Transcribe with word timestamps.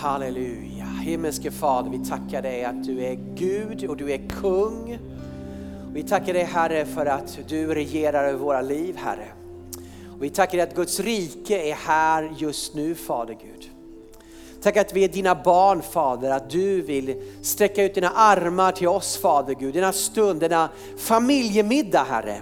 Halleluja. 0.00 0.84
Himmelske 1.02 1.50
Fader, 1.50 1.90
vi 1.90 1.98
tackar 1.98 2.42
dig 2.42 2.64
att 2.64 2.84
du 2.84 3.04
är 3.04 3.14
Gud 3.34 3.84
och 3.84 3.96
du 3.96 4.12
är 4.12 4.28
kung. 4.28 4.98
Vi 5.92 6.02
tackar 6.02 6.32
dig 6.32 6.44
Herre 6.44 6.86
för 6.86 7.06
att 7.06 7.38
du 7.48 7.74
regerar 7.74 8.24
över 8.24 8.38
våra 8.38 8.62
liv 8.62 8.96
Herre. 8.96 9.26
Och 10.16 10.24
vi 10.24 10.30
tackar 10.30 10.58
dig 10.58 10.66
att 10.66 10.74
Guds 10.74 11.00
rike 11.00 11.70
är 11.70 11.74
här 11.74 12.32
just 12.38 12.74
nu 12.74 12.94
Fader 12.94 13.34
Gud. 13.34 13.70
Tack 14.62 14.76
att 14.76 14.92
vi 14.92 15.04
är 15.04 15.08
dina 15.08 15.34
barn 15.34 15.82
Fader, 15.82 16.30
att 16.30 16.50
du 16.50 16.82
vill 16.82 17.22
sträcka 17.42 17.84
ut 17.84 17.94
dina 17.94 18.10
armar 18.10 18.72
till 18.72 18.88
oss 18.88 19.16
Fader 19.16 19.54
Gud. 19.54 19.74
Denna 19.74 19.92
stund, 19.92 20.40
denna 20.40 20.68
familjemiddag 20.96 22.06
Herre. 22.10 22.40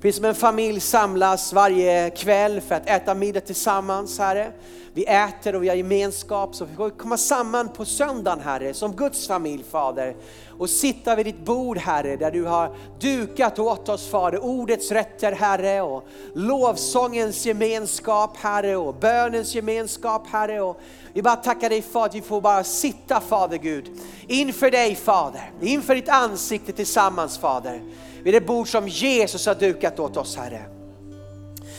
Precis 0.00 0.16
som 0.16 0.24
en 0.24 0.34
familj 0.34 0.80
samlas 0.80 1.52
varje 1.52 2.10
kväll 2.10 2.60
för 2.60 2.74
att 2.74 2.88
äta 2.88 3.14
middag 3.14 3.40
tillsammans 3.40 4.18
Herre. 4.18 4.52
Vi 4.92 5.04
äter 5.04 5.54
och 5.54 5.62
vi 5.62 5.68
har 5.68 5.76
gemenskap 5.76 6.54
så 6.54 6.64
vi 6.64 6.76
får 6.76 6.90
komma 6.90 7.16
samman 7.16 7.68
på 7.68 7.84
söndagen 7.84 8.40
Herre 8.40 8.74
som 8.74 8.96
Guds 8.96 9.26
familj 9.26 9.64
Fader 9.70 10.16
och 10.58 10.70
sitta 10.70 11.16
vid 11.16 11.26
ditt 11.26 11.44
bord 11.44 11.78
Herre 11.78 12.16
där 12.16 12.30
du 12.30 12.44
har 12.44 12.76
dukat 13.00 13.58
åt 13.58 13.88
oss 13.88 14.10
Fader 14.10 14.44
ordets 14.44 14.92
rätter 14.92 15.32
Herre 15.32 15.82
och 15.82 16.08
lovsångens 16.34 17.46
gemenskap 17.46 18.36
Herre 18.36 18.76
och 18.76 18.94
bönens 18.94 19.54
gemenskap 19.54 20.26
Herre. 20.26 20.60
Och 20.60 20.80
vi 21.12 21.22
bara 21.22 21.36
tackar 21.36 21.68
dig 21.68 21.82
för 21.82 22.04
att 22.04 22.14
vi 22.14 22.22
får 22.22 22.40
bara 22.40 22.64
sitta 22.64 23.20
Fader 23.20 23.58
Gud 23.58 23.90
inför 24.26 24.70
dig 24.70 24.94
Fader, 24.94 25.50
inför 25.60 25.94
ditt 25.94 26.08
ansikte 26.08 26.72
tillsammans 26.72 27.38
Fader 27.38 27.82
vid 28.26 28.34
det 28.34 28.40
bord 28.40 28.68
som 28.68 28.88
Jesus 28.88 29.46
har 29.46 29.54
dukat 29.54 29.98
åt 30.00 30.16
oss 30.16 30.36
Herre. 30.36 30.62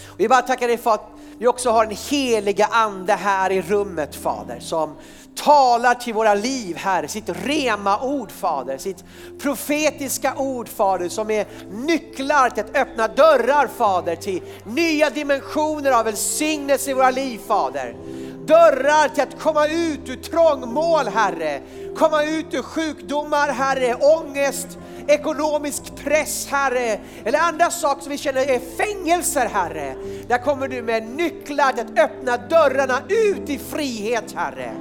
Och 0.06 0.20
vi 0.20 0.28
bara 0.28 0.42
tackar 0.42 0.67
dig 0.67 0.78
för 0.78 0.92
att 0.92 1.09
vi 1.38 1.48
också 1.48 1.70
har 1.70 1.86
en 1.86 1.95
heliga 2.09 2.66
ande 2.66 3.14
här 3.14 3.52
i 3.52 3.62
rummet 3.62 4.16
Fader 4.16 4.59
som 4.59 4.95
talar 5.36 5.94
till 5.94 6.14
våra 6.14 6.34
liv 6.34 6.76
Herre, 6.76 7.08
sitt 7.08 7.30
rema 7.30 8.02
ord 8.02 8.31
Fader, 8.31 8.78
sitt 8.78 9.04
profetiska 9.42 10.36
ord 10.38 10.70
Fader 10.70 11.09
som 11.09 11.31
är 11.31 11.45
nycklar 11.72 12.50
till 12.50 12.64
att 12.64 12.76
öppna 12.76 13.08
dörrar 13.08 13.67
Fader 13.78 14.16
till 14.16 14.42
nya 14.64 15.09
dimensioner 15.09 15.92
av 15.92 16.06
välsignelse 16.06 16.92
i 16.92 16.94
våra 16.94 17.11
liv 17.11 17.39
Fader. 17.48 17.95
Dörrar 18.45 19.09
till 19.09 19.23
att 19.23 19.39
komma 19.39 19.67
ut 19.67 20.09
ur 20.09 20.16
trångmål 20.16 21.08
Herre, 21.08 21.61
komma 21.98 22.23
ut 22.23 22.54
ur 22.54 22.61
sjukdomar 22.61 23.50
Herre, 23.50 23.95
ångest, 23.95 24.78
ekonomisk 25.08 25.95
press 25.95 26.47
Herre, 26.52 27.00
eller 27.25 27.39
andra 27.39 27.72
saker 27.72 28.02
som 28.02 28.11
vi 28.11 28.17
känner 28.17 28.41
är 28.41 28.59
fängelser 28.77 29.45
Herre. 29.53 29.95
Där 30.27 30.38
kommer 30.38 30.67
du 30.67 30.81
med 30.81 31.08
nycklar 31.08 31.72
till 31.72 31.81
att 31.81 31.99
öppna 31.99 32.38
dörrarna 32.38 33.02
ut 33.09 33.49
i 33.49 33.58
frihet 33.58 34.33
Herre. 34.36 34.72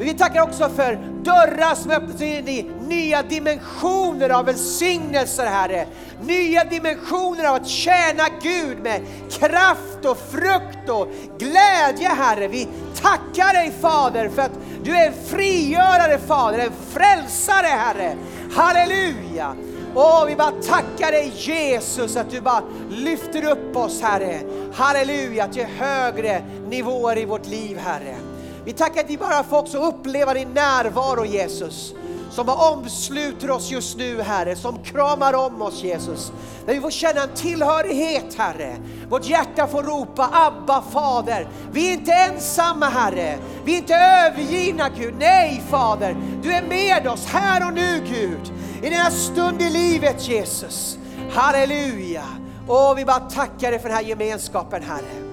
Vi 0.00 0.14
tackar 0.14 0.42
också 0.42 0.68
för 0.68 0.94
dörrar 1.22 1.74
som 1.74 1.90
öppnas 1.90 2.20
in 2.20 2.48
i 2.48 2.70
nya 2.88 3.22
dimensioner 3.22 4.30
av 4.30 4.44
välsignelser 4.44 5.46
Herre. 5.46 5.86
Nya 6.22 6.64
dimensioner 6.64 7.44
av 7.44 7.54
att 7.54 7.68
tjäna 7.68 8.24
Gud 8.42 8.78
med 8.78 9.00
kraft 9.30 10.04
och 10.04 10.18
frukt 10.18 10.88
och 10.88 11.08
glädje 11.38 12.08
Herre. 12.08 12.48
Vi 12.48 12.68
tackar 13.02 13.52
dig 13.52 13.72
Fader 13.80 14.28
för 14.28 14.42
att 14.42 14.58
du 14.84 14.96
är 14.96 15.06
en 15.06 15.26
frigörare 15.26 16.18
Fader, 16.18 16.58
en 16.58 16.72
frälsare 16.92 17.66
Herre. 17.66 18.16
Halleluja! 18.50 19.56
Åh, 19.94 20.24
vi 20.26 20.36
bara 20.36 20.50
tackar 20.50 21.12
dig 21.12 21.32
Jesus 21.36 22.16
att 22.16 22.30
du 22.30 22.40
bara 22.40 22.62
lyfter 22.90 23.50
upp 23.50 23.76
oss 23.76 24.00
Herre. 24.02 24.40
Halleluja 24.74 25.48
till 25.48 25.64
högre 25.64 26.42
nivåer 26.68 27.18
i 27.18 27.24
vårt 27.24 27.46
liv 27.46 27.78
Herre. 27.78 28.16
Vi 28.64 28.72
tackar 28.72 29.00
att 29.00 29.10
vi 29.10 29.18
bara 29.18 29.44
får 29.44 29.58
också 29.58 29.78
uppleva 29.78 30.34
din 30.34 30.48
närvaro 30.48 31.24
Jesus 31.24 31.94
som 32.30 32.46
bara 32.46 32.70
omsluter 32.70 33.50
oss 33.50 33.70
just 33.70 33.96
nu 33.96 34.22
Herre, 34.22 34.56
som 34.56 34.82
kramar 34.84 35.34
om 35.34 35.62
oss 35.62 35.82
Jesus. 35.82 36.32
Där 36.66 36.74
vi 36.74 36.80
får 36.80 36.90
känna 36.90 37.22
en 37.22 37.34
tillhörighet 37.34 38.34
Herre. 38.38 38.76
Vårt 39.08 39.28
hjärta 39.28 39.66
får 39.66 39.82
ropa 39.82 40.30
Abba 40.32 40.82
Fader. 40.82 41.48
Vi 41.72 41.88
är 41.88 41.92
inte 41.92 42.12
ensamma 42.12 42.88
Herre, 42.88 43.38
vi 43.64 43.74
är 43.74 43.78
inte 43.78 43.94
övergivna 43.94 44.88
Gud. 44.88 45.14
Nej 45.18 45.62
Fader, 45.70 46.16
du 46.42 46.52
är 46.52 46.62
med 46.62 47.06
oss 47.06 47.26
här 47.26 47.66
och 47.66 47.74
nu 47.74 48.02
Gud. 48.08 48.52
I 48.82 48.90
denna 48.90 49.10
stund 49.10 49.62
i 49.62 49.70
livet 49.70 50.28
Jesus. 50.28 50.98
Halleluja! 51.30 52.24
Och 52.68 52.98
vi 52.98 53.04
bara 53.04 53.20
tackar 53.20 53.70
dig 53.70 53.80
för 53.80 53.88
den 53.88 53.96
här 53.96 54.04
gemenskapen 54.04 54.82
Herre. 54.82 55.28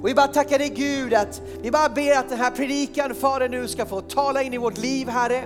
Och 0.00 0.08
vi 0.08 0.14
bara 0.14 0.26
tackar 0.26 0.58
dig 0.58 0.68
Gud 0.68 1.14
att 1.14 1.42
vi 1.62 1.70
bara 1.70 1.88
ber 1.88 2.16
att 2.16 2.28
den 2.28 2.38
här 2.38 2.50
predikan 2.50 3.14
Fader 3.14 3.48
nu 3.48 3.68
ska 3.68 3.86
få 3.86 4.00
tala 4.00 4.42
in 4.42 4.52
i 4.52 4.58
vårt 4.58 4.78
liv 4.78 5.08
Herre. 5.08 5.44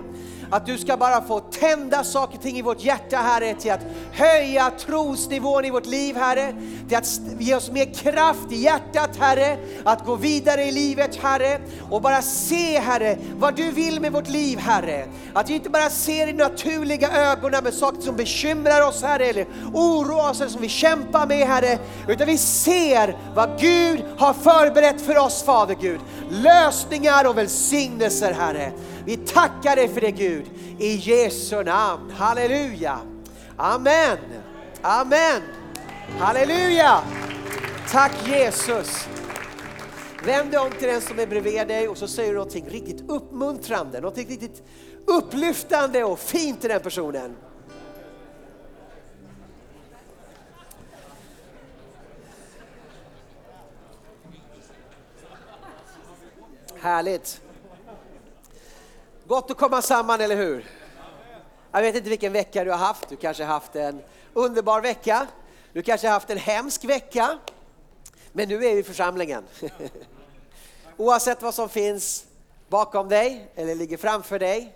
Att 0.50 0.66
du 0.66 0.78
ska 0.78 0.96
bara 0.96 1.22
få 1.22 1.40
tända 1.40 2.04
saker 2.04 2.36
och 2.36 2.42
ting 2.42 2.58
i 2.58 2.62
vårt 2.62 2.84
hjärta 2.84 3.16
Herre 3.16 3.54
till 3.54 3.72
att 3.72 3.80
höja 4.12 4.70
trosnivån 4.70 5.64
i 5.64 5.70
vårt 5.70 5.86
liv 5.86 6.16
Herre. 6.16 6.54
Till 6.88 6.96
att 6.96 7.20
ge 7.38 7.54
oss 7.54 7.70
mer 7.70 7.94
kraft 7.94 8.52
i 8.52 8.56
hjärtat 8.56 9.16
Herre. 9.16 9.58
Att 9.84 10.06
gå 10.06 10.14
vidare 10.14 10.64
i 10.64 10.72
livet 10.72 11.16
Herre. 11.16 11.60
Och 11.90 12.02
bara 12.02 12.22
se 12.22 12.78
Herre 12.78 13.18
vad 13.36 13.56
du 13.56 13.70
vill 13.70 14.00
med 14.00 14.12
vårt 14.12 14.28
liv 14.28 14.58
Herre. 14.58 15.06
Att 15.34 15.50
vi 15.50 15.54
inte 15.54 15.70
bara 15.70 15.90
ser 15.90 16.26
i 16.26 16.32
naturliga 16.32 17.10
ögonen 17.12 17.64
med 17.64 17.74
saker 17.74 18.00
som 18.00 18.16
bekymrar 18.16 18.88
oss 18.88 19.02
Herre 19.02 19.24
eller 19.26 19.46
oroar 19.74 20.30
oss 20.30 20.40
eller 20.40 20.50
som 20.50 20.62
vi 20.62 20.68
kämpar 20.68 21.26
med 21.26 21.46
Herre. 21.46 21.78
Utan 22.08 22.26
vi 22.26 22.38
ser 22.38 23.16
vad 23.34 23.60
Gud 23.60 24.04
har 24.18 24.32
förberett 24.32 25.00
för 25.00 25.18
oss 25.18 25.42
Fader 25.42 25.76
Gud. 25.80 26.00
Lösningar 26.30 27.28
och 27.28 27.38
välsignelser 27.38 28.32
Herre. 28.32 28.72
Vi 29.10 29.16
tackar 29.16 29.76
dig 29.76 29.88
för 29.88 30.00
det 30.00 30.10
Gud, 30.10 30.44
i 30.78 30.94
Jesu 30.94 31.64
namn. 31.64 32.10
Halleluja! 32.10 33.00
Amen! 33.56 34.18
Amen! 34.82 35.42
Halleluja! 36.18 37.02
Tack 37.90 38.12
Jesus! 38.28 39.08
Vänd 40.24 40.50
dig 40.50 40.60
om 40.60 40.70
till 40.70 40.88
den 40.88 41.00
som 41.00 41.18
är 41.18 41.26
bredvid 41.26 41.68
dig 41.68 41.88
och 41.88 41.98
så 41.98 42.08
säger 42.08 42.28
du 42.28 42.34
någonting 42.34 42.68
riktigt 42.68 43.10
uppmuntrande, 43.10 44.00
någonting 44.00 44.28
riktigt 44.28 44.62
upplyftande 45.06 46.04
och 46.04 46.18
fint 46.18 46.60
till 46.60 46.70
den 46.70 46.80
personen. 46.80 47.36
Härligt! 56.80 57.49
Gott 59.30 59.50
att 59.50 59.56
komma 59.56 59.82
samman, 59.82 60.20
eller 60.20 60.36
hur? 60.36 60.70
Jag 61.72 61.82
vet 61.82 61.94
inte 61.94 62.10
vilken 62.10 62.32
vecka 62.32 62.64
du 62.64 62.70
har 62.70 62.78
haft. 62.78 63.08
Du 63.08 63.16
kanske 63.16 63.44
har 63.44 63.52
haft 63.52 63.76
en 63.76 64.02
underbar 64.32 64.80
vecka. 64.80 65.26
Du 65.72 65.82
kanske 65.82 66.06
har 66.06 66.12
haft 66.12 66.30
en 66.30 66.38
hemsk 66.38 66.84
vecka. 66.84 67.38
Men 68.32 68.48
nu 68.48 68.54
är 68.54 68.74
vi 68.74 68.78
i 68.78 68.82
församlingen. 68.82 69.44
Oavsett 70.96 71.42
vad 71.42 71.54
som 71.54 71.68
finns 71.68 72.26
bakom 72.68 73.08
dig 73.08 73.48
eller 73.54 73.74
ligger 73.74 73.96
framför 73.96 74.38
dig 74.38 74.74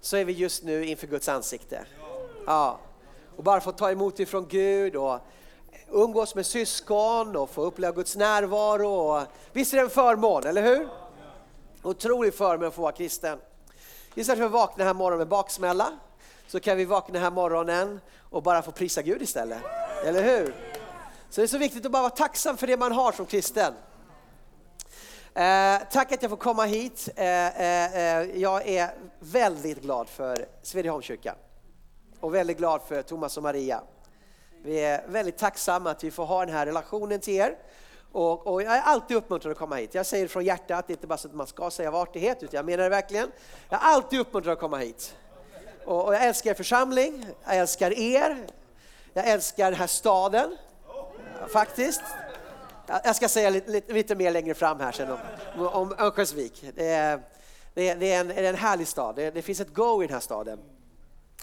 så 0.00 0.16
är 0.16 0.24
vi 0.24 0.32
just 0.32 0.64
nu 0.64 0.84
inför 0.84 1.06
Guds 1.06 1.28
ansikte. 1.28 1.86
Ja. 2.46 2.78
Och 3.36 3.44
bara 3.44 3.60
få 3.60 3.72
ta 3.72 3.90
emot 3.90 4.20
ifrån 4.20 4.46
Gud 4.48 4.96
och 4.96 5.18
umgås 5.90 6.34
med 6.34 6.46
syskon 6.46 7.36
och 7.36 7.50
få 7.50 7.62
uppleva 7.62 7.92
Guds 7.92 8.16
närvaro. 8.16 9.22
Visst 9.52 9.72
är 9.72 9.76
det 9.76 9.82
en 9.82 9.90
förmån, 9.90 10.46
eller 10.46 10.62
hur? 10.62 10.88
Otrolig 11.82 12.34
förmån 12.34 12.68
att 12.68 12.74
få 12.74 12.82
vara 12.82 12.92
kristen. 12.92 13.38
Istället 14.14 14.38
för 14.38 14.46
att 14.46 14.52
vakna 14.52 14.84
här 14.84 14.94
morgonen 14.94 15.18
med 15.18 15.28
baksmälla 15.28 15.92
så 16.46 16.60
kan 16.60 16.76
vi 16.76 16.84
vakna 16.84 17.18
här 17.18 17.30
morgonen 17.30 18.00
och 18.30 18.42
bara 18.42 18.62
få 18.62 18.70
prisa 18.70 19.02
Gud 19.02 19.22
istället. 19.22 19.62
Eller 20.04 20.22
hur? 20.22 20.54
Så 21.30 21.40
det 21.40 21.44
är 21.44 21.48
så 21.48 21.58
viktigt 21.58 21.86
att 21.86 21.92
bara 21.92 22.02
vara 22.02 22.10
tacksam 22.10 22.56
för 22.56 22.66
det 22.66 22.76
man 22.76 22.92
har 22.92 23.12
som 23.12 23.26
kristen. 23.26 23.74
Eh, 25.34 25.78
tack 25.90 26.12
att 26.12 26.22
jag 26.22 26.30
får 26.30 26.36
komma 26.36 26.64
hit. 26.64 27.08
Eh, 27.16 27.26
eh, 27.60 27.94
eh 27.94 28.40
jag 28.40 28.68
är 28.68 28.94
väldigt 29.18 29.82
glad 29.82 30.08
för 30.08 30.46
Svedjeholmskyrkan 30.62 31.36
och 32.20 32.34
väldigt 32.34 32.58
glad 32.58 32.82
för 32.82 33.02
Thomas 33.02 33.36
och 33.36 33.42
Maria. 33.42 33.82
Vi 34.62 34.80
är 34.80 35.04
väldigt 35.08 35.38
tacksamma 35.38 35.90
att 35.90 36.04
vi 36.04 36.10
får 36.10 36.24
ha 36.24 36.44
den 36.44 36.54
här 36.54 36.66
relationen 36.66 37.20
till 37.20 37.34
er 37.34 37.56
och, 38.14 38.46
och, 38.46 38.62
jag 38.62 38.76
är 38.76 38.80
alltid 38.80 39.16
uppmuntrad 39.16 39.52
att 39.52 39.58
komma 39.58 39.76
hit. 39.76 39.94
Jag 39.94 40.06
säger 40.06 40.28
från 40.28 40.44
hjärtat, 40.44 40.86
det 40.86 40.92
är 40.92 40.94
inte 40.94 41.06
bara 41.06 41.18
så 41.18 41.28
att 41.28 41.34
man 41.34 41.46
ska 41.46 41.70
säga 41.70 41.88
av 41.88 41.96
artighet, 41.96 42.42
utan 42.42 42.56
jag 42.58 42.64
menar 42.64 42.84
det 42.84 42.90
verkligen. 42.90 43.32
Jag 43.68 43.82
är 43.82 43.84
alltid 43.84 44.20
uppmuntrad 44.20 44.52
att 44.52 44.58
komma 44.58 44.78
hit. 44.78 45.16
Och, 45.84 46.06
och 46.06 46.14
jag 46.14 46.24
älskar 46.24 46.50
er 46.50 46.54
församling, 46.54 47.26
jag 47.44 47.56
älskar 47.56 47.98
er, 47.98 48.46
jag 49.12 49.28
älskar 49.28 49.64
den 49.70 49.80
här 49.80 49.86
staden, 49.86 50.56
faktiskt. 51.52 52.02
Jag 53.04 53.16
ska 53.16 53.28
säga 53.28 53.50
lite, 53.50 53.70
lite, 53.70 53.92
lite 53.92 54.14
mer 54.14 54.30
längre 54.30 54.54
fram 54.54 54.80
här 54.80 54.92
sen 54.92 55.10
om, 55.10 55.68
om 55.68 55.94
Örnsköldsvik. 55.98 56.64
Det 56.74 56.88
är, 56.88 57.20
det, 57.74 57.88
är, 57.88 57.96
det, 57.96 58.12
är 58.12 58.20
en, 58.20 58.28
det 58.28 58.34
är 58.34 58.48
en 58.48 58.54
härlig 58.54 58.88
stad, 58.88 59.16
det, 59.16 59.30
det, 59.30 59.42
finns 59.42 59.60
ett 59.60 59.74
go 59.74 60.02
i 60.02 60.06
den 60.06 60.14
här 60.14 60.20
staden. 60.20 60.58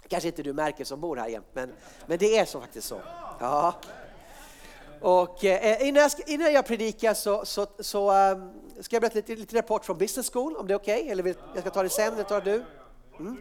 Kanske 0.08 0.28
inte 0.28 0.44
du 0.44 0.54
märker 0.54 0.84
som 0.84 1.02
bor 1.02 1.16
här 1.16 1.28
jämt, 1.28 1.48
men, 1.54 1.74
men 2.06 2.18
det 2.18 2.38
är 2.38 2.46
så 2.46 2.62
faktiskt 2.62 2.88
så. 2.88 3.02
Ja. 3.40 3.74
Och 5.02 5.46
eh, 5.46 5.88
innan, 5.88 6.02
jag, 6.02 6.12
innan 6.26 6.54
jag 6.54 6.66
predikar 6.66 7.14
så, 7.14 7.46
så, 7.46 7.68
så 7.80 8.32
um, 8.32 8.52
ska 8.80 8.96
jag 8.96 9.02
berätta 9.02 9.16
lite, 9.16 9.36
lite 9.36 9.58
rapport 9.58 9.86
från 9.86 9.98
Business 9.98 10.30
School, 10.32 10.58
om 10.58 10.68
det 10.68 10.74
är 10.74 10.76
okej? 10.76 11.00
Okay? 11.00 11.12
Eller 11.12 11.24
vill, 11.24 11.36
jag 11.54 11.64
ska 11.64 11.70
ta 11.70 11.84
det 11.84 11.90
sen, 11.90 12.14
eller 12.14 12.24
tar 12.24 12.42
du? 12.42 12.64
Mm. 13.20 13.38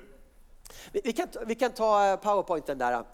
Vi, 0.92 1.00
vi, 1.04 1.12
kan, 1.12 1.28
vi 1.46 1.54
kan 1.54 1.72
ta 1.72 2.06
eh, 2.06 2.16
powerpointen 2.16 2.78
där. 2.78 3.04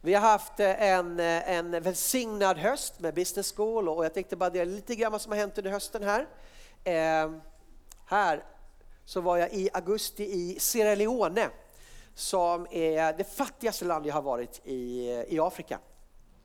Vi 0.00 0.14
har 0.14 0.20
haft 0.20 0.60
eh, 0.60 0.82
en, 0.82 1.20
eh, 1.20 1.50
en 1.50 1.82
välsignad 1.82 2.58
höst 2.58 3.00
med 3.00 3.14
Business 3.14 3.52
School 3.56 3.88
och 3.88 4.04
jag 4.04 4.14
tänkte 4.14 4.36
bara 4.36 4.50
dela 4.50 4.70
lite 4.70 4.94
grann 4.94 5.12
vad 5.12 5.20
som 5.20 5.32
har 5.32 5.38
hänt 5.38 5.58
under 5.58 5.70
hösten 5.70 6.02
här. 6.02 6.26
Eh, 6.84 7.32
här 8.06 8.44
så 9.04 9.20
var 9.20 9.36
jag 9.36 9.52
i 9.52 9.70
augusti 9.72 10.24
i 10.24 10.60
Sierra 10.60 10.94
Leone 10.94 11.48
som 12.14 12.66
är 12.70 13.12
det 13.12 13.24
fattigaste 13.24 13.84
land 13.84 14.06
jag 14.06 14.14
har 14.14 14.22
varit 14.22 14.60
i, 14.64 15.06
i 15.28 15.40
Afrika. 15.40 15.78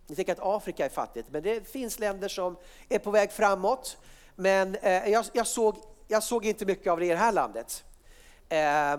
Ni 0.08 0.16
tänker 0.16 0.34
att 0.34 0.40
Afrika 0.42 0.86
är 0.86 0.90
fattigt, 0.90 1.28
men 1.32 1.44
det 1.44 1.68
finns 1.68 2.00
länder 2.00 2.28
som 2.28 2.58
är 2.90 3.00
på 3.00 3.12
väg 3.12 3.32
framåt. 3.32 3.98
Men 4.36 4.76
eh, 4.76 5.10
jag, 5.10 5.26
jag, 5.34 5.48
såg, 5.48 5.76
jag 6.08 6.24
såg 6.24 6.46
inte 6.46 6.66
mycket 6.66 6.92
av 6.92 7.00
det 7.00 7.06
i 7.06 7.10
det 7.10 7.16
här 7.16 7.32
landet. 7.32 7.84
Eh, 8.50 8.98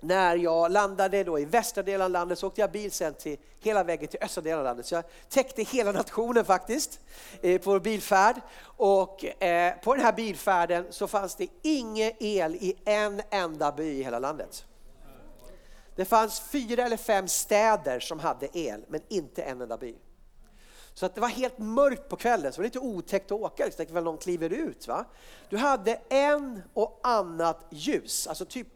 när 0.00 0.36
jag 0.36 0.70
landade 0.70 1.24
då 1.24 1.38
i 1.38 1.44
västra 1.44 1.82
delen 1.82 2.04
av 2.04 2.10
landet 2.10 2.38
så 2.38 2.46
åkte 2.46 2.60
jag 2.60 2.70
bil 2.70 2.92
sen 2.92 3.14
till 3.14 3.36
hela 3.60 3.84
vägen 3.84 4.08
till 4.08 4.22
östra 4.22 4.42
delen 4.42 4.58
av 4.58 4.64
landet. 4.64 4.86
Så 4.86 4.94
jag 4.94 5.04
täckte 5.28 5.62
hela 5.62 5.92
nationen 5.92 6.44
faktiskt 6.44 7.00
eh, 7.42 7.60
på 7.60 7.80
bilfärd. 7.80 8.40
Och 8.62 9.42
eh, 9.42 9.74
på 9.82 9.94
den 9.94 10.04
här 10.04 10.12
bilfärden 10.12 10.86
så 10.90 11.06
fanns 11.06 11.36
det 11.36 11.46
ingen 11.62 12.12
el 12.20 12.54
i 12.54 12.76
en 12.84 13.22
enda 13.30 13.72
by 13.72 13.84
i 13.84 14.02
hela 14.02 14.18
landet. 14.18 14.64
Det 16.00 16.04
fanns 16.04 16.40
fyra 16.40 16.84
eller 16.84 16.96
fem 16.96 17.28
städer 17.28 18.00
som 18.00 18.18
hade 18.18 18.58
el, 18.58 18.84
men 18.88 19.00
inte 19.08 19.42
en 19.42 19.60
enda 19.60 19.76
by. 19.76 19.94
Så 20.94 21.06
att 21.06 21.14
det 21.14 21.20
var 21.20 21.28
helt 21.28 21.58
mörkt 21.58 22.08
på 22.08 22.16
kvällen, 22.16 22.52
så 22.52 22.56
det 22.56 22.62
var 22.62 22.64
lite 22.64 22.78
otäckt 22.78 23.32
att 23.32 23.40
åka. 23.40 23.70
Jag 23.78 23.90
väl 23.90 24.04
någon 24.04 24.18
kliver 24.18 24.50
ut. 24.50 24.88
Va? 24.88 25.04
Du 25.48 25.56
hade 25.56 26.00
en 26.08 26.62
och 26.74 27.00
annat 27.02 27.66
ljus, 27.70 28.26
alltså 28.26 28.44
typ 28.44 28.66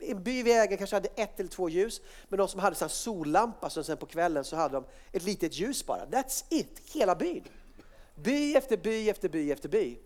en 0.00 0.22
by 0.22 0.42
vi 0.42 0.52
äger 0.52 0.76
kanske 0.76 0.96
hade 0.96 1.08
ett 1.08 1.40
eller 1.40 1.50
två 1.50 1.68
ljus, 1.68 2.00
men 2.28 2.38
de 2.38 2.48
som 2.48 2.60
hade 2.60 2.76
en 2.82 2.88
sollampa 2.88 3.70
så 3.70 3.84
sen 3.84 3.96
på 3.96 4.06
kvällen 4.06 4.44
så 4.44 4.56
hade 4.56 4.74
de 4.74 4.84
ett 5.12 5.22
litet 5.22 5.54
ljus 5.54 5.86
bara. 5.86 6.06
That's 6.06 6.44
it, 6.50 6.80
hela 6.94 7.14
byn. 7.14 7.44
By 8.14 8.54
efter 8.54 8.76
by 8.76 9.08
efter 9.08 9.28
by 9.28 9.52
efter 9.52 9.68
by. 9.68 9.98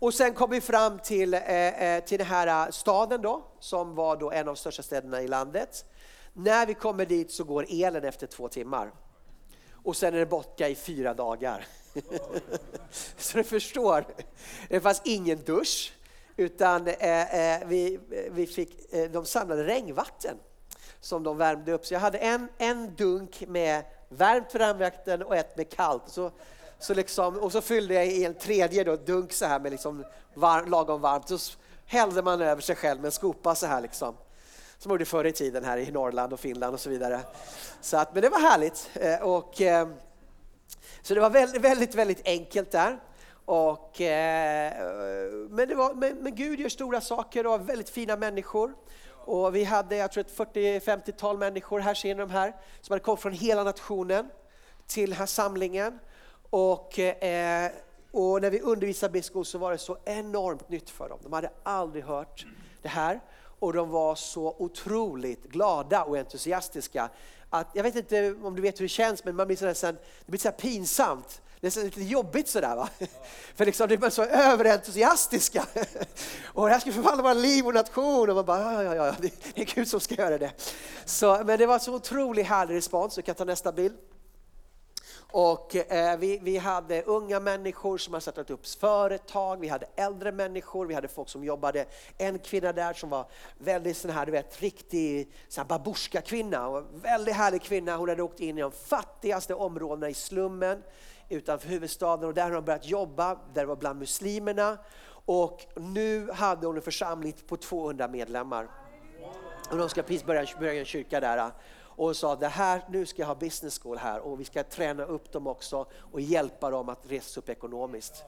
Och 0.00 0.14
sen 0.14 0.34
kom 0.34 0.50
vi 0.50 0.60
fram 0.60 0.98
till, 0.98 1.34
eh, 1.34 1.82
eh 1.82 2.04
till 2.04 2.18
den 2.18 2.26
här 2.26 2.66
eh, 2.66 2.70
staden 2.70 3.22
då, 3.22 3.42
som 3.60 3.94
var 3.94 4.16
då 4.16 4.30
en 4.30 4.38
av 4.38 4.54
de 4.54 4.56
största 4.56 4.82
städerna 4.82 5.22
i 5.22 5.28
landet. 5.28 5.84
När 6.32 6.66
vi 6.66 6.74
kommer 6.74 7.06
dit 7.06 7.32
så 7.32 7.44
går 7.44 7.66
elen 7.68 8.04
efter 8.04 8.26
två 8.26 8.48
timmar. 8.48 8.92
Och 9.84 9.96
sen 9.96 10.14
är 10.14 10.18
det 10.18 10.26
borta 10.26 10.68
i 10.68 10.74
fyra 10.74 11.14
dagar. 11.14 11.66
så 13.16 13.38
du 13.38 13.44
förstår, 13.44 14.04
det 14.68 14.80
fanns 14.80 15.02
ingen 15.04 15.44
dusch. 15.44 15.92
Utan 16.36 16.86
eh, 16.86 17.34
eh, 17.34 17.66
vi, 17.66 17.94
eh, 17.94 18.32
vi 18.32 18.46
fick, 18.46 18.94
eh, 18.94 19.10
de 19.10 19.24
samlade 19.24 19.64
regnvatten 19.64 20.36
som 21.00 21.22
de 21.22 21.36
värmde 21.36 21.72
upp. 21.72 21.86
Så 21.86 21.94
jag 21.94 22.00
hade 22.00 22.18
en, 22.18 22.48
en 22.58 22.94
dunk 22.94 23.44
med 23.48 23.84
varmt 24.08 24.54
varmvatten 24.54 25.22
och 25.22 25.36
ett 25.36 25.56
med 25.56 25.70
kallt. 25.70 26.02
Så, 26.06 26.30
så 26.78 26.94
liksom, 26.94 27.38
och 27.38 27.52
så 27.52 27.60
fyllde 27.60 27.94
jag 27.94 28.06
i 28.06 28.24
en 28.24 28.34
tredje 28.34 28.84
då, 28.84 28.96
dunk 28.96 29.32
så 29.32 29.46
här 29.46 29.60
med 29.60 29.72
liksom 29.72 30.04
var, 30.34 30.66
lagom 30.66 31.00
varmt. 31.00 31.28
Så 31.28 31.58
hällde 31.86 32.22
man 32.22 32.40
över 32.40 32.62
sig 32.62 32.76
själv 32.76 33.00
med 33.00 33.06
en 33.06 33.12
skopa 33.12 33.54
så 33.54 33.66
här 33.66 33.80
liksom. 33.80 34.14
Som 34.78 34.88
man 34.88 34.94
gjorde 34.94 35.04
förr 35.04 35.24
i 35.24 35.32
tiden 35.32 35.64
här 35.64 35.78
i 35.78 35.90
Norrland 35.90 36.32
och 36.32 36.40
Finland 36.40 36.74
och 36.74 36.80
så 36.80 36.90
vidare. 36.90 37.20
Så 37.80 37.96
att, 37.96 38.14
men 38.14 38.22
det 38.22 38.28
var 38.28 38.40
härligt. 38.40 38.90
Eh, 38.94 39.22
och, 39.22 39.60
ehm, 39.60 39.94
så 41.02 41.14
det 41.14 41.20
var 41.20 41.30
väldigt, 41.30 41.62
väldigt, 41.62 41.94
väldigt 41.94 42.26
enkelt 42.26 42.70
där. 42.70 43.00
Och, 43.44 44.00
eh, 44.00 44.72
men, 45.50 45.68
det 45.68 45.74
var, 45.74 45.94
men, 45.94 46.16
men, 46.16 46.34
Gud 46.34 46.60
gör 46.60 46.68
stora 46.68 47.00
saker 47.00 47.46
och 47.46 47.68
väldigt 47.68 47.90
fina 47.90 48.16
människor. 48.16 48.74
Och 49.10 49.54
vi 49.54 49.64
hade 49.64 49.96
jag 49.96 50.12
tror 50.12 50.24
ett 50.24 50.36
40-50-tal 50.36 51.38
människor, 51.38 51.80
här 51.80 51.94
ser 51.94 52.14
ni 52.14 52.20
de 52.20 52.30
här, 52.30 52.56
som 52.80 52.92
hade 52.92 53.04
kommit 53.04 53.20
från 53.20 53.32
hela 53.32 53.64
nationen 53.64 54.28
till 54.86 55.10
den 55.10 55.18
här 55.18 55.26
samlingen. 55.26 55.98
Och, 56.50 56.98
eh, 56.98 57.70
och 58.10 58.42
när 58.42 58.50
vi 58.50 58.60
undervisade 58.60 59.12
biskop 59.12 59.46
så 59.46 59.58
var 59.58 59.72
det 59.72 59.78
så 59.78 59.98
enormt 60.04 60.68
nytt 60.68 60.90
för 60.90 61.08
dem. 61.08 61.18
De 61.22 61.32
hade 61.32 61.50
aldrig 61.62 62.04
hört 62.04 62.46
det 62.82 62.88
här 62.88 63.20
och 63.58 63.72
de 63.72 63.90
var 63.90 64.14
så 64.14 64.56
otroligt 64.58 65.44
glada 65.44 66.02
och 66.02 66.16
entusiastiska. 66.16 67.10
Att, 67.50 67.66
jag 67.74 67.82
vet 67.82 67.96
inte 67.96 68.34
om 68.42 68.56
du 68.56 68.62
vet 68.62 68.80
hur 68.80 68.84
det 68.84 68.88
känns, 68.88 69.24
men 69.24 69.36
man 69.36 69.46
blir 69.46 69.74
så 69.74 69.86
det 69.86 69.96
blir 70.26 70.40
så 70.40 70.52
pinsamt 70.52 71.42
det 71.60 71.76
är 71.76 71.84
lite 71.84 72.02
jobbigt 72.02 72.48
sådär 72.48 72.76
va. 72.76 72.88
För 73.54 73.64
liksom, 73.64 73.88
de 73.88 73.94
är 73.94 74.10
så 74.10 74.24
överentusiastiska. 74.24 75.66
Och 76.44 76.66
det 76.66 76.72
här 76.72 76.80
ska 76.80 76.92
förvandla 76.92 77.22
våra 77.22 77.34
liv 77.34 77.66
och 77.66 77.74
nation. 77.74 78.30
Och 78.30 78.36
man 78.36 78.44
bara, 78.44 78.84
ja, 78.84 78.94
ja, 78.94 79.06
ja, 79.06 79.14
det 79.20 79.60
är 79.60 79.74
Gud 79.74 79.88
som 79.88 80.00
ska 80.00 80.14
göra 80.14 80.38
det. 80.38 80.52
Så, 81.04 81.42
men 81.44 81.58
det 81.58 81.66
var 81.66 81.78
så 81.78 81.94
otroligt 81.94 82.46
härlig 82.46 82.74
respons. 82.74 83.14
Du 83.14 83.22
kan 83.22 83.34
ta 83.34 83.44
nästa 83.44 83.72
bild. 83.72 83.94
Och 85.32 85.76
eh, 85.76 86.18
vi, 86.18 86.38
vi 86.42 86.56
hade 86.56 87.02
unga 87.02 87.40
människor 87.40 87.98
som 87.98 88.14
har 88.14 88.20
startat 88.20 88.50
upp 88.50 88.66
företag, 88.66 89.60
vi 89.60 89.68
hade 89.68 89.86
äldre 89.96 90.32
människor, 90.32 90.86
vi 90.86 90.94
hade 90.94 91.08
folk 91.08 91.28
som 91.28 91.44
jobbade, 91.44 91.84
en 92.18 92.38
kvinna 92.38 92.72
där 92.72 92.92
som 92.92 93.10
var 93.10 93.26
väldigt 93.58 93.96
sån 93.96 94.10
här, 94.10 94.26
du 94.26 94.32
vet, 94.32 94.62
riktig 94.62 95.28
babusjka-kvinna, 95.68 96.84
väldigt 96.94 97.34
härlig 97.34 97.62
kvinna. 97.62 97.96
Hon 97.96 98.08
hade 98.08 98.22
åkt 98.22 98.40
in 98.40 98.58
i 98.58 98.60
de 98.60 98.72
fattigaste 98.72 99.54
områdena 99.54 100.08
i 100.08 100.14
slummen 100.14 100.82
utanför 101.28 101.68
huvudstaden 101.68 102.28
och 102.28 102.34
där 102.34 102.42
har 102.42 102.52
hon 102.52 102.64
börjat 102.64 102.86
jobba, 102.86 103.34
där 103.34 103.60
det 103.60 103.66
var 103.66 103.76
bland 103.76 103.98
muslimerna. 103.98 104.78
Och 105.24 105.66
nu 105.76 106.30
hade 106.32 106.66
hon 106.66 106.76
en 106.76 106.82
församling 106.82 107.34
på 107.48 107.56
200 107.56 108.08
medlemmar. 108.08 108.68
Och 109.70 109.78
de 109.78 109.88
ska 109.88 110.02
precis 110.02 110.24
börja, 110.24 110.46
börja 110.58 110.80
en 110.80 110.84
kyrka 110.84 111.20
där 111.20 111.50
och 111.98 112.16
sa 112.16 112.36
det 112.36 112.48
här, 112.48 112.82
nu 112.88 113.06
ska 113.06 113.22
jag 113.22 113.26
ha 113.26 113.34
business 113.34 113.78
school 113.78 113.98
här 113.98 114.20
och 114.20 114.40
vi 114.40 114.44
ska 114.44 114.64
träna 114.64 115.04
upp 115.04 115.32
dem 115.32 115.46
också 115.46 115.86
och 116.12 116.20
hjälpa 116.20 116.70
dem 116.70 116.88
att 116.88 117.10
resa 117.10 117.40
upp 117.40 117.48
ekonomiskt. 117.48 118.24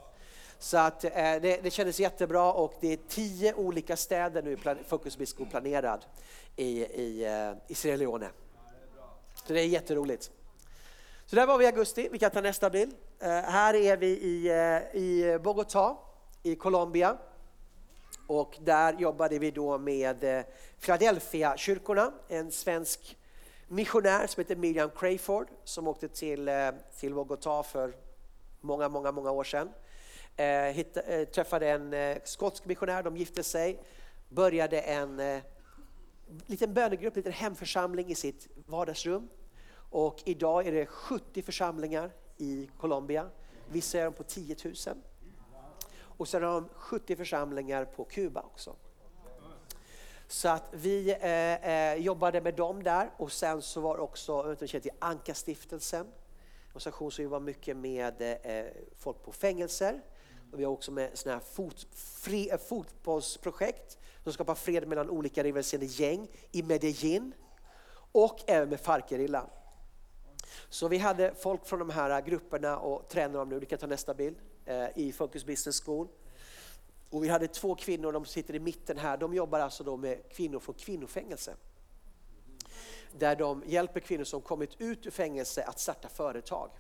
Så 0.59 0.79
att, 0.79 1.05
eh, 1.05 1.11
det, 1.13 1.63
det 1.63 1.71
kändes 1.71 2.01
jättebra 2.01 2.53
och 2.53 2.75
det 2.81 2.93
är 2.93 2.99
tio 3.09 3.55
olika 3.55 3.97
städer 3.97 4.43
nu 4.43 4.57
Focus 4.87 5.19
Bisco 5.19 5.47
planerad 5.47 6.05
i, 6.57 6.85
i, 6.85 7.25
eh, 7.25 7.53
i 7.69 7.75
Sierra 7.75 7.97
Leone. 7.97 8.31
Så 9.35 9.53
det 9.53 9.61
är 9.61 9.67
jätteroligt. 9.67 10.31
Så 11.27 11.37
där 11.37 11.47
var 11.47 11.59
vi 11.59 11.65
i 11.65 11.67
augusti, 11.67 12.09
vi 12.13 12.19
kan 12.19 12.31
ta 12.31 12.41
nästa 12.41 12.71
bild. 12.71 12.95
Eh, 13.19 13.29
här 13.29 13.75
är 13.75 13.97
vi 13.97 14.07
i, 14.07 14.49
eh, 14.49 15.01
i 15.01 15.39
Bogotá 15.39 15.97
i 16.43 16.57
Colombia. 16.57 17.17
Och 18.27 18.59
där 18.61 18.93
jobbade 18.99 19.39
vi 19.39 19.51
då 19.51 19.79
med 19.79 20.25
uh, 20.25 20.43
Philadelphia-kyrkorna, 20.81 22.13
en 22.29 22.53
svensk 22.53 23.17
missionär 23.71 24.27
som 24.27 24.41
heter 24.41 24.57
Miriam 24.57 24.91
Crayford 24.91 25.49
som 25.65 25.89
åkte 25.89 26.09
till, 26.09 26.49
eh, 26.49 26.71
till 26.99 27.15
Bogotá 27.15 27.63
för 27.63 27.97
många, 28.61 28.89
många, 28.89 29.13
många 29.13 29.31
år 29.31 29.45
sedan. 29.45 29.71
Eh, 30.37 30.47
hitt, 30.47 30.97
eh, 30.97 31.25
träffade 31.25 31.71
en 31.71 32.21
skotsk 32.25 32.65
missionär, 32.65 33.03
de 33.03 33.17
gifte 33.17 33.43
sig, 33.43 33.83
började 34.29 34.81
en 34.81 35.41
liten 36.47 36.75
bönegrupp, 36.75 37.17
en 37.17 37.21
liten 37.21 37.33
hemförsamling 37.33 38.11
i 38.11 38.15
sitt 38.15 38.49
vardagsrum 38.67 39.29
och 39.91 40.23
idag 40.25 40.67
är 40.67 40.73
det 40.73 40.87
70 40.87 41.43
församlingar 41.43 42.11
i 42.37 42.71
Colombia. 42.79 43.31
Vissa 43.69 43.99
är 43.99 44.05
de 44.05 44.13
på 44.13 44.23
10 44.23 44.57
000. 44.65 44.75
Och 46.01 46.29
sen 46.29 46.43
har 46.43 46.53
de 46.53 46.69
70 46.69 47.17
församlingar 47.17 47.85
på 47.85 48.05
Kuba 48.05 48.41
också. 48.41 48.77
Så 50.41 50.49
att 50.49 50.65
vi 50.71 51.17
eh, 51.21 51.71
eh, 51.71 51.95
jobbade 51.95 52.41
med 52.41 52.55
dem 52.55 52.83
där 52.83 53.11
och 53.17 53.33
sen 53.33 53.63
så 53.63 53.81
var 53.81 53.97
det 53.97 54.03
också 54.03 54.57
till 54.57 54.91
Anka-stiftelsen. 54.99 56.01
En 56.01 56.13
organisation 56.69 57.13
som 57.13 57.25
jobbar 57.25 57.41
mycket 57.41 57.77
med 57.77 58.23
eh, 58.43 58.65
folk 58.99 59.23
på 59.23 59.33
fängelser. 59.33 60.01
Och 60.53 60.61
vi 60.61 60.65
har 60.65 60.73
också 60.73 60.93
med 60.93 61.11
såna 61.19 61.35
här 61.35 61.41
fot, 61.41 61.87
fri, 61.95 62.51
eh, 62.51 62.59
fotbollsprojekt 62.59 63.99
som 64.23 64.33
skapar 64.33 64.55
fred 64.55 64.89
mellan 64.89 65.11
olika 65.11 65.43
rivaliserande 65.43 65.87
gäng 65.87 66.29
i 66.53 66.63
Medellin 66.63 67.33
och 68.13 68.41
även 68.47 68.69
med 68.69 68.81
Farcgerillan. 68.81 69.47
Så 70.69 70.89
vi 70.89 70.99
hade 70.99 71.35
folk 71.35 71.67
från 71.67 71.79
de 71.79 71.91
här 71.91 72.21
grupperna 72.21 72.79
och 72.79 73.09
tränade 73.09 73.39
dem 73.39 73.49
nu, 73.49 73.61
du 73.61 73.67
kan 73.67 73.79
ta 73.79 73.87
nästa 73.87 74.15
bild, 74.15 74.37
eh, 74.65 74.87
i 74.95 75.13
Focus 75.13 75.45
Business 75.45 75.81
School. 75.85 76.09
Och 77.11 77.25
vi 77.25 77.29
hade 77.29 77.49
två 77.49 77.75
kvinnor, 77.75 78.13
de 78.13 78.25
sitter 78.25 78.55
i 78.55 78.59
mitten 78.59 78.99
här, 78.99 79.17
de 79.17 79.35
jobbar 79.35 79.61
alltså 79.61 79.85
då 79.85 79.97
med 79.97 80.29
kvinnor 80.31 80.61
från 80.61 80.75
kvinnofängelse. 80.75 81.55
Där 83.19 83.37
de 83.37 83.63
hjälper 83.67 84.01
kvinnor 84.01 84.25
som 84.25 84.41
kommit 84.41 84.81
ut 84.81 85.07
ur 85.07 85.11
fängelse 85.11 85.65
att 85.65 85.79
starta 85.79 86.09
företag. 86.09 86.71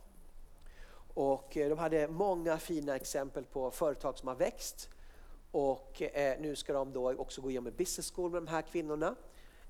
Och 1.15 1.57
eh, 1.57 1.69
de 1.69 1.79
hade 1.79 2.09
många 2.09 2.59
fina 2.59 2.97
exempel 2.97 3.45
på 3.45 3.71
företag 3.71 4.19
som 4.19 4.29
har 4.29 4.35
växt. 4.35 4.89
Och 5.51 6.03
eh, 6.03 6.41
nu 6.41 6.57
ska 6.57 6.73
de 6.73 6.93
då 6.93 7.13
också 7.13 7.41
gå 7.41 7.51
igenom 7.51 7.73
business 7.77 8.13
school 8.13 8.31
med 8.31 8.43
de 8.43 8.49
här 8.49 8.63
kvinnorna. 8.63 9.15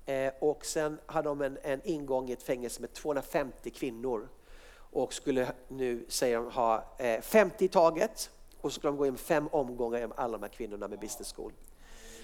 Eh, 0.05 0.33
och 0.39 0.65
sen 0.65 0.99
hade 1.05 1.29
de 1.29 1.41
en, 1.41 1.57
en 1.63 1.81
ingång 1.83 2.29
i 2.29 2.33
ett 2.33 2.43
fängelse 2.43 2.81
med 2.81 2.93
250 2.93 3.69
kvinnor 3.69 4.29
och 4.73 5.13
skulle 5.13 5.51
nu, 5.67 6.05
säger 6.09 6.37
de, 6.37 6.51
ha 6.51 6.97
50 7.21 7.65
i 7.65 7.67
taget 7.67 8.29
och 8.61 8.73
så 8.73 8.79
ska 8.79 8.87
de 8.87 8.97
gå 8.97 9.05
in 9.05 9.17
fem 9.17 9.47
omgångar 9.51 9.99
med 9.99 10.11
alla 10.15 10.37
de 10.37 10.43
här 10.43 10.49
kvinnorna 10.49 10.87
med 10.87 10.99
business 10.99 11.33
school. 11.33 11.51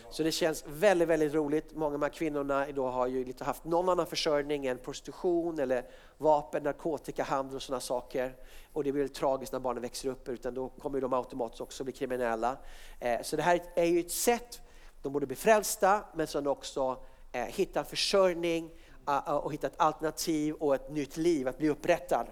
Så 0.10 0.24
det 0.24 0.32
känns 0.32 0.64
väldigt, 0.68 1.08
väldigt 1.08 1.34
roligt. 1.34 1.76
Många 1.76 1.86
av 1.86 2.00
de 2.00 2.02
här 2.02 2.10
kvinnorna 2.10 2.68
idag 2.68 2.92
har 2.92 3.08
ju 3.08 3.26
lite 3.26 3.44
haft 3.44 3.66
någon 3.66 3.90
annan 3.90 4.06
försörjning 4.06 4.66
än 4.66 4.78
prostitution 4.78 5.60
eller 5.60 5.86
vapen, 6.18 6.64
narkotikahandel 6.64 7.56
och 7.56 7.62
sådana 7.62 7.82
saker. 7.82 8.36
Och 8.74 8.84
det 8.84 8.92
blir 8.92 9.08
tragiskt 9.08 9.54
när 9.54 9.60
barnen 9.60 9.82
växer 9.82 10.10
upp 10.10 10.30
utan 10.30 10.54
då 10.54 10.70
kommer 10.70 11.02
de 11.02 11.14
automatiskt 11.14 11.62
också 11.62 11.84
bli 11.84 11.94
kriminella. 11.94 12.58
Eh, 13.00 13.22
så 13.22 13.36
det 13.36 13.42
här 13.42 13.62
är 13.76 13.86
ju 13.86 14.00
ett 14.00 14.12
sätt, 14.12 14.62
de 15.02 15.14
borde 15.14 15.26
bli 15.26 15.36
frälsta 15.36 16.06
men 16.14 16.28
sen 16.28 16.48
också 16.48 16.98
eh, 17.32 17.46
hitta 17.46 17.84
försörjning 17.84 18.72
och 19.26 19.54
hitta 19.54 19.68
ett 19.68 19.74
alternativ 19.78 20.54
och 20.54 20.76
ett 20.76 20.90
nytt 20.90 21.18
liv, 21.18 21.48
att 21.48 21.58
bli 21.58 21.70
upprättad. 21.70 22.28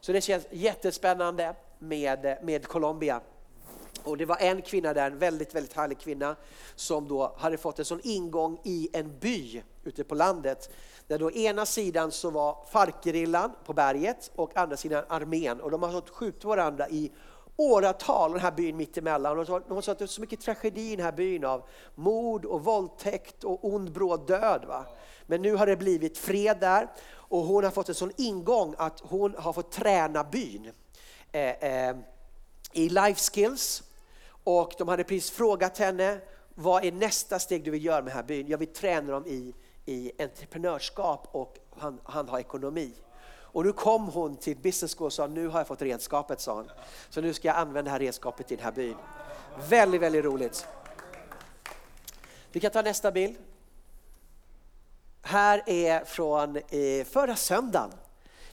Så 0.00 0.12
det 0.12 0.20
känns 0.20 0.46
jättespännande 0.50 1.54
med, 1.78 2.24
eh, 2.24 2.34
med 2.42 2.66
Colombia. 2.66 3.20
Och 4.08 4.16
det 4.16 4.24
var 4.24 4.36
en 4.40 4.62
kvinna 4.62 4.94
där, 4.94 5.10
en 5.10 5.18
väldigt, 5.18 5.54
väldigt 5.54 5.72
härlig 5.72 5.98
kvinna, 5.98 6.36
som 6.74 7.08
då 7.08 7.34
hade 7.38 7.58
fått 7.58 7.78
en 7.78 7.84
sån 7.84 8.00
ingång 8.02 8.60
i 8.64 8.88
en 8.92 9.18
by 9.18 9.62
ute 9.84 10.04
på 10.04 10.14
landet. 10.14 10.70
Där 11.06 11.18
då 11.18 11.30
ena 11.30 11.66
sidan 11.66 12.12
så 12.12 12.30
var 12.30 12.64
Farcgerillan 12.70 13.50
på 13.64 13.72
berget 13.72 14.30
och 14.34 14.56
andra 14.56 14.76
sidan 14.76 15.04
armén. 15.08 15.60
Och 15.60 15.70
de 15.70 15.82
har 15.82 15.92
fått 15.92 16.10
skjuta 16.10 16.48
varandra 16.48 16.88
i 16.88 17.12
åratal, 17.56 18.32
den 18.32 18.40
här 18.40 18.52
byn 18.52 18.76
mittemellan. 18.76 19.36
De 19.36 19.74
har 19.74 19.80
satt 19.80 19.92
att 19.92 19.98
det 19.98 20.08
så 20.08 20.20
mycket 20.20 20.40
tragedi 20.40 20.92
i 20.92 20.96
den 20.96 21.04
här 21.04 21.12
byn 21.12 21.44
av 21.44 21.62
mord 21.94 22.44
och 22.44 22.64
våldtäkt 22.64 23.44
och 23.44 23.64
ond 23.64 23.92
bråd 23.92 24.26
död. 24.26 24.64
Va? 24.68 24.86
Men 25.26 25.42
nu 25.42 25.54
har 25.54 25.66
det 25.66 25.76
blivit 25.76 26.18
fred 26.18 26.56
där 26.60 26.88
och 27.10 27.40
hon 27.40 27.64
har 27.64 27.70
fått 27.70 27.88
en 27.88 27.94
sån 27.94 28.12
ingång 28.16 28.74
att 28.78 29.00
hon 29.00 29.34
har 29.38 29.52
fått 29.52 29.72
träna 29.72 30.24
byn. 30.24 30.72
Eh, 31.32 31.50
eh, 31.50 31.96
i 32.72 32.88
life 32.88 33.20
skills 33.32 33.82
och 34.50 34.74
de 34.78 34.88
hade 34.88 35.04
precis 35.04 35.30
frågat 35.30 35.78
henne 35.78 36.20
vad 36.54 36.84
är 36.84 36.92
nästa 36.92 37.38
steg 37.38 37.64
du 37.64 37.70
vill 37.70 37.84
göra 37.84 38.02
med 38.02 38.06
den 38.06 38.16
här 38.16 38.22
byn? 38.22 38.48
Jag 38.48 38.58
vill 38.58 38.72
träna 38.72 39.12
dem 39.12 39.26
i, 39.26 39.54
i 39.84 40.12
entreprenörskap 40.22 41.28
och 41.32 41.58
han, 41.78 42.00
han 42.04 42.28
har 42.28 42.38
ekonomi. 42.38 42.92
Och 43.28 43.64
nu 43.64 43.72
kom 43.72 44.06
hon 44.06 44.36
till 44.36 44.56
business 44.56 44.94
school 44.94 45.06
och 45.06 45.12
sa 45.12 45.26
nu 45.26 45.48
har 45.48 45.60
jag 45.60 45.66
fått 45.66 45.82
redskapet 45.82 46.40
sa 46.40 46.54
hon. 46.54 46.70
Så 47.08 47.20
nu 47.20 47.34
ska 47.34 47.48
jag 47.48 47.56
använda 47.56 47.82
det 47.82 47.90
här 47.90 47.98
redskapet 47.98 48.52
i 48.52 48.56
den 48.56 48.64
här 48.64 48.72
byn. 48.72 48.96
Väldigt, 49.68 50.00
väldigt 50.00 50.24
roligt. 50.24 50.66
Vi 52.52 52.60
kan 52.60 52.70
ta 52.70 52.82
nästa 52.82 53.12
bild. 53.12 53.36
Här 55.22 55.62
är 55.66 56.04
från 56.04 56.56
eh, 56.56 57.04
förra 57.04 57.36
söndagen. 57.36 57.90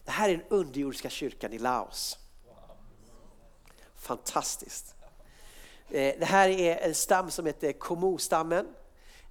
Det 0.06 0.12
här 0.12 0.30
är 0.30 0.38
den 0.38 0.48
underjordiska 0.50 1.10
kyrkan 1.10 1.54
i 1.54 1.60
Laos. 1.60 2.20
Fantastiskt. 3.96 4.95
Eh, 5.90 6.16
det 6.20 6.26
här 6.26 6.50
är 6.50 6.78
en 6.78 6.96
stam 6.96 7.32
som 7.32 7.46
heter 7.46 7.72
Komo-stammen. 7.72 8.66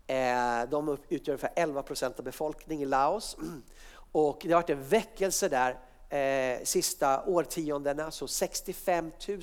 Eh, 0.07 0.63
de 0.71 0.99
utgör 1.09 1.33
ungefär 1.33 1.53
11 1.57 1.83
procent 1.83 2.19
av 2.19 2.25
befolkningen 2.25 2.83
i 2.83 2.91
Laos. 2.91 3.37
Och 4.13 4.41
det 4.43 4.53
har 4.53 4.63
varit 4.63 4.71
en 4.71 4.89
väckelse 4.89 5.49
där 5.49 5.79
eh, 6.19 6.65
sista 6.65 7.25
årtiondena, 7.25 8.11
så 8.11 8.29
65 8.29 9.13
000 9.29 9.41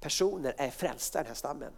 personer 0.00 0.54
är 0.56 0.70
frälsta 0.70 1.18
i 1.18 1.22
den 1.22 1.28
här 1.28 1.34
stammen. 1.34 1.72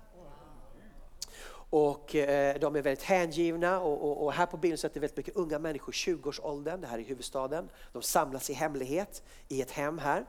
Och 1.71 2.15
eh, 2.15 2.59
de 2.59 2.77
är 2.77 2.83
väldigt 2.83 3.05
hängivna 3.05 3.81
och, 3.81 4.25
och 4.25 4.33
här 4.33 4.47
på 4.47 4.57
bilden 4.57 4.79
så 4.79 4.87
är 4.87 4.91
det 4.95 5.01
väldigt 5.01 5.17
mycket 5.17 5.37
unga 5.37 5.59
människor, 5.59 5.93
20-årsåldern, 5.93 6.81
det 6.81 6.87
här 6.87 6.99
är 6.99 7.03
huvudstaden. 7.03 7.69
De 7.93 8.03
samlas 8.03 8.51
i 8.51 8.53
hemlighet 8.53 9.23
i 9.49 9.63
ett 9.63 9.71
hem 9.71 9.99
här. 9.99 10.25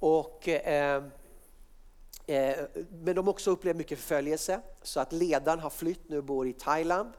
Och 0.00 0.48
Eh, 0.48 1.02
Eh, 2.30 2.56
men 2.90 3.14
de 3.14 3.26
har 3.26 3.32
också 3.32 3.50
upplevt 3.50 3.76
mycket 3.76 3.98
förföljelse 3.98 4.60
så 4.82 5.00
att 5.00 5.12
ledaren 5.12 5.60
har 5.60 5.70
flytt 5.70 6.08
nu 6.08 6.18
och 6.18 6.24
bor 6.24 6.48
i 6.48 6.52
Thailand. 6.52 7.12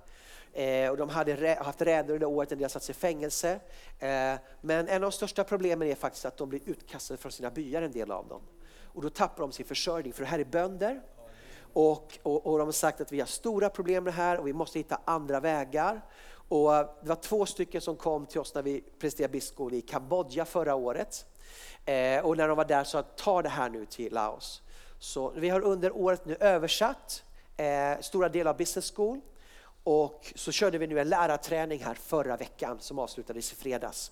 Eh, 0.54 0.90
och 0.90 0.98
de 0.98 1.10
hade 1.10 1.58
haft 1.62 1.82
räder 1.82 2.14
under 2.14 2.28
året, 2.28 2.52
en 2.52 2.58
del 2.58 2.64
har 2.64 2.70
satt 2.70 2.90
i 2.90 2.94
fängelse. 2.94 3.60
Eh, 4.00 4.36
men 4.62 4.88
en 4.88 4.96
av 4.96 5.02
de 5.02 5.12
största 5.12 5.44
problemen 5.44 5.88
är 5.88 5.96
faktiskt 5.96 6.26
att 6.26 6.38
de 6.38 6.50
blir 6.50 6.62
utkastade 6.66 7.18
från 7.18 7.32
sina 7.32 7.50
byar, 7.50 7.82
en 7.82 7.92
del 7.92 8.12
av 8.12 8.28
dem. 8.28 8.42
Och 8.84 9.02
då 9.02 9.10
tappar 9.10 9.42
de 9.42 9.52
sin 9.52 9.66
försörjning, 9.66 10.14
för 10.14 10.24
det 10.24 10.30
här 10.30 10.40
är 10.40 10.44
bönder. 10.44 11.02
Och, 11.74 12.20
och, 12.24 12.46
och 12.48 12.58
de 12.58 12.68
har 12.68 12.72
sagt 12.72 13.02
att 13.02 13.12
vi 13.12 13.20
har 13.20 13.28
stora 13.28 13.70
problem 13.70 14.04
med 14.04 14.14
det 14.14 14.18
här 14.18 14.40
och 14.40 14.48
vi 14.48 14.54
måste 14.54 14.80
hitta 14.80 15.02
andra 15.06 15.40
vägar. 15.40 16.02
Och 16.48 16.76
eh, 16.76 16.90
det 17.02 17.10
var 17.10 17.16
två 17.16 17.46
stycken 17.46 17.82
som 17.82 17.96
kom 17.96 18.26
till 18.26 18.40
oss 18.40 18.56
när 18.56 18.62
vi 18.62 18.84
presenterade 19.00 19.32
biskop 19.32 19.74
i 19.74 19.82
Kambodja 19.82 20.46
förra 20.46 20.76
året. 20.76 21.26
Eh, 21.86 22.26
och 22.26 22.38
när 22.38 22.48
de 22.48 22.58
var 22.58 22.66
där 22.66 22.84
sa 22.84 23.02
ta 23.02 23.42
det 23.42 23.50
här 23.50 23.70
nu 23.70 23.86
till 23.86 24.14
Laos. 24.14 24.62
Så 25.02 25.30
vi 25.36 25.50
har 25.50 25.62
under 25.62 25.96
året 25.96 26.26
nu 26.26 26.38
översatt 26.40 27.24
eh, 27.58 28.00
stora 28.02 28.30
delar 28.30 28.52
av 28.52 28.58
Business 28.58 28.94
School 28.96 29.22
och 29.84 30.34
så 30.36 30.52
körde 30.52 30.78
vi 30.78 30.88
nu 30.88 31.00
en 31.00 31.10
lärarträning 31.10 31.84
här 31.84 31.94
förra 31.94 32.38
veckan 32.38 32.78
som 32.80 33.00
avslutades 33.00 33.54
i 33.54 33.56
fredags. 33.56 34.12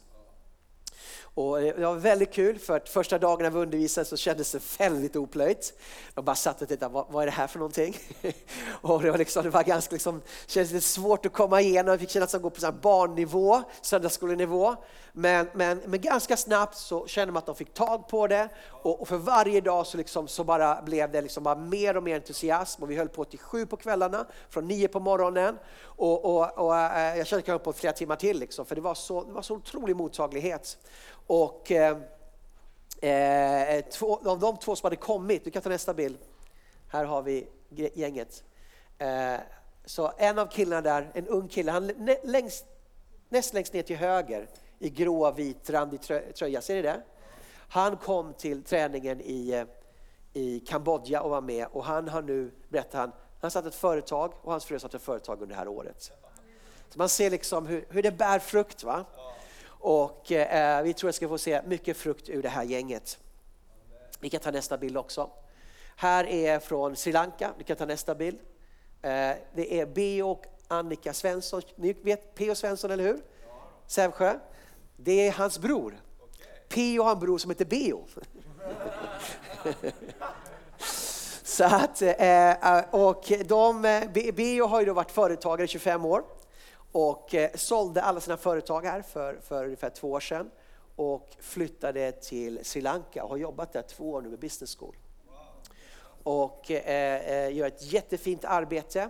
Och 1.21 1.61
eh, 1.61 1.75
det 1.75 1.85
var 1.85 1.95
väldigt 1.95 2.33
kul 2.33 2.59
för 2.59 2.77
att 2.77 2.89
första 2.89 3.19
dagen 3.19 3.43
när 3.43 3.49
vi 3.49 3.59
undervisade 3.59 4.05
så 4.05 4.17
kändes 4.17 4.51
det 4.51 4.79
väldigt 4.79 5.15
oplöjt. 5.15 5.73
De 6.13 6.25
bara 6.25 6.35
satt 6.35 6.61
och 6.61 6.67
tittade, 6.67 6.93
vad, 6.93 7.05
vad 7.09 7.21
är 7.21 7.25
det 7.25 7.31
här 7.31 7.47
för 7.47 7.59
någonting? 7.59 7.97
och 8.81 9.01
det 9.01 9.11
var, 9.11 9.17
liksom, 9.17 9.43
det 9.43 9.49
var 9.49 9.63
ganska 9.63 9.93
liksom, 9.95 10.21
kändes 10.47 10.71
lite 10.71 10.85
svårt 10.85 11.25
att 11.25 11.33
komma 11.33 11.61
igenom, 11.61 11.91
vi 11.91 11.99
fick 11.99 12.09
känna 12.09 12.25
att 12.25 12.31
det 12.31 12.39
går 12.39 12.49
på 12.49 12.71
barnnivå, 12.71 13.63
söndagsskolenivå. 13.81 14.75
Men, 15.19 15.47
men, 15.53 15.81
men 15.85 16.01
ganska 16.01 16.37
snabbt 16.37 16.77
så 16.77 17.07
kände 17.07 17.31
man 17.31 17.37
att 17.37 17.45
de 17.45 17.55
fick 17.55 17.73
tag 17.73 18.07
på 18.07 18.27
det. 18.27 18.49
Och, 18.67 19.01
och 19.01 19.07
för 19.07 19.17
varje 19.17 19.61
dag 19.61 19.87
så, 19.87 19.97
liksom, 19.97 20.27
så 20.27 20.43
bara 20.43 20.81
blev 20.81 21.11
det 21.11 21.21
liksom 21.21 21.43
bara 21.43 21.55
mer 21.55 21.97
och 21.97 22.03
mer 22.03 22.15
entusiasm. 22.15 22.83
Och 22.83 22.91
vi 22.91 22.95
höll 22.95 23.09
på 23.09 23.25
till 23.25 23.39
sju 23.39 23.65
på 23.65 23.77
kvällarna, 23.77 24.25
från 24.49 24.67
nio 24.67 24.87
på 24.87 24.99
morgonen. 24.99 25.57
Och, 25.81 26.25
och, 26.25 26.57
och 26.57 26.77
eh, 26.77 27.17
jag 27.17 27.27
kände 27.27 27.41
att 27.41 27.47
jag 27.47 27.53
höll 27.53 27.59
på 27.59 27.73
flera 27.73 27.93
timmar 27.93 28.15
till 28.15 28.39
liksom, 28.39 28.65
för 28.65 28.75
det 28.75 28.81
var 28.81 28.95
så, 28.95 29.23
det 29.23 29.31
var 29.31 29.41
så 29.41 29.55
otrolig 29.55 29.95
mottaglighet. 29.95 30.77
Och 31.27 31.71
eh, 31.71 31.97
eh, 33.01 33.75
eh 33.75 33.85
två, 33.85 34.29
av 34.29 34.39
de 34.39 34.57
två 34.57 34.75
som 34.75 34.85
hade 34.85 34.95
kommit, 34.95 35.43
du 35.43 35.51
kan 35.51 35.61
ta 35.61 35.69
nästa 35.69 35.93
bild, 35.93 36.17
här 36.89 37.05
har 37.05 37.21
vi 37.21 37.47
gänget. 37.93 38.43
Eh, 38.97 39.35
så 39.85 40.11
en 40.17 40.39
av 40.39 40.45
killarna 40.45 40.81
där, 40.81 41.11
en 41.13 41.27
ung 41.27 41.47
kille, 41.47 41.71
han 41.71 41.91
längst, 42.23 42.65
näst 43.29 43.53
längst 43.53 43.73
ner 43.73 43.83
till 43.83 43.97
höger 43.97 44.47
i 44.79 44.89
gråvitrandig 44.89 46.01
tröja, 46.35 46.61
ser 46.61 46.75
ni 46.75 46.81
det? 46.81 47.01
Han 47.69 47.97
kom 47.97 48.33
till 48.33 48.63
träningen 48.63 49.21
i, 49.21 49.49
eh, 49.49 49.65
i 50.33 50.59
Kambodja 50.59 51.21
och 51.21 51.29
var 51.29 51.41
med 51.41 51.67
och 51.71 51.83
han 51.83 52.07
har 52.07 52.21
nu, 52.21 52.51
berättar 52.69 52.99
han, 52.99 53.11
han 53.41 53.51
satt 53.51 53.65
ett 53.65 53.75
företag 53.75 54.33
och 54.41 54.51
hans 54.51 54.65
fru 54.65 54.79
satt 54.79 54.93
ett 54.93 55.01
företag 55.01 55.41
under 55.41 55.55
det 55.55 55.59
här 55.59 55.67
året. 55.67 56.11
Så 56.89 56.97
man 56.97 57.09
ser 57.09 57.29
liksom 57.29 57.67
hur, 57.67 57.85
hur 57.89 58.03
det 58.03 58.11
bär 58.11 58.39
frukt. 58.39 58.83
Va? 58.83 59.05
Och 59.65 60.31
eh, 60.31 60.83
vi 60.83 60.93
tror 60.93 61.09
att 61.09 61.15
vi 61.15 61.17
ska 61.17 61.27
få 61.27 61.37
se 61.37 61.61
mycket 61.65 61.97
frukt 61.97 62.29
ur 62.29 62.41
det 62.41 62.49
här 62.49 62.63
gänget. 62.63 63.19
Vi 64.19 64.29
kan 64.29 64.39
ta 64.39 64.51
nästa 64.51 64.77
bild 64.77 64.97
också. 64.97 65.29
Här 65.95 66.25
är 66.25 66.59
från 66.59 66.95
Sri 66.95 67.11
Lanka, 67.11 67.53
vi 67.57 67.63
kan 67.63 67.77
ta 67.77 67.85
nästa 67.85 68.15
bild. 68.15 68.39
Eh, 69.01 69.35
det 69.53 69.79
är 69.79 69.85
B 69.85 70.23
och 70.23 70.45
Annika 70.67 71.13
Svensson, 71.13 71.61
ni 71.75 71.93
vet 71.93 72.35
P.O. 72.35 72.55
Svensson 72.55 72.91
eller 72.91 73.03
hur? 73.03 73.21
Sävsjö. 73.87 74.39
Det 75.03 75.27
är 75.27 75.31
hans 75.31 75.59
bror. 75.59 76.01
Peo 76.69 77.03
har 77.03 77.11
en 77.11 77.19
bror 77.19 77.37
som 77.37 77.51
heter 77.51 77.65
Beo. 77.65 78.05
Så 81.43 81.63
att, 81.63 82.01
eh, 82.01 82.51
eh, 82.51 82.83
och 82.91 83.31
de, 83.45 83.85
eh, 83.85 84.31
Beo 84.33 84.65
har 84.65 84.79
ju 84.79 84.85
då 84.85 84.93
varit 84.93 85.11
företagare 85.11 85.65
i 85.65 85.67
25 85.67 86.05
år 86.05 86.23
och 86.91 87.35
sålde 87.55 88.01
alla 88.01 88.19
sina 88.19 88.37
företag 88.37 88.85
här 88.85 89.01
för, 89.01 89.39
för 89.43 89.63
ungefär 89.65 89.89
två 89.89 90.11
år 90.11 90.19
sedan 90.19 90.51
och 90.95 91.35
flyttade 91.39 92.11
till 92.11 92.59
Sri 92.63 92.81
Lanka 92.81 93.23
och 93.23 93.29
har 93.29 93.37
jobbat 93.37 93.73
där 93.73 93.81
två 93.81 94.11
år 94.11 94.21
nu 94.21 94.29
med 94.29 94.39
Business 94.39 94.75
School. 94.75 94.95
Och 96.23 96.71
eh, 96.71 97.53
gör 97.53 97.67
ett 97.67 97.93
jättefint 97.93 98.45
arbete. 98.45 99.09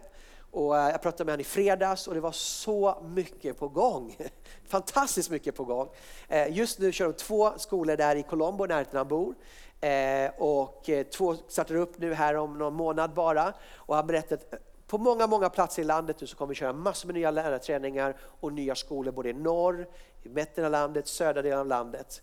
Och 0.51 0.77
eh, 0.77 0.89
jag 0.89 1.01
pratade 1.01 1.25
med 1.25 1.34
honom 1.34 1.41
i 1.41 1.44
fredags 1.44 2.08
och 2.08 2.13
det 2.13 2.20
var 2.20 2.32
så 2.32 3.03
mycket 3.03 3.60
på 3.60 3.68
gång. 3.68 4.18
Fantastiskt 4.68 5.29
mycket 5.29 5.56
på 5.56 5.63
gång. 5.63 5.89
Eh, 6.27 6.58
just 6.58 6.79
nu 6.79 6.91
kör 6.91 7.06
de 7.06 7.13
två 7.13 7.51
skolor 7.58 7.98
där 7.98 8.15
i 8.15 8.24
Colombo, 8.24 8.65
närheten 8.65 8.98
han 8.98 9.08
bor. 9.08 9.36
Eh, 9.82 10.32
och 10.38 10.89
två 11.13 11.36
startar 11.48 11.75
upp 11.75 12.00
nu 12.00 12.13
här 12.13 12.36
om 12.36 12.58
någon 12.58 12.74
månad 12.74 13.13
bara. 13.13 13.53
Och 13.75 13.96
han 13.96 14.08
berättade 14.08 14.41
att 14.51 14.62
på 14.88 14.98
många, 14.98 15.27
många 15.27 15.50
platser 15.50 15.82
i 15.82 15.86
landet 15.86 16.22
nu 16.22 16.27
så 16.27 16.38
kommer 16.38 16.50
vi 16.50 16.56
köra 16.56 16.74
massor 16.74 17.08
med 17.08 17.15
nya 17.15 17.32
lärarträningar 17.32 18.18
och 18.22 18.53
nya 18.53 18.75
skolor 18.75 19.12
både 19.12 19.29
i 19.29 19.34
norr, 19.34 19.88
i 20.24 20.29
mitten 20.29 20.65
av 20.65 20.72
landet, 20.72 21.08
södra 21.08 21.41
delen 21.41 21.60
av 21.60 21.68
landet. 21.68 22.22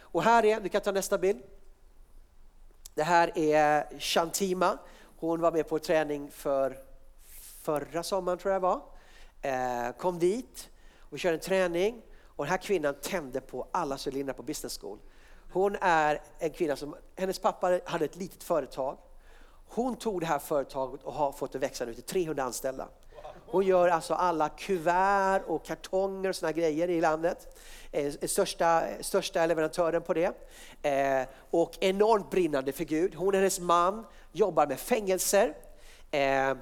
Och 0.00 0.22
här 0.22 0.44
är, 0.44 0.60
du 0.60 0.68
kan 0.68 0.80
ta 0.80 0.92
nästa 0.92 1.18
bild. 1.18 1.42
Det 2.94 3.02
här 3.02 3.38
är 3.38 4.00
Shantima. 4.00 4.78
Hon 5.18 5.40
var 5.40 5.52
med 5.52 5.68
på 5.68 5.78
träning 5.78 6.30
för 6.30 6.85
förra 7.66 8.02
sommaren 8.02 8.38
tror 8.38 8.52
jag 8.52 8.60
var. 8.60 8.80
Eh, 9.42 9.92
kom 9.98 10.18
dit 10.18 10.68
och 11.00 11.14
vi 11.14 11.18
körde 11.18 11.34
en 11.34 11.40
träning 11.40 12.02
och 12.24 12.44
den 12.44 12.50
här 12.50 12.58
kvinnan 12.58 12.94
tände 13.02 13.40
på 13.40 13.68
alla 13.70 13.98
cylindrar 14.06 14.34
på 14.34 14.42
business 14.42 14.78
school. 14.78 14.98
Hon 15.52 15.76
är 15.80 16.22
en 16.38 16.50
kvinna 16.50 16.76
som, 16.76 16.96
hennes 17.16 17.38
pappa 17.38 17.80
hade 17.84 18.04
ett 18.04 18.16
litet 18.16 18.42
företag. 18.42 18.98
Hon 19.68 19.96
tog 19.96 20.20
det 20.20 20.26
här 20.26 20.38
företaget 20.38 21.02
och 21.02 21.12
har 21.12 21.32
fått 21.32 21.52
det 21.52 21.58
växa 21.58 21.84
nu 21.84 21.94
till 21.94 22.02
300 22.02 22.42
anställda. 22.42 22.88
Hon 23.46 23.66
gör 23.66 23.88
alltså 23.88 24.14
alla 24.14 24.48
kuvert 24.48 25.42
och 25.46 25.64
kartonger 25.64 26.28
och 26.28 26.36
såna 26.36 26.52
grejer 26.52 26.90
i 26.90 27.00
landet. 27.00 27.56
Eh, 27.92 28.06
eh, 28.06 28.28
största, 28.28 28.82
största 29.00 29.46
leverantören 29.46 30.02
på 30.02 30.14
det. 30.14 30.32
Eh, 30.82 31.28
och 31.50 31.78
enormt 31.80 32.30
brinnande 32.30 32.72
för 32.72 32.84
Gud. 32.84 33.14
Hon 33.14 33.28
och 33.28 33.34
hennes 33.34 33.60
man 33.60 34.06
jobbar 34.32 34.66
med 34.66 34.78
fängelser 34.78 35.54
eh, 36.10 36.54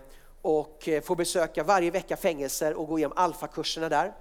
och 0.44 0.88
eh, 0.88 1.02
får 1.02 1.16
besöka 1.16 1.62
varje 1.62 1.90
vecka 1.90 2.16
fängelser 2.16 2.74
och 2.74 2.88
gå 2.88 2.98
igenom 2.98 3.18
alfakurserna 3.18 3.88
där. 3.88 4.12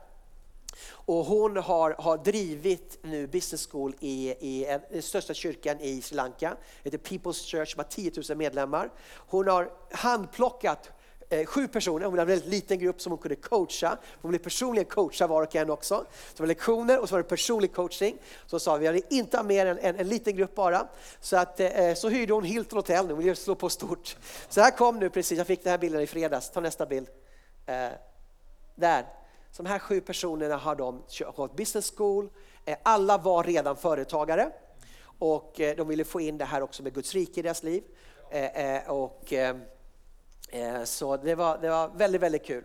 Och 0.88 1.26
hon 1.26 1.58
har, 1.58 1.96
har 2.00 2.18
drivit 2.18 3.00
nu 3.02 3.28
business 3.28 3.68
school 3.68 3.96
i, 4.00 4.30
i 4.40 4.66
eh, 4.70 4.80
den 4.92 5.02
största 5.02 5.34
kyrkan 5.34 5.80
i 5.80 6.02
Sri 6.02 6.16
Lanka. 6.16 6.56
Det 6.84 6.92
heter 6.92 7.10
People's 7.10 7.46
Church 7.46 7.72
som 7.72 7.80
har 7.80 7.86
10 7.86 8.12
000 8.30 8.38
medlemmar. 8.38 8.90
Hon 9.16 9.48
har 9.48 9.72
handplockat 9.92 10.92
eh, 11.30 11.46
sju 11.46 11.68
personer, 11.68 12.06
hon 12.06 12.20
hade 12.20 12.22
en 12.22 12.40
väldigt 12.40 12.50
liten 12.50 12.80
grupp 12.80 13.02
som 13.02 13.12
hon 13.12 13.20
kunde 13.20 13.36
coacha. 13.36 13.98
Hon 14.22 14.30
blev 14.30 14.40
personligen 14.40 14.86
coachad 14.86 15.30
var 15.30 15.42
och 15.42 15.56
en 15.56 15.70
också. 15.70 15.96
Så 15.96 16.36
det 16.36 16.40
var 16.40 16.48
lektioner 16.48 17.02
och 17.02 17.10
så 17.10 17.16
var 17.16 17.20
det 17.20 17.30
personlig 17.30 17.74
coaching. 17.74 18.18
Så 18.46 18.60
sa 18.60 18.74
vi, 18.74 18.80
vi 18.80 18.88
hade 18.88 19.16
inte 19.16 19.38
ha 19.38 19.44
mer 19.44 19.66
än 19.66 19.80
en, 19.80 19.96
en, 19.96 20.08
liten 20.08 20.36
grupp 20.36 20.56
bara. 20.56 20.88
Så, 21.22 21.38
att, 21.38 21.60
eh, 21.60 21.68
eh, 21.68 21.96
så 21.96 22.10
hyrde 22.10 22.34
hon 22.34 22.44
Hilton 22.44 22.78
Hotel 22.78 23.08
nu, 23.08 23.14
hon 23.14 23.24
ville 23.24 23.36
slå 23.36 23.56
på 23.56 23.70
stort. 23.70 24.18
Så 24.50 24.62
här 24.62 24.72
kom 24.72 25.00
nu 25.00 25.10
precis, 25.10 25.38
jag 25.38 25.48
fick 25.48 25.64
den 25.64 25.72
här 25.72 25.78
bilden 25.78 26.02
i 26.02 26.08
fredags, 26.08 26.50
ta 26.50 26.60
nästa 26.60 26.86
bild. 26.86 27.08
Eh, 27.66 27.90
där, 28.76 29.06
så 29.52 29.64
de 29.64 29.70
här 29.70 29.80
sju 29.80 30.02
personerna 30.02 30.58
har 30.58 30.76
de 30.76 31.04
gått 31.36 31.56
business 31.56 31.94
school, 31.98 32.30
eh, 32.66 32.78
alla 32.84 33.18
var 33.18 33.44
redan 33.44 33.78
företagare 33.78 34.52
och 35.20 35.60
eh, 35.60 35.76
de 35.76 35.88
ville 35.88 36.04
få 36.04 36.22
in 36.22 36.38
det 36.38 36.46
här 36.46 36.62
också 36.62 36.84
med 36.84 36.94
Guds 36.94 37.14
rike 37.14 37.40
i 37.40 37.44
deras 37.44 37.64
liv. 37.64 37.84
Eh, 38.32 38.76
eh 38.76 38.90
och, 38.90 39.34
eh, 39.34 39.56
Eh, 40.50 40.84
så 40.84 41.18
det 41.18 41.36
var, 41.36 41.58
det 41.58 41.70
var 41.70 41.88
väldigt, 41.88 42.22
väldigt 42.22 42.46
kul. 42.46 42.64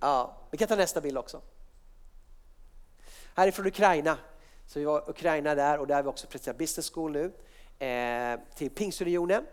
Ja, 0.00 0.36
vi 0.50 0.58
kan 0.58 0.68
ta 0.68 0.76
nästa 0.76 1.00
bild 1.00 1.18
också. 1.18 1.40
Här 3.34 3.48
är 3.48 3.52
från 3.52 3.66
Ukraina. 3.66 4.18
Så 4.66 4.78
vi 4.78 4.84
var 4.84 4.98
i 4.98 5.10
Ukraina 5.10 5.54
där 5.54 5.78
och 5.78 5.86
där 5.86 5.94
har 5.94 6.02
vi 6.02 6.08
också 6.08 6.26
presenterat 6.26 6.58
Business 6.58 6.90
School 6.90 7.12
nu 7.12 7.32
eh, 7.86 8.40
till 8.54 8.70
Pingstunionen. 8.70 9.46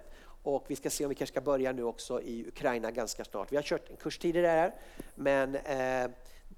Och 0.43 0.65
vi 0.67 0.75
ska 0.75 0.89
se 0.89 1.05
om 1.05 1.09
vi 1.09 1.15
kanske 1.15 1.33
ska 1.33 1.41
börja 1.41 1.71
nu 1.71 1.83
också 1.83 2.21
i 2.21 2.47
Ukraina 2.47 2.91
ganska 2.91 3.25
snart. 3.25 3.51
Vi 3.51 3.55
har 3.55 3.63
kört 3.63 3.89
en 3.89 3.95
kurs 3.95 4.17
tidigare 4.17 4.47
här. 4.47 4.73
men 5.15 5.55
eh, 5.55 6.11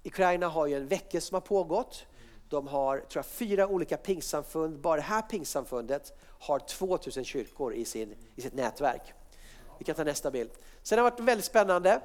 Ukraina 0.04 0.48
har 0.48 0.68
ju 0.68 0.76
en 0.76 0.88
vecka 0.88 1.22
som 1.22 1.36
har 1.36 1.42
pågått. 1.42 2.06
De 2.50 2.68
har 2.68 2.98
tror 2.98 3.20
jag, 3.20 3.26
fyra 3.26 3.68
olika 3.68 3.98
pingsamfund. 3.98 4.80
Bara 4.80 4.96
det 4.96 5.02
här 5.02 5.22
pingsamfundet 5.22 6.14
har 6.20 6.60
2000 6.60 7.26
kyrkor 7.26 7.74
i, 7.74 7.86
sin, 7.86 8.16
i 8.36 8.42
sitt 8.42 8.54
nätverk. 8.54 9.14
Vi 9.78 9.86
kan 9.86 9.96
ta 9.96 10.04
nästa 10.04 10.32
bild. 10.32 10.50
Sen 10.86 10.98
har 11.00 11.06
det 11.06 11.12
varit 11.12 11.20
väldigt 11.20 11.46
spännande. 11.46 12.02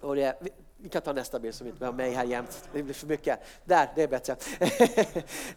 Och 0.00 0.16
det, 0.16 0.38
vi 0.76 0.88
kan 0.88 1.02
ta 1.02 1.12
nästa 1.12 1.38
bild 1.38 1.54
som 1.54 1.66
inte 1.66 1.86
har 1.86 1.92
mig 1.92 2.12
här 2.12 2.24
jämt. 2.24 2.68
Det 2.72 2.82
blir 2.82 2.94
för 2.94 3.06
mycket. 3.06 3.38
Där, 3.64 3.88
det 3.94 4.02
är 4.02 4.08
bättre. 4.08 4.36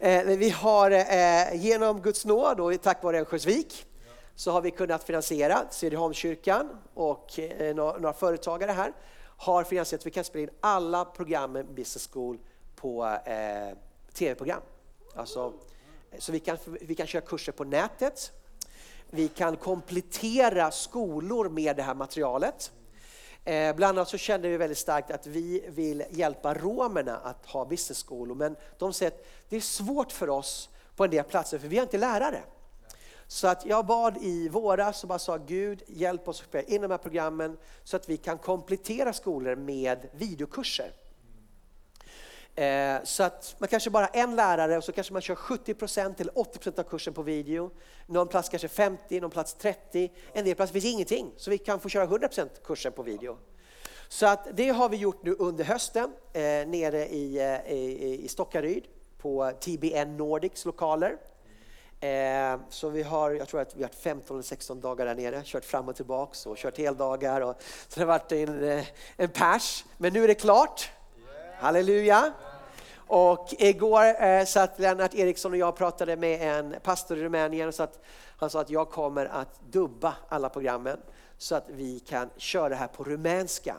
Eh, 0.00 0.24
vi 0.24 0.50
har 0.50 0.90
eh, 0.90 1.64
genom 1.64 2.00
Guds 2.00 2.24
nåd 2.24 2.60
och 2.60 2.82
tack 2.82 3.02
vare 3.02 3.18
Örnsköldsvik 3.18 3.86
så 4.34 4.50
har 4.50 4.60
vi 4.60 4.70
kunnat 4.70 5.04
finansiera 5.04 5.64
Söderholmskyrkan 5.70 6.68
och 6.94 7.38
eh, 7.38 7.74
några 7.74 8.12
företagare 8.12 8.70
här 8.70 8.92
har 9.36 9.64
finansierat 9.64 10.02
så 10.02 10.06
vi 10.06 10.10
kan 10.10 10.24
spela 10.24 10.42
in 10.42 10.50
alla 10.60 11.04
programmen 11.04 11.66
Business 11.74 12.08
School 12.12 12.38
på 12.76 13.04
eh, 13.04 13.76
tv-program. 14.12 14.60
Alltså, 15.14 15.52
så 16.18 16.32
vi 16.32 16.40
kan, 16.40 16.58
vi 16.80 16.94
kan 16.94 17.06
köra 17.06 17.22
kurser 17.22 17.52
på 17.52 17.64
nätet. 17.64 18.32
Vi 19.10 19.28
kan 19.28 19.56
komplettera 19.56 20.70
skolor 20.70 21.48
med 21.48 21.76
det 21.76 21.82
här 21.82 21.94
materialet. 21.94 22.72
Eh, 23.44 23.76
bland 23.76 23.98
annat 23.98 24.08
så 24.08 24.18
kände 24.18 24.48
vi 24.48 24.56
väldigt 24.56 24.78
starkt 24.78 25.10
att 25.10 25.26
vi 25.26 25.64
vill 25.68 26.04
hjälpa 26.10 26.54
romerna 26.54 27.16
att 27.16 27.46
ha 27.46 27.64
business-skolor 27.64 28.34
men 28.34 28.56
de 28.78 28.92
säger 28.92 29.12
att 29.12 29.26
det 29.48 29.56
är 29.56 29.60
svårt 29.60 30.12
för 30.12 30.30
oss 30.30 30.68
på 30.96 31.04
en 31.04 31.10
del 31.10 31.24
platser 31.24 31.58
för 31.58 31.68
vi 31.68 31.76
har 31.76 31.82
inte 31.82 31.98
lärare. 31.98 32.42
Så 33.26 33.48
att 33.48 33.66
jag 33.66 33.86
bad 33.86 34.16
i 34.20 34.48
våras 34.48 35.02
och 35.02 35.08
bara 35.08 35.18
sa 35.18 35.36
Gud 35.36 35.82
hjälp 35.86 36.28
oss 36.28 36.44
att 36.52 36.68
in 36.68 36.82
de 36.82 36.90
här 36.90 36.98
programmen 36.98 37.56
så 37.84 37.96
att 37.96 38.08
vi 38.08 38.16
kan 38.16 38.38
komplettera 38.38 39.12
skolor 39.12 39.56
med 39.56 40.08
videokurser. 40.12 40.92
Eh, 42.56 43.02
så 43.04 43.22
att 43.22 43.56
man 43.58 43.68
kanske 43.68 43.90
bara 43.90 44.06
en 44.06 44.36
lärare 44.36 44.76
och 44.76 44.84
så 44.84 44.92
kanske 44.92 45.12
man 45.12 45.22
kör 45.22 45.34
70% 45.34 46.20
eller 46.20 46.32
80% 46.32 46.78
av 46.78 46.82
kursen 46.82 47.14
på 47.14 47.22
video. 47.22 47.70
Någon 48.06 48.28
plats 48.28 48.48
kanske 48.48 48.68
50, 48.68 49.20
någon 49.20 49.30
plats 49.30 49.54
30, 49.54 50.12
en 50.32 50.44
del 50.44 50.54
plats 50.54 50.72
finns 50.72 50.84
ingenting. 50.84 51.32
Så 51.36 51.50
vi 51.50 51.58
kan 51.58 51.80
få 51.80 51.88
köra 51.88 52.06
100% 52.06 52.48
kursen 52.64 52.92
på 52.92 53.02
video. 53.02 53.38
Så 54.08 54.26
att 54.26 54.48
det 54.52 54.68
har 54.68 54.88
vi 54.88 54.96
gjort 54.96 55.24
nu 55.24 55.36
under 55.38 55.64
hösten 55.64 56.12
eh, 56.32 56.40
nere 56.42 57.06
i, 57.06 57.38
eh, 57.38 57.72
i, 57.72 58.20
i 58.24 58.28
Stockaryd 58.28 58.84
på 59.18 59.52
TBN 59.60 60.16
Nordics 60.16 60.64
lokaler. 60.64 61.16
Eh, 62.00 62.60
så 62.68 62.88
vi 62.88 63.02
har, 63.02 63.30
jag 63.30 63.48
tror 63.48 63.60
att 63.60 63.76
vi 63.76 63.82
har 63.82 63.90
15 63.90 64.36
eller 64.36 64.44
16 64.44 64.80
dagar 64.80 65.06
där 65.06 65.14
nere, 65.14 65.42
kört 65.44 65.64
fram 65.64 65.88
och 65.88 65.96
tillbaks 65.96 66.46
och 66.46 66.56
kört 66.56 66.78
heldagar. 66.78 67.40
Och, 67.40 67.54
så 67.88 68.00
det 68.00 68.06
har 68.06 68.06
varit 68.06 68.32
en, 68.32 68.68
eh, 68.68 68.84
en 69.16 69.28
pers, 69.28 69.84
men 69.96 70.12
nu 70.12 70.24
är 70.24 70.28
det 70.28 70.34
klart. 70.34 70.90
Halleluja! 71.58 72.32
Och 73.06 73.54
igår 73.58 74.22
eh, 74.22 74.44
satt 74.44 74.78
Lennart 74.78 75.14
Eriksson 75.14 75.52
och 75.52 75.58
jag 75.58 75.76
pratade 75.76 76.16
med 76.16 76.58
en 76.58 76.74
pastor 76.82 77.18
i 77.18 77.22
Rumänien 77.22 77.68
och 77.68 77.74
så 77.74 77.82
att 77.82 78.00
han 78.36 78.50
sa 78.50 78.60
att 78.60 78.70
jag 78.70 78.90
kommer 78.90 79.26
att 79.26 79.60
dubba 79.70 80.14
alla 80.28 80.48
programmen 80.48 80.98
så 81.38 81.54
att 81.54 81.68
vi 81.68 82.00
kan 82.00 82.30
köra 82.36 82.68
det 82.68 82.74
här 82.74 82.86
på 82.86 83.04
rumänska. 83.04 83.76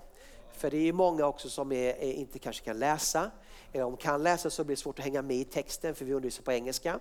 För 0.54 0.72
det 0.72 0.78
är 0.78 0.94
många 0.94 1.26
också 1.26 1.50
som 1.50 1.72
är, 1.72 1.88
är, 1.88 2.14
inte 2.14 2.40
kanske 2.40 2.66
kan 2.66 2.80
läsa. 2.80 3.32
Om 3.74 3.98
kan 3.98 4.24
läsa 4.24 4.50
så 4.50 4.64
blir 4.64 4.76
det 4.76 4.82
svårt 4.82 5.00
att 5.00 5.06
hänga 5.06 5.22
med 5.22 5.38
i 5.38 5.44
texten 5.44 5.96
för 5.96 6.06
vi 6.06 6.14
undervisar 6.14 6.44
på 6.44 6.52
engelska. 6.52 7.00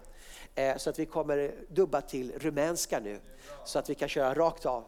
Eh, 0.54 0.76
så 0.76 0.90
att 0.90 0.98
vi 0.98 1.06
kommer 1.06 1.54
dubba 1.68 2.00
till 2.00 2.32
rumänska 2.38 3.00
nu 3.00 3.20
så 3.64 3.78
att 3.78 3.90
vi 3.90 3.94
kan 3.94 4.08
köra 4.08 4.34
rakt 4.34 4.66
av. 4.66 4.84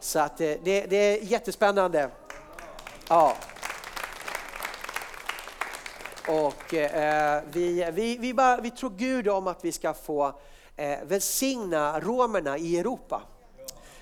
Så 0.00 0.18
att 0.18 0.40
eh, 0.40 0.54
det, 0.64 0.86
det 0.86 0.96
är 0.96 1.22
jättespännande. 1.22 2.10
Ja. 3.08 3.36
Och 6.28 6.74
eh, 6.74 7.42
vi, 7.52 7.90
vi, 7.92 8.16
vi, 8.16 8.34
bara, 8.34 8.60
vi 8.60 8.70
tror 8.70 8.90
Gud 8.90 9.28
om 9.28 9.46
att 9.46 9.64
vi 9.64 9.72
ska 9.72 9.94
få 9.94 10.40
eh, 10.76 10.98
välsigna 11.04 12.00
romerna 12.00 12.58
i 12.58 12.78
Europa 12.78 13.22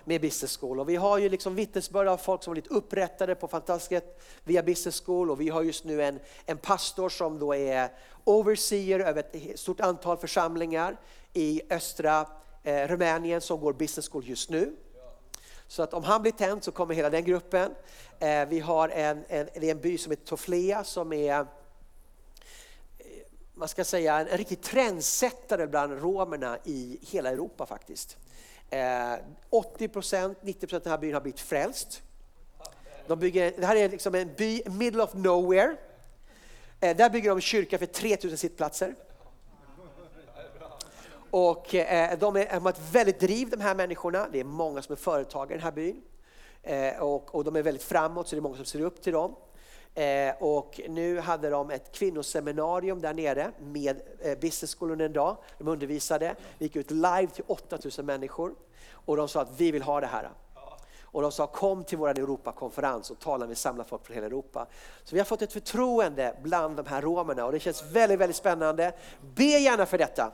med 0.04 0.20
Business 0.20 0.56
School. 0.56 0.80
Och 0.80 0.88
vi 0.88 0.96
har 0.96 1.18
ju 1.18 1.28
liksom 1.28 1.54
vittnesbörd 1.54 2.08
av 2.08 2.16
folk 2.16 2.42
som 2.42 2.50
har 2.50 2.54
blivit 2.54 2.70
upprättade 2.70 3.34
på 3.34 3.48
fantastiskt 3.48 4.04
via 4.44 4.62
Business 4.62 5.02
School 5.04 5.30
och 5.30 5.40
vi 5.40 5.48
har 5.48 5.62
just 5.62 5.84
nu 5.84 6.02
en, 6.02 6.20
en 6.46 6.58
pastor 6.58 7.08
som 7.08 7.38
då 7.38 7.54
är 7.54 7.88
overseer 8.24 9.00
över 9.00 9.20
ett 9.20 9.60
stort 9.60 9.80
antal 9.80 10.16
församlingar 10.16 10.96
i 11.32 11.62
östra 11.70 12.26
eh, 12.62 12.88
Rumänien 12.88 13.40
som 13.40 13.60
går 13.60 13.72
Business 13.72 14.08
School 14.08 14.28
just 14.28 14.50
nu. 14.50 14.76
Så 15.66 15.82
att 15.82 15.94
om 15.94 16.04
han 16.04 16.22
blir 16.22 16.32
tänd 16.32 16.64
så 16.64 16.72
kommer 16.72 16.94
hela 16.94 17.10
den 17.10 17.24
gruppen. 17.24 17.74
Eh, 18.18 18.48
vi 18.48 18.60
har 18.60 18.88
en, 18.88 19.24
en, 19.28 19.48
det 19.54 19.66
är 19.66 19.70
en 19.70 19.80
by 19.80 19.98
som 19.98 20.10
heter 20.10 20.26
Toflea 20.26 20.84
som 20.84 21.12
är 21.12 21.46
man 23.60 23.68
ska 23.68 23.84
säga 23.84 24.20
en, 24.20 24.38
riktig 24.38 24.62
trendsättare 24.62 25.66
bland 25.66 26.02
romerna 26.02 26.58
i 26.64 26.98
hela 27.02 27.30
Europa 27.30 27.66
faktiskt. 27.66 28.16
Eh, 28.70 29.14
80 29.50 29.88
procent, 29.88 30.38
90 30.42 30.60
procent 30.60 30.74
av 30.74 30.82
den 30.82 30.90
här 30.90 30.98
byn 30.98 31.14
har 31.14 31.20
blivit 31.20 31.40
frälst. 31.40 32.02
De 33.06 33.18
bygger, 33.18 33.52
det 33.58 33.66
här 33.66 33.76
är 33.76 33.88
liksom 33.88 34.14
en 34.14 34.34
by, 34.36 34.62
middle 34.66 35.02
of 35.02 35.14
nowhere. 35.14 35.76
Eh, 36.80 36.96
där 36.96 37.10
bygger 37.10 37.28
de 37.28 37.38
en 37.38 37.42
kyrka 37.42 37.78
för 37.78 37.86
3000 37.86 38.38
sittplatser. 38.38 38.94
Och 41.30 41.74
eh, 41.74 42.18
de, 42.18 42.36
är, 42.36 42.54
de 42.54 42.62
har 42.62 42.70
ett 42.70 42.92
väldigt 42.92 43.20
driv 43.20 43.50
de 43.50 43.60
här 43.60 43.74
människorna. 43.74 44.28
Det 44.32 44.40
är 44.40 44.44
många 44.44 44.82
som 44.82 44.92
är 44.92 44.96
företagare 44.96 45.54
i 45.54 45.56
den 45.56 45.64
här 45.64 45.72
byn. 45.72 46.02
Och, 47.00 47.34
och 47.34 47.44
de 47.44 47.56
är 47.56 47.62
väldigt 47.62 47.82
framåt 47.82 48.28
så 48.28 48.36
det 48.36 48.40
är 48.40 48.42
många 48.42 48.56
som 48.56 48.64
ser 48.64 48.80
upp 48.80 49.02
till 49.02 49.12
dem. 49.12 49.36
Eh, 49.94 50.34
och 50.38 50.80
nu 50.88 51.20
hade 51.20 51.50
de 51.50 51.70
ett 51.70 51.92
kvinnoseminarium 51.92 53.00
där 53.00 53.14
nere 53.14 53.52
med 53.58 54.00
eh, 54.20 54.38
Business 54.38 54.74
School 54.74 55.00
en 55.00 55.12
dag. 55.12 55.36
De 55.58 55.68
undervisade, 55.68 56.34
vi 56.58 56.64
gick 56.64 56.76
ut 56.76 56.90
live 56.90 57.26
till 57.26 57.44
8000 57.46 58.06
människor 58.06 58.54
och 58.92 59.16
de 59.16 59.28
sa 59.28 59.40
att 59.40 59.60
vi 59.60 59.70
vill 59.70 59.82
ha 59.82 60.00
det 60.00 60.06
här. 60.06 60.30
Och 61.12 61.22
de 61.22 61.32
sa 61.32 61.46
kom 61.46 61.84
till 61.84 61.98
vår 61.98 62.08
Europakonferens 62.08 63.10
och 63.10 63.18
tala 63.18 63.46
med 63.46 63.58
samla 63.58 63.84
folk 63.84 64.06
från 64.06 64.14
hela 64.14 64.26
Europa. 64.26 64.66
Så 65.04 65.14
vi 65.14 65.20
har 65.20 65.24
fått 65.24 65.42
ett 65.42 65.52
förtroende 65.52 66.36
bland 66.42 66.76
de 66.76 66.86
här 66.86 67.02
romerna 67.02 67.44
och 67.44 67.52
det 67.52 67.60
känns 67.60 67.82
väldigt, 67.82 68.18
väldigt 68.18 68.36
spännande. 68.36 68.92
Be 69.34 69.44
gärna 69.44 69.86
för 69.86 69.98
detta. 69.98 70.32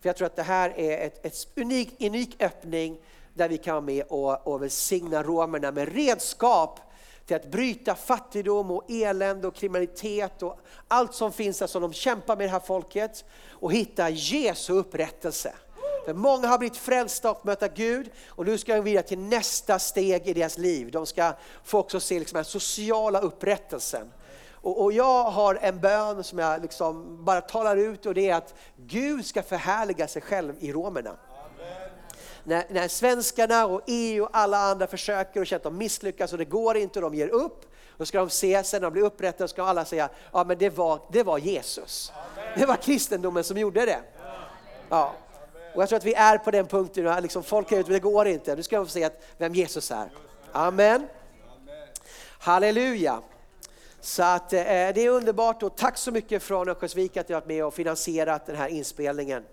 För 0.00 0.08
jag 0.08 0.16
tror 0.16 0.26
att 0.26 0.36
det 0.36 0.42
här 0.42 0.78
är 0.78 1.06
ett, 1.06 1.26
ett 1.26 1.34
unik, 1.56 2.02
unik 2.02 2.42
öppning 2.42 3.00
där 3.34 3.48
vi 3.48 3.58
kan 3.58 3.74
vara 3.74 3.84
med 3.84 4.04
och, 4.08 4.46
och 4.46 4.62
välsigna 4.62 5.22
romerna 5.22 5.72
med 5.72 5.94
redskap 5.94 6.80
till 7.28 7.36
att 7.36 7.50
bryta 7.50 7.94
fattigdom 7.94 8.70
och 8.70 8.90
elände 8.90 9.48
och 9.48 9.54
kriminalitet 9.54 10.42
och 10.42 10.60
allt 10.88 11.14
som 11.14 11.32
finns 11.32 11.58
där 11.58 11.66
som 11.66 11.82
de 11.82 11.92
kämpar 11.92 12.36
med 12.36 12.46
det 12.46 12.50
här 12.50 12.60
folket 12.60 13.24
och 13.50 13.72
hitta 13.72 14.10
Jesu 14.10 14.72
upprättelse. 14.72 15.52
För 16.04 16.14
många 16.14 16.48
har 16.48 16.58
blivit 16.58 16.76
frälsta 16.76 17.30
och 17.30 17.46
möta 17.46 17.68
Gud 17.68 18.10
och 18.28 18.46
nu 18.46 18.58
ska 18.58 18.74
de 18.74 18.80
vidare 18.80 19.06
till 19.06 19.18
nästa 19.18 19.78
steg 19.78 20.28
i 20.28 20.32
deras 20.32 20.58
liv. 20.58 20.90
De 20.90 21.06
ska 21.06 21.32
få 21.64 21.78
också 21.78 22.00
se 22.00 22.18
liksom 22.18 22.36
den 22.36 22.44
sociala 22.44 23.20
upprättelsen. 23.20 24.12
Och, 24.52 24.82
och, 24.82 24.92
jag 24.92 25.24
har 25.24 25.54
en 25.54 25.80
bön 25.80 26.24
som 26.24 26.38
jag 26.38 26.62
liksom 26.62 27.24
bara 27.24 27.40
talar 27.40 27.76
ut 27.76 28.06
och 28.06 28.14
det 28.14 28.30
är 28.30 28.34
att 28.34 28.54
Gud 28.76 29.26
ska 29.26 29.42
förhärliga 29.42 30.08
sig 30.08 30.22
själv 30.22 30.54
i 30.60 30.72
romerna. 30.72 31.16
När, 32.48 32.64
när 32.68 32.88
svenskarna 32.88 33.66
och 33.66 33.80
EU 33.86 34.24
och 34.24 34.30
alla 34.32 34.58
andra 34.58 34.86
försöker 34.86 35.40
och 35.40 35.46
känner 35.46 35.58
att 35.58 35.62
de 35.62 35.78
misslyckas 35.78 36.32
och 36.32 36.38
det 36.38 36.44
går 36.44 36.76
inte 36.76 36.98
och 36.98 37.02
de 37.02 37.14
ger 37.14 37.28
upp. 37.28 37.64
Då 37.96 38.04
ska 38.04 38.18
de 38.18 38.30
se, 38.30 38.64
sen 38.64 38.80
när 38.80 38.90
de 38.90 38.92
blir 38.92 39.02
upprättade, 39.02 39.48
ska 39.48 39.62
alla 39.62 39.84
säga, 39.84 40.08
ja 40.32 40.44
men 40.44 40.58
det 40.58 40.70
var, 40.70 41.00
det 41.12 41.22
var 41.22 41.38
Jesus. 41.38 42.12
Det 42.56 42.66
var 42.66 42.76
kristendomen 42.76 43.44
som 43.44 43.58
gjorde 43.58 43.86
det. 43.86 44.00
Ja. 44.88 45.14
Och 45.74 45.82
jag 45.82 45.88
tror 45.88 45.96
att 45.96 46.04
vi 46.04 46.14
är 46.14 46.38
på 46.38 46.50
den 46.50 46.66
punkten, 46.66 47.22
liksom 47.22 47.42
folk 47.42 47.72
är 47.72 47.78
ute, 47.78 47.92
det 47.92 48.00
går 48.00 48.28
inte. 48.28 48.56
Nu 48.56 48.62
ska 48.62 48.76
de 48.76 48.86
få 48.86 48.92
se 48.92 49.10
vem 49.38 49.54
Jesus 49.54 49.90
är. 49.90 50.10
Amen. 50.52 51.06
Halleluja. 52.38 53.20
Så 54.00 54.22
att, 54.22 54.52
eh, 54.52 54.62
det 54.64 54.98
är 54.98 55.08
underbart 55.08 55.62
och 55.62 55.76
tack 55.76 55.98
så 55.98 56.10
mycket 56.10 56.42
från 56.42 56.68
Örnsköldsvik 56.68 57.16
att 57.16 57.26
du 57.26 57.34
har 57.34 57.40
varit 57.40 57.48
med 57.48 57.64
och 57.64 57.74
finansierat 57.74 58.46
den 58.46 58.56
här 58.56 58.68
inspelningen. 58.68 59.44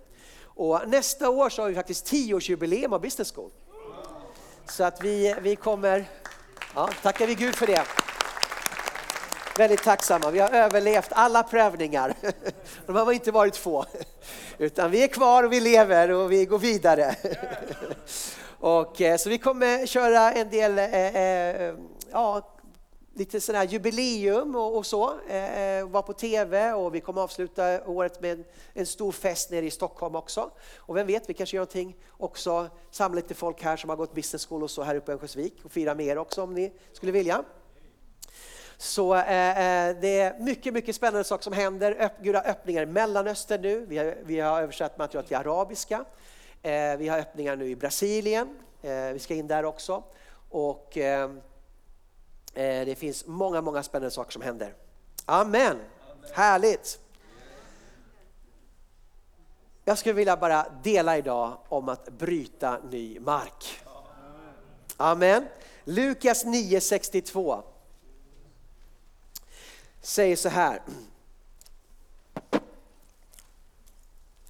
Och 0.56 0.82
nästa 0.88 1.30
år 1.30 1.50
så 1.50 1.62
har 1.62 1.70
vi 1.70 1.76
faktiskt 1.76 2.12
10-årsjubileum 2.12 2.94
av 2.94 3.02
Business 3.02 3.34
School. 3.36 3.52
Så 4.70 4.84
att 4.84 5.04
vi, 5.04 5.36
vi 5.41 5.56
kommer, 5.56 6.06
ja, 6.76 6.89
tackar 7.02 7.28
vi 7.28 7.36
Gud 7.36 7.56
för 7.56 7.68
det. 7.68 7.84
Väldigt 9.58 9.84
tacksamma, 9.84 10.32
vi 10.32 10.39
har 10.39 10.50
överlevt 10.50 11.10
alla 11.12 11.44
prövningar. 11.44 12.13
De 12.86 12.96
har 12.96 13.12
inte 13.12 13.32
varit 13.32 13.58
få. 13.58 13.86
Utan 14.58 14.91
vi 14.91 15.04
är 15.04 15.08
kvar 15.08 15.44
och 15.44 15.54
vi 15.54 15.60
lever 15.60 16.12
och 16.12 16.32
vi 16.32 16.46
går 16.46 16.60
vidare. 16.60 17.15
Och, 18.60 19.02
eh, 19.02 19.18
så 19.18 19.30
vi 19.30 19.38
kommer 19.38 19.86
köra 19.86 20.32
en 20.32 20.50
del 20.50 20.80
eh, 20.80 21.15
eh, 21.15 21.76
ja, 22.12 22.55
lite 23.15 23.41
sådär 23.41 23.63
jubileum 23.63 24.56
och, 24.56 24.78
och 24.78 24.86
så, 24.86 25.19
eh, 25.19 25.88
var 25.88 26.01
på 26.01 26.13
TV 26.13 26.73
och 26.73 26.95
vi 26.95 27.01
kommer 27.01 27.21
avsluta 27.21 27.88
året 27.88 28.21
med 28.21 28.32
en, 28.32 28.45
en, 28.73 28.86
stor 28.86 29.12
fest 29.12 29.51
nere 29.51 29.65
i 29.65 29.71
Stockholm 29.71 30.15
också. 30.15 30.51
Och 30.78 30.97
vem 30.97 31.08
vet, 31.08 31.30
vi 31.30 31.34
kanske 31.34 31.56
gör 31.56 31.62
någonting 31.62 31.95
också, 32.10 32.69
samla 32.91 33.15
lite 33.15 33.34
folk 33.34 33.63
här 33.63 33.78
som 33.78 33.89
har 33.89 33.97
gått 33.97 34.15
business 34.15 34.45
school 34.45 34.63
och 34.63 34.71
så 34.71 34.84
här 34.84 34.95
uppe 34.95 35.12
i 35.12 35.13
Örnsköldsvik 35.13 35.65
och 35.65 35.71
fira 35.71 35.95
med 35.95 36.06
er 36.06 36.17
också 36.17 36.43
om 36.43 36.54
ni 36.54 36.73
skulle 36.93 37.12
vilja. 37.12 37.43
Så 38.78 39.15
eh, 39.15 39.89
eh 39.89 39.97
det 40.01 40.19
är 40.19 40.39
mycket, 40.39 40.73
mycket 40.73 40.95
spännande 40.95 41.23
saker 41.23 41.43
som 41.43 41.54
händer. 41.54 41.97
Öpp, 41.99 42.13
Gud 42.21 42.36
har 42.36 42.47
öppningar 42.47 42.84
i 42.84 42.86
Mellanöstern 42.86 43.62
nu. 43.62 43.86
Vi 43.86 43.97
har, 43.97 44.17
vi 44.23 44.39
har 44.39 44.62
översatt 44.62 44.97
material 44.97 45.25
till 45.25 45.38
arabiska. 45.38 46.06
Eh, 46.62 46.97
vi 46.97 47.08
har 47.08 47.19
öppningar 47.19 47.56
nu 47.56 47.69
i 47.69 47.75
Brasilien. 47.75 48.47
Eh, 48.82 49.13
vi 49.13 49.19
ska 49.19 49.34
in 49.34 49.47
där 49.47 49.65
också. 49.65 50.04
Och 50.49 50.97
Eh, 50.97 51.30
Eh, 52.56 52.86
det 52.86 52.96
finns 52.96 53.26
många, 53.26 53.62
många 53.62 53.84
spännande 53.84 54.12
saker 54.12 54.32
som 54.32 54.41
händer. 54.41 54.74
Amen. 55.26 55.72
Amen. 55.72 55.86
Härligt. 56.34 57.00
Jag 59.86 59.98
skulle 59.98 60.13
vilja 60.13 60.38
bara 60.38 60.65
dela 60.84 61.18
idag 61.18 61.58
om 61.70 61.89
att 61.89 62.10
bryta 62.10 62.80
ny 62.91 63.20
mark. 63.20 63.82
Amen. 64.98 65.48
Lukas 65.84 66.46
9.62 66.46 67.63
säger 70.02 70.36
så 70.36 70.50
här. 70.50 70.82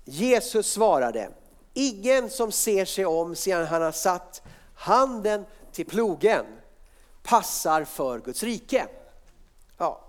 Jesus 0.03 0.71
svarade, 0.71 1.29
ingen 1.73 2.29
som 2.29 2.51
ser 2.51 2.85
sig 2.85 3.05
om 3.05 3.35
sedan 3.35 3.65
han 3.65 3.81
har 3.81 3.91
satt 3.91 4.41
handen 4.75 5.45
till 5.71 5.85
plogen 5.85 6.45
passar 7.25 7.83
för 7.83 8.19
Guds 8.19 8.43
rike. 8.43 8.87
Ja. 9.77 10.01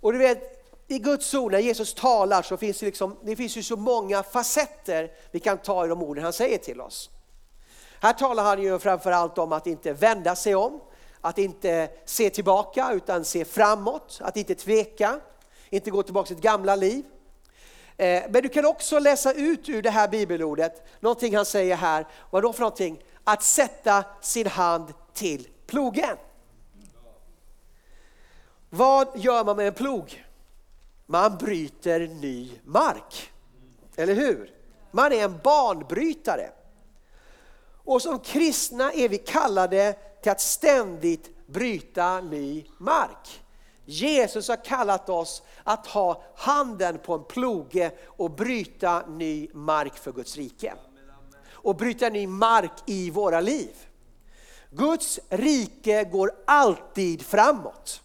Och 0.00 0.12
du 0.12 0.18
vet, 0.18 0.64
i 0.88 0.98
Guds 0.98 1.34
ord, 1.34 1.52
när 1.52 1.58
Jesus 1.58 1.94
talar 1.94 2.42
så 2.42 2.56
finns 2.56 2.78
det, 2.78 2.86
liksom, 2.86 3.16
det 3.22 3.36
finns 3.36 3.56
ju 3.56 3.62
så 3.62 3.76
många 3.76 4.22
facetter 4.22 5.12
vi 5.30 5.40
kan 5.40 5.58
ta 5.58 5.84
i 5.84 5.88
de 5.88 6.02
orden 6.02 6.24
han 6.24 6.32
säger 6.32 6.58
till 6.58 6.80
oss. 6.80 7.10
Här 8.00 8.12
talar 8.12 8.44
han 8.44 8.62
ju 8.62 8.78
framförallt 8.78 9.38
om 9.38 9.52
att 9.52 9.66
inte 9.66 9.92
vända 9.92 10.36
sig 10.36 10.54
om, 10.54 10.80
att 11.20 11.38
inte 11.38 11.88
se 12.04 12.30
tillbaka 12.30 12.92
utan 12.92 13.24
se 13.24 13.44
framåt, 13.44 14.18
att 14.22 14.36
inte 14.36 14.54
tveka, 14.54 15.20
inte 15.70 15.90
gå 15.90 16.02
tillbaka 16.02 16.26
till 16.26 16.36
ett 16.36 16.42
gamla 16.42 16.76
liv. 16.76 17.04
Eh, 17.96 18.22
men 18.28 18.42
du 18.42 18.48
kan 18.48 18.64
också 18.64 18.98
läsa 18.98 19.32
ut 19.32 19.68
ur 19.68 19.82
det 19.82 19.90
här 19.90 20.08
bibelordet 20.08 20.86
någonting 21.00 21.36
han 21.36 21.46
säger 21.46 21.76
här, 21.76 22.06
vad 22.30 22.42
då 22.42 22.52
för 22.52 22.60
någonting? 22.60 23.04
Att 23.24 23.42
sätta 23.42 24.04
sin 24.20 24.46
hand 24.46 24.94
till 25.14 25.48
plogen. 25.66 26.16
Vad 28.74 29.08
gör 29.14 29.44
man 29.44 29.56
med 29.56 29.66
en 29.66 29.74
plog? 29.74 30.24
Man 31.06 31.36
bryter 31.36 32.00
ny 32.00 32.50
mark. 32.64 33.30
Eller 33.96 34.14
hur? 34.14 34.50
Man 34.90 35.12
är 35.12 35.24
en 35.24 35.40
banbrytare. 35.44 36.50
Och 37.84 38.02
som 38.02 38.18
kristna 38.18 38.92
är 38.92 39.08
vi 39.08 39.18
kallade 39.18 39.96
till 40.22 40.32
att 40.32 40.40
ständigt 40.40 41.46
bryta 41.46 42.20
ny 42.20 42.64
mark. 42.78 43.42
Jesus 43.84 44.48
har 44.48 44.64
kallat 44.64 45.08
oss 45.08 45.42
att 45.64 45.86
ha 45.86 46.22
handen 46.36 46.98
på 46.98 47.14
en 47.14 47.24
ploge 47.24 47.90
och 48.06 48.30
bryta 48.30 49.06
ny 49.06 49.48
mark 49.52 49.96
för 49.96 50.12
Guds 50.12 50.36
rike. 50.36 50.74
Och 51.50 51.76
bryta 51.76 52.08
ny 52.08 52.26
mark 52.26 52.72
i 52.86 53.10
våra 53.10 53.40
liv. 53.40 53.74
Guds 54.70 55.20
rike 55.28 56.04
går 56.04 56.32
alltid 56.46 57.22
framåt. 57.22 58.02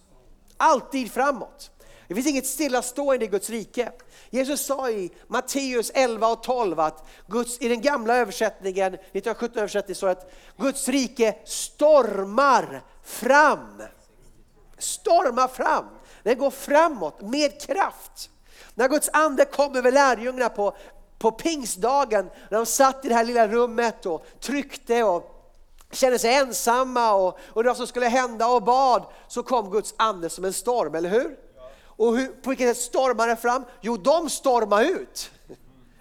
Alltid 0.58 1.12
framåt. 1.12 1.72
Det 2.08 2.15
finns 2.15 2.28
inget 2.28 2.46
stillastående 2.46 3.26
i 3.26 3.28
Guds 3.28 3.50
rike. 3.50 3.91
Jesus 4.30 4.65
sa 4.65 4.89
i 4.89 5.12
Matteus 5.28 5.91
11 5.93 6.28
och 6.28 6.43
12 6.43 6.80
att 6.80 7.08
Guds, 7.28 7.62
i 7.62 7.67
den 7.67 7.82
gamla 7.82 8.15
översättningen, 8.15 8.93
1917 8.93 9.58
översättning, 9.58 9.96
så 9.96 10.08
att 10.08 10.32
Guds 10.58 10.88
rike 10.88 11.36
stormar 11.46 12.84
fram. 13.04 13.82
Stormar 14.78 15.48
fram. 15.48 15.86
Den 16.24 16.38
går 16.38 16.52
framåt 16.52 17.22
med 17.22 17.62
kraft. 17.62 18.30
När 18.74 18.88
Guds 18.88 19.10
ande 19.13 19.46
kom 19.46 19.76
över 19.76 19.91
lärjungarna 19.91 20.50
på, 20.50 20.78
på 21.20 21.32
pingstdagen, 21.32 22.30
när 22.50 22.58
de 22.58 22.65
satt 22.65 23.06
i 23.06 23.10
det 23.10 23.15
här 23.15 23.26
lilla 23.26 23.48
rummet 23.48 24.06
och 24.06 24.26
tryckte 24.39 25.04
och 25.04 25.37
kände 25.91 26.19
sig 26.19 26.34
ensamma 26.34 27.13
och 27.13 27.39
undrade 27.47 27.69
vad 27.69 27.78
som 27.78 27.88
skulle 27.88 28.08
hända 28.08 28.47
och 28.47 28.63
bad, 28.63 29.06
så 29.28 29.43
kom 29.43 29.71
Guds 29.71 29.93
ande 29.97 30.30
som 30.30 30.45
en 30.45 30.54
storm, 30.54 30.95
eller 30.95 31.10
hur? 31.10 31.38
Och 31.84 32.17
hur, 32.17 32.28
på 32.28 32.50
vilket 32.50 32.78
sätt 32.78 32.86
stormade 32.86 33.36
fram? 33.36 33.65
Jo, 33.82 33.97
de 33.97 34.30
stormade 34.30 34.86
ut 34.86 35.32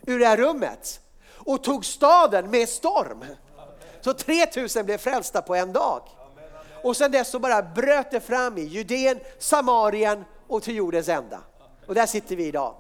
ur 0.07 0.19
det 0.19 0.27
här 0.27 0.37
rummet 0.37 1.01
och 1.29 1.65
tog 1.65 1.85
staden 1.85 2.51
med 2.51 2.69
storm. 2.69 3.25
Så 4.01 4.13
3000 4.13 4.87
blev 4.87 4.99
frälsta 4.99 5.43
på 5.43 5.55
en 5.55 5.73
dag. 5.73 6.03
Och 6.83 6.97
sen 6.97 7.13
dess 7.13 7.31
så 7.31 7.39
bara 7.39 7.63
bröt 7.63 8.11
det 8.11 8.21
fram 8.21 8.59
i 8.59 8.63
Judeen, 8.63 9.21
Samarien 9.39 10.25
och 10.47 10.63
till 10.63 10.77
jordens 10.77 11.09
ända. 11.09 11.41
Och 11.87 11.95
där 11.95 12.07
sitter 12.07 12.37
vi 12.37 12.47
idag. 12.47 12.75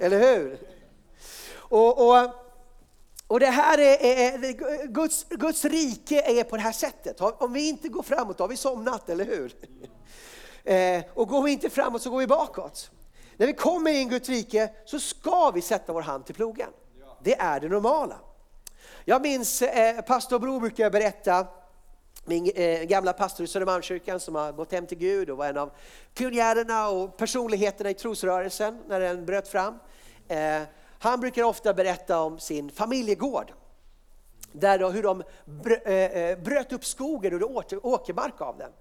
Eller 0.00 0.18
hur? 0.18 0.58
Och, 1.56 2.08
och 2.08 2.43
och 3.34 3.40
det 3.40 3.46
här 3.46 3.78
är, 3.78 3.96
är, 4.04 4.86
Guds, 4.86 5.26
Guds 5.30 5.64
rike 5.64 6.40
är 6.40 6.44
på 6.44 6.56
det 6.56 6.62
här 6.62 6.72
sättet. 6.72 7.20
Om 7.20 7.52
vi 7.52 7.68
inte 7.68 7.88
går 7.88 8.02
framåt 8.02 8.38
har 8.38 8.48
vi 8.48 8.56
somnat, 8.56 9.08
eller 9.08 9.24
hur? 9.24 9.52
Eh, 10.64 11.04
och 11.14 11.28
går 11.28 11.42
vi 11.42 11.52
inte 11.52 11.70
framåt 11.70 12.02
så 12.02 12.10
går 12.10 12.18
vi 12.18 12.26
bakåt. 12.26 12.90
När 13.36 13.46
vi 13.46 13.52
kommer 13.52 13.90
in 13.90 14.06
i 14.06 14.10
Guds 14.10 14.28
rike 14.28 14.70
så 14.84 15.00
ska 15.00 15.50
vi 15.50 15.60
sätta 15.60 15.92
vår 15.92 16.02
hand 16.02 16.26
till 16.26 16.34
plogen. 16.34 16.68
Det 17.22 17.34
är 17.40 17.60
det 17.60 17.68
normala. 17.68 18.16
Jag 19.04 19.22
minns 19.22 19.62
eh, 19.62 20.00
pastor 20.00 20.38
Bro 20.38 20.60
brukar 20.60 20.90
berätta, 20.90 21.46
min 22.24 22.50
eh, 22.54 22.82
gamla 22.82 23.12
pastor 23.12 23.44
i 23.44 23.46
Södermalmskyrkan 23.46 24.20
som 24.20 24.34
har 24.34 24.52
gått 24.52 24.72
hem 24.72 24.86
till 24.86 24.98
Gud 24.98 25.30
och 25.30 25.36
var 25.36 25.46
en 25.46 25.58
av 25.58 25.70
pionjärerna 26.14 26.88
och 26.88 27.16
personligheterna 27.16 27.90
i 27.90 27.94
trosrörelsen 27.94 28.82
när 28.88 29.00
den 29.00 29.26
bröt 29.26 29.48
fram. 29.48 29.78
Eh, 30.28 30.62
han 31.04 31.20
brukar 31.20 31.42
ofta 31.42 31.74
berätta 31.74 32.20
om 32.20 32.38
sin 32.38 32.70
familjegård. 32.70 33.52
Där 34.52 34.78
då, 34.78 34.90
hur 34.90 35.02
de 35.02 35.22
eh, 35.84 35.92
eh, 35.92 36.38
bröt 36.38 36.72
upp 36.72 36.84
skogen 36.84 37.34
och 37.34 37.40
gjorde 37.40 37.76
åkermark 37.76 38.40
av 38.40 38.58
den. 38.58 38.72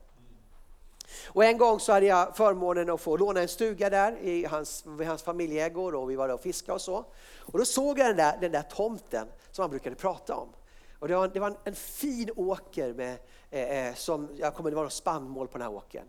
Och 1.27 1.45
en 1.45 1.57
gång 1.57 1.79
så 1.79 1.91
hade 1.91 2.05
jag 2.05 2.35
förmånen 2.35 2.89
att 2.89 3.01
få 3.01 3.17
låna 3.17 3.41
en 3.41 3.47
stuga 3.47 3.89
där 3.89 4.17
i 4.17 4.45
hans, 4.45 4.83
vid 4.85 5.07
hans 5.07 5.23
familjeägor 5.23 5.95
och 5.95 6.09
vi 6.09 6.15
var 6.15 6.27
där 6.27 6.35
och 6.35 6.41
fiskade 6.41 6.75
och 6.75 6.81
så. 6.81 7.05
Och 7.39 7.59
då 7.59 7.65
såg 7.65 7.99
jag 7.99 8.07
den 8.07 8.17
där, 8.17 8.37
den 8.41 8.51
där 8.51 8.61
tomten 8.61 9.27
som 9.51 9.63
han 9.63 9.69
brukade 9.69 9.95
prata 9.95 10.35
om. 10.35 10.49
Och 10.99 11.07
det 11.07 11.15
var, 11.15 11.27
det 11.27 11.39
var 11.39 11.47
en, 11.47 11.57
en 11.63 11.75
fin 11.75 12.29
åker 12.35 12.93
med 12.93 13.17
eh, 13.51 13.87
eh 13.87 13.93
som, 13.95 14.29
jag 14.35 14.55
kommer 14.55 14.69
det 14.69 14.75
var 14.75 14.89
spannmål 14.89 15.47
på 15.47 15.57
den 15.57 15.67
här 15.67 15.73
åkern. 15.73 16.05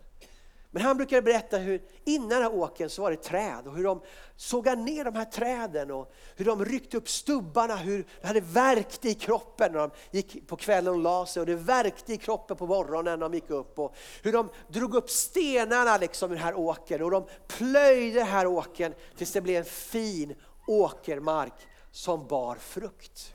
Men 0.74 0.82
han 0.82 0.96
brukade 0.96 1.22
berätta 1.22 1.58
hur 1.58 1.82
innan 2.04 2.28
den 2.28 2.42
här 2.42 2.54
åkern 2.54 2.90
så 2.90 3.02
var 3.02 3.10
det 3.10 3.16
träd 3.16 3.66
och 3.66 3.76
hur 3.76 3.84
de 3.84 4.00
sågade 4.36 4.82
ner 4.82 5.04
de 5.04 5.14
här 5.14 5.24
träden 5.24 5.90
och 5.90 6.12
hur 6.36 6.44
de 6.44 6.64
ryckte 6.64 6.96
upp 6.96 7.08
stubbarna, 7.08 7.76
hur 7.76 8.06
det 8.20 8.26
hade 8.26 8.40
värkt 8.40 9.04
i 9.04 9.14
kroppen 9.14 9.72
när 9.72 9.78
de 9.78 9.90
gick 10.10 10.46
på 10.46 10.56
kvällen 10.56 10.94
och 10.94 10.98
la 10.98 11.26
sig 11.26 11.40
och 11.40 11.46
det 11.46 11.54
värkte 11.54 12.12
i 12.12 12.16
kroppen 12.16 12.56
på 12.56 12.66
morgonen 12.66 13.18
när 13.18 13.28
de 13.28 13.34
gick 13.34 13.50
upp 13.50 13.78
och 13.78 13.94
hur 14.22 14.32
de 14.32 14.50
drog 14.68 14.94
upp 14.94 15.10
stenarna 15.10 15.98
liksom 15.98 16.32
i 16.32 16.34
den 16.34 16.44
här 16.44 16.58
åkern 16.58 17.02
och 17.02 17.10
de 17.10 17.26
plöjde 17.48 18.18
den 18.18 18.26
här 18.26 18.46
åkern 18.46 18.94
tills 19.16 19.32
det 19.32 19.40
blev 19.40 19.56
en 19.56 19.64
fin 19.64 20.34
åkermark 20.66 21.54
som 21.90 22.26
bar 22.26 22.56
frukt. 22.56 23.34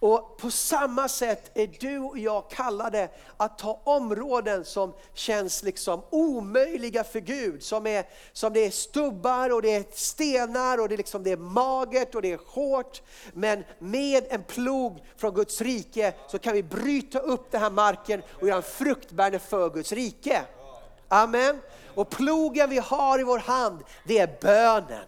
Och 0.00 0.36
på 0.36 0.50
samma 0.50 1.08
sätt 1.08 1.50
är 1.54 1.66
du 1.80 1.98
och 1.98 2.18
jag 2.18 2.50
kallade 2.50 3.08
att 3.36 3.58
ta 3.58 3.80
områden 3.84 4.64
som 4.64 4.94
känns 5.14 5.62
liksom 5.62 6.02
omöjliga 6.10 7.04
för 7.04 7.20
Gud. 7.20 7.62
Som, 7.62 7.86
är, 7.86 8.04
som 8.32 8.52
det 8.52 8.66
är 8.66 8.70
stubbar 8.70 9.52
och 9.52 9.62
det 9.62 9.74
är 9.74 9.84
stenar 9.92 10.80
och 10.80 10.88
det 10.88 10.94
är, 10.94 10.96
liksom, 10.96 11.22
det 11.22 11.30
är 11.32 11.36
magert 11.36 12.14
och 12.14 12.22
det 12.22 12.32
är 12.32 12.40
hårt. 12.46 13.02
Men 13.32 13.64
med 13.78 14.24
en 14.30 14.42
plog 14.42 15.04
från 15.16 15.34
Guds 15.34 15.60
rike 15.60 16.14
så 16.28 16.38
kan 16.38 16.52
vi 16.52 16.62
bryta 16.62 17.18
upp 17.18 17.50
den 17.50 17.60
här 17.60 17.70
marken 17.70 18.22
och 18.40 18.48
göra 18.48 18.56
en 18.56 18.62
fruktbärande 18.62 19.38
för 19.38 19.70
Guds 19.70 19.92
rike. 19.92 20.42
Amen. 21.08 21.60
Och 21.94 22.10
plogen 22.10 22.70
vi 22.70 22.78
har 22.78 23.20
i 23.20 23.22
vår 23.22 23.38
hand, 23.38 23.82
det 24.06 24.18
är 24.18 24.38
bönen. 24.40 25.04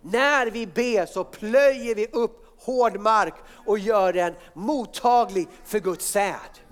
När 0.00 0.46
vi 0.46 0.66
ber 0.66 1.06
så 1.06 1.24
plöjer 1.24 1.94
vi 1.94 2.06
upp 2.06 2.41
hård 2.62 3.00
mark 3.00 3.34
och 3.66 3.78
gör 3.78 4.12
den 4.12 4.34
mottaglig 4.54 5.48
för 5.64 5.78
Guds 5.78 6.06
säd. 6.10 6.62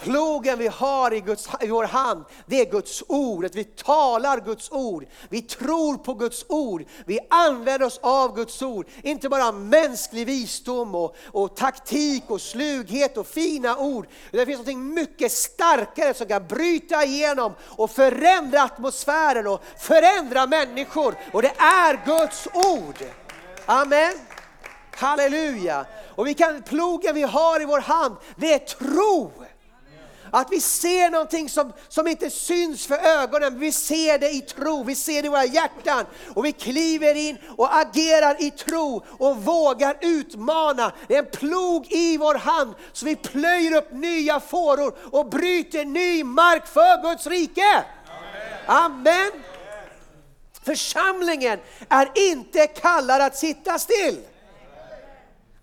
Plogen 0.00 0.58
vi 0.58 0.68
har 0.68 1.14
i, 1.14 1.20
Guds, 1.20 1.48
i 1.60 1.66
vår 1.66 1.84
hand, 1.84 2.24
det 2.46 2.60
är 2.60 2.70
Guds 2.70 3.02
ord. 3.08 3.44
Att 3.44 3.54
vi 3.54 3.64
talar 3.64 4.40
Guds 4.40 4.70
ord. 4.70 5.06
Vi 5.28 5.42
tror 5.42 5.96
på 5.96 6.14
Guds 6.14 6.44
ord. 6.48 6.84
Vi 7.06 7.18
använder 7.30 7.86
oss 7.86 8.00
av 8.02 8.36
Guds 8.36 8.62
ord. 8.62 8.86
Inte 9.02 9.28
bara 9.28 9.52
mänsklig 9.52 10.26
visdom 10.26 10.94
och, 10.94 11.16
och 11.26 11.56
taktik 11.56 12.24
och 12.26 12.40
slughet 12.40 13.16
och 13.16 13.26
fina 13.26 13.76
ord. 13.76 14.06
Det 14.30 14.46
finns 14.46 14.66
något 14.66 14.76
mycket 14.76 15.32
starkare 15.32 16.14
som 16.14 16.26
kan 16.26 16.46
bryta 16.46 17.04
igenom 17.04 17.52
och 17.62 17.90
förändra 17.90 18.62
atmosfären 18.62 19.46
och 19.46 19.62
förändra 19.78 20.46
människor. 20.46 21.14
Och 21.32 21.42
det 21.42 21.54
är 21.58 22.06
Guds 22.06 22.48
ord. 22.54 22.96
Amen. 23.66 24.29
Halleluja! 24.96 25.86
Och 26.14 26.26
vi 26.26 26.34
kan, 26.34 26.62
plogen 26.62 27.14
vi 27.14 27.22
har 27.22 27.62
i 27.62 27.64
vår 27.64 27.80
hand, 27.80 28.16
det 28.36 28.52
är 28.52 28.58
tro. 28.58 29.32
Att 30.32 30.52
vi 30.52 30.60
ser 30.60 31.10
någonting 31.10 31.48
som, 31.48 31.72
som 31.88 32.06
inte 32.06 32.30
syns 32.30 32.86
för 32.86 32.94
ögonen, 32.94 33.58
vi 33.58 33.72
ser 33.72 34.18
det 34.18 34.30
i 34.30 34.40
tro, 34.40 34.84
vi 34.84 34.94
ser 34.94 35.22
det 35.22 35.26
i 35.26 35.28
våra 35.28 35.44
hjärtan. 35.44 36.06
Och 36.34 36.44
vi 36.44 36.52
kliver 36.52 37.14
in 37.14 37.38
och 37.56 37.76
agerar 37.76 38.42
i 38.42 38.50
tro 38.50 39.04
och 39.18 39.36
vågar 39.36 39.96
utmana. 40.00 40.92
Det 41.08 41.14
är 41.14 41.18
en 41.18 41.30
plog 41.30 41.86
i 41.92 42.16
vår 42.16 42.34
hand, 42.34 42.74
så 42.92 43.06
vi 43.06 43.16
plöjer 43.16 43.76
upp 43.76 43.92
nya 43.92 44.40
fåror 44.40 44.94
och 45.12 45.28
bryter 45.28 45.84
ny 45.84 46.24
mark 46.24 46.66
för 46.66 47.02
Guds 47.02 47.26
rike. 47.26 47.84
Amen. 48.66 49.30
Församlingen 50.64 51.58
är 51.88 52.10
inte 52.14 52.66
kallad 52.66 53.22
att 53.22 53.36
sitta 53.36 53.78
still. 53.78 54.18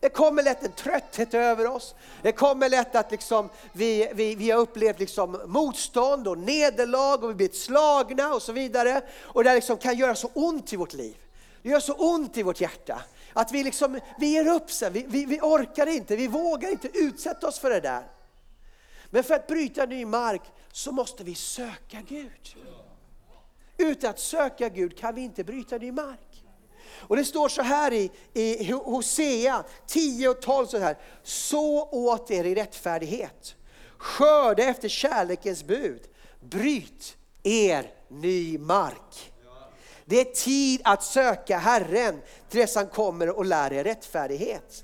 Det 0.07 0.11
kommer 0.11 0.43
lätt 0.43 0.63
en 0.63 0.71
trötthet 0.71 1.33
över 1.33 1.67
oss. 1.67 1.95
Det 2.21 2.31
kommer 2.31 2.69
lätt 2.69 2.95
att 2.95 3.11
liksom 3.11 3.49
vi, 3.73 4.11
vi, 4.13 4.35
vi 4.35 4.51
har 4.51 4.59
upplevt 4.59 4.99
liksom 4.99 5.41
motstånd 5.45 6.27
och 6.27 6.37
nederlag 6.37 7.23
och 7.23 7.29
vi 7.29 7.33
blivit 7.33 7.55
slagna 7.55 8.33
och 8.33 8.41
så 8.41 8.51
vidare. 8.51 9.01
Och 9.21 9.43
det 9.43 9.55
liksom 9.55 9.77
kan 9.77 9.97
göra 9.97 10.15
så 10.15 10.29
ont 10.33 10.73
i 10.73 10.75
vårt 10.75 10.93
liv. 10.93 11.15
Det 11.61 11.69
gör 11.69 11.79
så 11.79 11.93
ont 11.93 12.37
i 12.37 12.43
vårt 12.43 12.61
hjärta. 12.61 13.01
Att 13.33 13.51
vi, 13.51 13.63
liksom, 13.63 13.99
vi 14.19 14.27
ger 14.27 14.47
upp 14.47 14.71
sen, 14.71 14.93
vi, 14.93 15.05
vi, 15.07 15.25
vi 15.25 15.39
orkar 15.41 15.87
inte, 15.87 16.15
vi 16.15 16.27
vågar 16.27 16.69
inte 16.69 16.89
utsätta 16.93 17.47
oss 17.47 17.59
för 17.59 17.69
det 17.69 17.79
där. 17.79 18.03
Men 19.09 19.23
för 19.23 19.33
att 19.33 19.47
bryta 19.47 19.85
ny 19.85 20.05
mark 20.05 20.41
så 20.71 20.91
måste 20.91 21.23
vi 21.23 21.35
söka 21.35 22.01
Gud. 22.07 22.55
Utan 23.77 24.09
att 24.09 24.19
söka 24.19 24.69
Gud 24.69 24.97
kan 24.97 25.15
vi 25.15 25.21
inte 25.21 25.43
bryta 25.43 25.77
ny 25.77 25.91
mark. 25.91 26.26
Och 26.99 27.15
det 27.15 27.25
står 27.25 27.49
så 27.49 27.61
här 27.61 27.93
i, 27.93 28.11
i 28.33 28.71
Hosea 28.71 29.63
10 29.87 30.29
och 30.29 30.41
12 30.41 30.65
så 30.65 30.77
här. 30.77 30.97
Så 31.23 31.89
åt 31.91 32.31
er 32.31 32.43
i 32.43 32.55
rättfärdighet. 32.55 33.55
Skörda 33.97 34.63
efter 34.63 34.89
kärlekens 34.89 35.63
bud. 35.63 36.01
Bryt 36.39 37.17
er 37.43 37.91
ny 38.07 38.57
mark. 38.57 39.31
Det 40.05 40.21
är 40.21 40.25
tid 40.25 40.81
att 40.83 41.03
söka 41.03 41.57
Herren 41.57 42.21
till 42.49 42.59
dess 42.59 42.75
han 42.75 42.87
kommer 42.87 43.29
och 43.29 43.45
lär 43.45 43.73
er 43.73 43.83
rättfärdighet. 43.83 44.83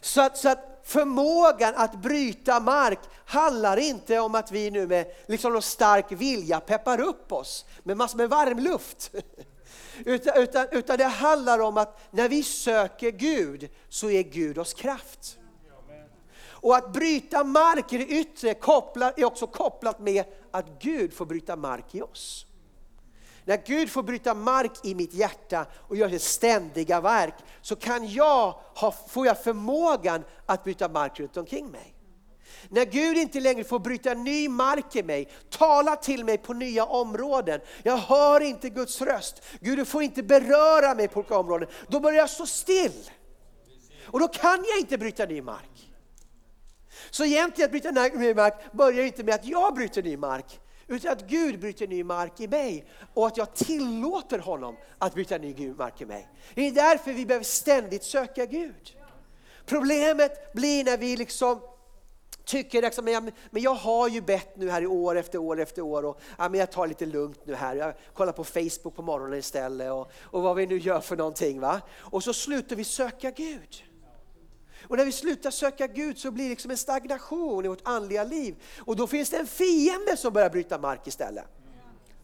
Så 0.00 0.20
att, 0.20 0.38
så 0.38 0.48
att 0.48 0.80
förmågan 0.84 1.74
att 1.76 1.94
bryta 1.94 2.60
mark 2.60 2.98
handlar 3.24 3.76
inte 3.76 4.18
om 4.18 4.34
att 4.34 4.52
vi 4.52 4.70
nu 4.70 4.86
med 4.86 5.06
liksom 5.26 5.52
någon 5.52 5.62
stark 5.62 6.12
vilja 6.12 6.60
peppar 6.60 7.00
upp 7.00 7.32
oss 7.32 7.64
med 7.82 7.96
massor 7.96 8.16
med 8.16 8.30
varm 8.30 8.58
luft. 8.58 9.10
Utan, 10.04 10.42
utan, 10.42 10.66
utan 10.70 10.98
det 10.98 11.04
handlar 11.04 11.58
om 11.58 11.76
att 11.76 12.00
när 12.10 12.28
vi 12.28 12.42
söker 12.42 13.10
Gud 13.10 13.70
så 13.88 14.10
är 14.10 14.22
Gud 14.22 14.58
oss 14.58 14.74
kraft. 14.74 15.38
Och 16.62 16.76
att 16.76 16.92
bryta 16.92 17.44
mark 17.44 17.92
i 17.92 17.98
det 17.98 18.06
yttre 18.06 18.54
kopplar, 18.54 19.14
är 19.16 19.24
också 19.24 19.46
kopplat 19.46 20.00
med 20.00 20.24
att 20.50 20.66
Gud 20.82 21.14
får 21.14 21.26
bryta 21.26 21.56
mark 21.56 21.94
i 21.94 22.02
oss. 22.02 22.46
När 23.44 23.62
Gud 23.66 23.90
får 23.90 24.02
bryta 24.02 24.34
mark 24.34 24.72
i 24.84 24.94
mitt 24.94 25.14
hjärta 25.14 25.66
och 25.74 25.96
gör 25.96 26.08
sitt 26.08 26.22
ständiga 26.22 27.00
verk 27.00 27.34
så 27.62 27.76
kan 27.76 28.08
jag 28.08 28.54
ha, 28.74 28.92
får 29.08 29.26
jag 29.26 29.42
förmågan 29.42 30.24
att 30.46 30.64
bryta 30.64 30.88
mark 30.88 31.20
runt 31.20 31.36
omkring 31.36 31.70
mig. 31.70 31.94
När 32.72 32.84
Gud 32.84 33.18
inte 33.18 33.40
längre 33.40 33.64
får 33.64 33.78
bryta 33.78 34.14
ny 34.14 34.48
mark 34.48 34.96
i 34.96 35.02
mig, 35.02 35.28
tala 35.50 35.96
till 35.96 36.24
mig 36.24 36.38
på 36.38 36.52
nya 36.52 36.84
områden. 36.84 37.60
Jag 37.82 37.96
hör 37.96 38.40
inte 38.40 38.68
Guds 38.68 39.00
röst. 39.00 39.42
Gud 39.60 39.78
du 39.78 39.84
får 39.84 40.02
inte 40.02 40.22
beröra 40.22 40.94
mig 40.94 41.08
på 41.08 41.20
olika 41.20 41.38
områden. 41.38 41.68
Då 41.88 42.00
börjar 42.00 42.18
jag 42.18 42.30
stå 42.30 42.46
still. 42.46 43.10
Och 44.04 44.20
då 44.20 44.28
kan 44.28 44.64
jag 44.68 44.78
inte 44.78 44.98
bryta 44.98 45.26
ny 45.26 45.42
mark. 45.42 45.90
Så 47.10 47.24
egentligen 47.24 47.66
att 47.66 47.70
bryta 47.70 47.90
ny 47.90 48.34
mark 48.34 48.72
börjar 48.72 49.04
inte 49.04 49.24
med 49.24 49.34
att 49.34 49.46
jag 49.46 49.74
bryter 49.74 50.02
ny 50.02 50.16
mark, 50.16 50.60
utan 50.86 51.12
att 51.12 51.28
Gud 51.28 51.60
bryter 51.60 51.86
ny 51.86 52.04
mark 52.04 52.40
i 52.40 52.48
mig 52.48 52.84
och 53.14 53.26
att 53.26 53.36
jag 53.36 53.54
tillåter 53.54 54.38
honom 54.38 54.76
att 54.98 55.14
bryta 55.14 55.38
ny 55.38 55.74
mark 55.74 56.00
i 56.00 56.06
mig. 56.06 56.28
Det 56.54 56.66
är 56.66 56.72
därför 56.72 57.12
vi 57.12 57.26
behöver 57.26 57.44
ständigt 57.44 58.04
söka 58.04 58.46
Gud. 58.46 58.96
Problemet 59.66 60.52
blir 60.52 60.84
när 60.84 60.98
vi 60.98 61.16
liksom 61.16 61.60
tycker 62.50 62.82
liksom, 62.82 63.04
men, 63.04 63.30
men 63.50 63.62
jag 63.62 63.74
har 63.74 64.08
ju 64.08 64.20
bett 64.20 64.56
nu 64.56 64.70
här 64.70 64.82
i 64.82 64.86
år 64.86 65.16
efter 65.16 65.38
år 65.38 65.60
efter 65.60 65.82
år 65.82 66.04
och 66.04 66.20
ja, 66.38 66.48
men 66.48 66.60
jag 66.60 66.72
tar 66.72 66.86
lite 66.86 67.06
lugnt 67.06 67.46
nu 67.46 67.54
här. 67.54 67.76
Jag 67.76 67.94
kollar 68.14 68.32
på 68.32 68.44
Facebook 68.44 68.96
på 68.96 69.02
morgonen 69.02 69.38
istället 69.38 69.92
och, 69.92 70.12
och 70.22 70.42
vad 70.42 70.56
vi 70.56 70.66
nu 70.66 70.78
gör 70.78 71.00
för 71.00 71.16
någonting. 71.16 71.60
Va? 71.60 71.80
Och 71.98 72.24
så 72.24 72.32
slutar 72.32 72.76
vi 72.76 72.84
söka 72.84 73.30
Gud. 73.30 73.84
Och 74.88 74.96
när 74.96 75.04
vi 75.04 75.12
slutar 75.12 75.50
söka 75.50 75.86
Gud 75.86 76.18
så 76.18 76.30
blir 76.30 76.44
det 76.44 76.50
liksom 76.50 76.70
en 76.70 76.76
stagnation 76.76 77.64
i 77.64 77.68
vårt 77.68 77.88
andliga 77.88 78.24
liv. 78.24 78.62
Och 78.78 78.96
då 78.96 79.06
finns 79.06 79.30
det 79.30 79.36
en 79.36 79.46
fiende 79.46 80.16
som 80.16 80.32
börjar 80.32 80.50
bryta 80.50 80.78
mark 80.78 81.06
istället. 81.06 81.44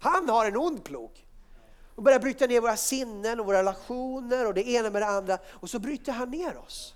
Han 0.01 0.29
har 0.29 0.47
en 0.47 0.57
ond 0.57 0.85
plog. 0.85 1.27
Och 1.95 2.03
börjar 2.03 2.19
bryta 2.19 2.47
ner 2.47 2.61
våra 2.61 2.77
sinnen 2.77 3.41
och 3.41 3.47
våra 3.47 3.59
relationer 3.59 4.47
och 4.47 4.55
det 4.55 4.69
ena 4.69 4.91
med 4.91 5.03
det 5.03 5.07
andra. 5.07 5.39
Och 5.47 5.71
så 5.71 5.79
bryter 5.79 6.13
han 6.13 6.31
ner 6.31 6.57
oss. 6.57 6.95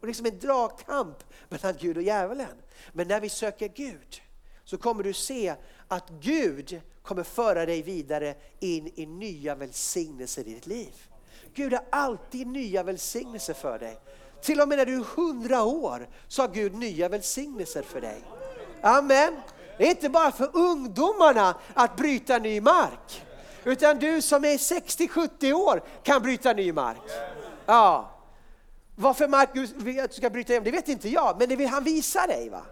det 0.00 0.04
är 0.04 0.06
liksom 0.06 0.26
en 0.26 0.38
dragkamp 0.38 1.18
mellan 1.48 1.74
Gud 1.80 1.96
och 1.96 2.02
djävulen. 2.02 2.56
Men 2.92 3.08
när 3.08 3.20
vi 3.20 3.28
söker 3.28 3.68
Gud 3.68 4.22
så 4.64 4.78
kommer 4.78 5.02
du 5.02 5.12
se 5.12 5.54
att 5.88 6.10
Gud 6.20 6.80
kommer 7.02 7.22
föra 7.22 7.66
dig 7.66 7.82
vidare 7.82 8.34
in 8.60 8.92
i 8.94 9.06
nya 9.06 9.54
välsignelser 9.54 10.48
i 10.48 10.54
ditt 10.54 10.66
liv. 10.66 10.94
Gud 11.54 11.72
har 11.72 11.84
alltid 11.90 12.46
nya 12.46 12.82
välsignelser 12.82 13.54
för 13.54 13.78
dig. 13.78 13.98
Till 14.42 14.60
och 14.60 14.68
med 14.68 14.78
när 14.78 14.86
du 14.86 14.94
är 14.94 15.04
hundra 15.16 15.62
år 15.62 16.08
så 16.28 16.42
har 16.42 16.48
Gud 16.48 16.74
nya 16.74 17.08
välsignelser 17.08 17.82
för 17.82 18.00
dig. 18.00 18.22
Amen. 18.82 19.36
Det 19.78 19.86
är 19.86 19.90
inte 19.90 20.08
bara 20.08 20.32
för 20.32 20.50
ungdomarna 20.56 21.54
att 21.74 21.96
bryta 21.96 22.38
ny 22.38 22.60
mark. 22.60 23.24
Utan 23.64 23.98
du 23.98 24.22
som 24.22 24.44
är 24.44 24.56
60-70 24.56 25.52
år 25.52 25.82
kan 26.02 26.22
bryta 26.22 26.52
ny 26.52 26.72
mark. 26.72 27.10
Ja. 27.66 28.15
Varför 28.98 29.28
Markus 29.28 29.72
vill 29.72 30.00
att 30.00 30.10
du 30.10 30.16
ska 30.16 30.30
bryta 30.30 30.52
igenom, 30.52 30.64
det 30.64 30.70
vet 30.70 30.88
inte 30.88 31.08
jag, 31.08 31.38
men 31.38 31.48
det 31.48 31.56
vill 31.56 31.68
han 31.68 31.84
visa 31.84 32.26
dig. 32.26 32.48
Va? 32.48 32.62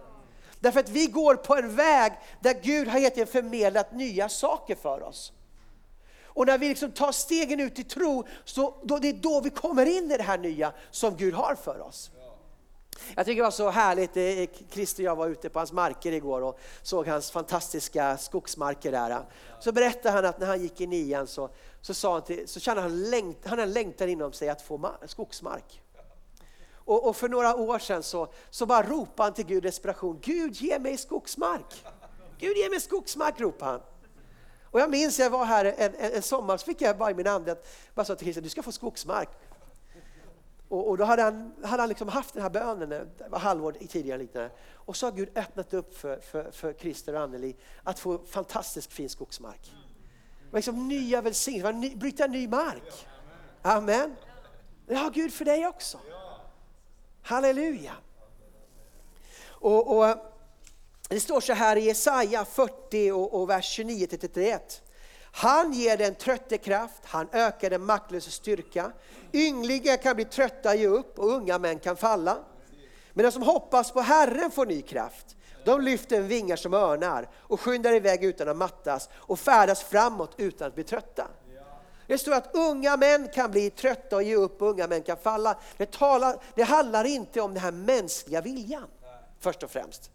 Därför 0.59 0.79
att 0.79 0.89
vi 0.89 1.05
går 1.05 1.35
på 1.35 1.55
en 1.55 1.75
väg 1.75 2.13
där 2.39 2.53
Gud 2.63 2.87
har 2.87 2.99
egentligen 2.99 3.27
förmedlat 3.27 3.91
nya 3.91 4.29
saker 4.29 4.75
för 4.75 5.03
oss. 5.03 5.31
Och 6.23 6.45
när 6.45 6.57
vi 6.57 6.69
liksom 6.69 6.91
tar 6.91 7.11
stegen 7.11 7.59
ut 7.59 7.79
i 7.79 7.83
tro, 7.83 8.23
så 8.43 8.75
då, 8.83 8.97
det 8.97 9.09
är 9.09 9.13
då 9.13 9.41
vi 9.41 9.49
kommer 9.49 9.85
in 9.85 10.11
i 10.11 10.17
det 10.17 10.23
här 10.23 10.37
nya 10.37 10.73
som 10.91 11.17
Gud 11.17 11.33
har 11.33 11.55
för 11.55 11.81
oss. 11.81 12.11
Jag 13.15 13.25
tycker 13.25 13.41
det 13.41 13.43
var 13.43 13.51
så 13.51 13.69
härligt, 13.69 14.17
eh, 14.17 14.57
Christer 14.71 15.03
och 15.03 15.07
jag 15.07 15.15
var 15.15 15.27
ute 15.27 15.49
på 15.49 15.59
hans 15.59 15.71
marker 15.71 16.11
igår 16.11 16.41
och 16.41 16.59
såg 16.81 17.07
hans 17.07 17.31
fantastiska 17.31 18.17
skogsmarker 18.17 18.91
där. 18.91 19.19
Så 19.59 19.71
berättade 19.71 20.15
han 20.15 20.25
att 20.25 20.39
när 20.39 20.47
han 20.47 20.61
gick 20.61 20.81
i 20.81 20.87
nian 20.87 21.27
så, 21.27 21.49
så, 21.81 21.93
sa 21.93 22.13
han 22.13 22.21
till, 22.21 22.47
så 22.47 22.59
kände 22.59 22.81
han, 22.81 23.09
längt, 23.09 23.45
han 23.45 23.59
en 23.59 23.73
längtan 23.73 24.09
inom 24.09 24.33
sig 24.33 24.49
att 24.49 24.61
få 24.61 24.91
skogsmark. 25.05 25.81
Och, 26.85 27.07
och, 27.07 27.15
för 27.15 27.29
några 27.29 27.55
år 27.55 27.79
sedan 27.79 28.03
så, 28.03 28.27
så 28.49 28.65
bara 28.65 28.83
ropade 28.83 29.23
han 29.23 29.33
till 29.33 29.45
Gud 29.45 29.57
i 29.57 29.67
desperation, 29.67 30.19
Gud 30.21 30.55
ge 30.55 30.79
mig 30.79 30.97
skogsmark. 30.97 31.85
Gud 32.37 32.57
ge 32.57 32.69
mig 32.69 32.79
skogsmark 32.79 33.39
ropade 33.39 33.71
han. 33.71 33.81
Och 34.63 34.79
jag 34.79 34.89
minns 34.89 35.19
jag 35.19 35.29
var 35.29 35.45
här 35.45 35.65
en, 35.65 35.95
en, 35.95 36.11
en 36.11 36.21
sommar 36.21 36.57
så 36.57 36.65
fick 36.65 36.81
jag 36.81 36.97
bara 36.97 37.11
i 37.11 37.13
min 37.13 37.27
ande 37.27 37.51
att 37.51 37.67
bara 37.95 38.05
sa 38.05 38.15
till 38.15 38.25
Christian, 38.25 38.43
du 38.43 38.49
ska 38.49 38.63
få 38.63 38.71
skogsmark. 38.71 39.29
Och, 40.67 40.89
och, 40.89 40.97
då 40.97 41.03
hade 41.03 41.21
han, 41.21 41.53
hade 41.63 41.81
han 41.81 41.89
liksom 41.89 42.07
haft 42.07 42.33
den 42.33 42.43
här 42.43 42.49
bönen, 42.49 42.91
eh, 42.91 43.01
det 43.17 43.29
var 43.29 43.39
halvår 43.39 43.71
tidigare 43.71 44.17
liknande. 44.17 44.51
Och 44.73 44.95
så 44.95 45.05
har 45.05 45.11
Gud 45.11 45.37
öppnat 45.37 45.73
upp 45.73 45.97
för, 45.97 46.19
för, 46.19 46.51
för 46.51 46.73
Christer 46.73 47.13
och 47.13 47.21
Anneli 47.21 47.55
att 47.83 47.99
få 47.99 48.17
fantastiskt 48.25 48.93
fin 48.93 49.09
skogsmark. 49.09 49.71
Det 50.45 50.51
var 50.51 50.57
liksom 50.57 50.87
nya 50.87 51.21
välsignelser, 51.21 51.97
bryta 51.97 52.27
ny 52.27 52.47
mark. 52.47 53.07
Amen. 53.61 54.15
Det 54.87 54.95
har 54.95 55.11
Gud 55.11 55.33
för 55.33 55.45
dig 55.45 55.67
också. 55.67 55.99
Halleluja. 57.25 57.93
Och, 59.47 59.97
och 59.97 60.15
Det 61.09 61.19
står 61.19 61.41
så 61.41 61.53
här 61.53 61.75
i 61.75 61.81
Jesaja 61.81 62.45
40 62.45 63.11
och, 63.11 63.41
och 63.41 63.49
vers 63.49 63.79
29-31. 63.79 64.59
Han 65.31 65.73
ger 65.73 65.97
den 65.97 66.15
trötte 66.15 66.57
kraft, 66.57 67.01
han 67.03 67.27
ökar 67.31 67.69
den 67.69 67.85
maktlösa 67.85 68.31
styrka. 68.31 68.91
Ynglingar 69.33 69.97
kan 69.97 70.15
bli 70.15 70.25
trötta, 70.25 70.75
ge 70.75 70.87
upp 70.87 71.19
och 71.19 71.31
unga 71.31 71.59
män 71.59 71.79
kan 71.79 71.97
falla. 71.97 72.37
Men 73.13 73.25
de 73.25 73.31
som 73.31 73.43
hoppas 73.43 73.91
på 73.91 74.01
Herren 74.01 74.51
får 74.51 74.65
ny 74.65 74.81
kraft. 74.81 75.35
De 75.65 75.81
lyfter 75.81 76.21
vingar 76.21 76.55
som 76.55 76.73
örnar 76.73 77.29
och 77.35 77.61
skyndar 77.61 77.93
iväg 77.93 78.23
utan 78.23 78.49
att 78.49 78.57
mattas 78.57 79.09
och 79.13 79.39
färdas 79.39 79.83
framåt 79.83 80.35
utan 80.37 80.67
att 80.67 80.75
bli 80.75 80.83
trötta. 80.83 81.27
Det 82.07 82.17
står 82.17 82.33
att 82.33 82.55
unga 82.55 82.97
män 82.97 83.27
kan 83.33 83.51
bli 83.51 83.69
trötta 83.69 84.15
och 84.15 84.23
ge 84.23 84.35
upp 84.35 84.61
och 84.61 84.69
unga 84.69 84.87
män 84.87 85.03
kan 85.03 85.17
falla. 85.17 85.57
Det, 85.77 85.91
talar, 85.91 86.37
det 86.55 86.63
handlar 86.63 87.03
inte 87.03 87.41
om 87.41 87.53
den 87.53 87.63
här 87.63 87.71
mänskliga 87.71 88.41
viljan 88.41 88.87
först 89.39 89.63
och 89.63 89.71
främst. 89.71 90.11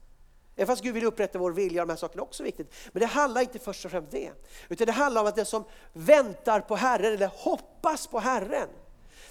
Även 0.56 0.66
fast 0.66 0.82
Gud 0.82 0.94
vill 0.94 1.04
upprätta 1.04 1.38
vår 1.38 1.52
vilja, 1.52 1.82
de 1.82 1.90
här 1.90 1.96
sakerna 1.96 2.22
är 2.22 2.24
också 2.24 2.42
viktigt. 2.42 2.74
Men 2.92 3.00
det 3.00 3.06
handlar 3.06 3.40
inte 3.40 3.58
först 3.58 3.84
och 3.84 3.90
främst 3.90 4.14
om 4.14 4.20
det. 4.20 4.30
Utan 4.68 4.86
det 4.86 4.92
handlar 4.92 5.20
om 5.20 5.26
att 5.26 5.36
den 5.36 5.46
som 5.46 5.64
väntar 5.92 6.60
på 6.60 6.76
Herren, 6.76 7.14
eller 7.14 7.26
hoppas 7.26 8.06
på 8.06 8.18
Herren. 8.18 8.68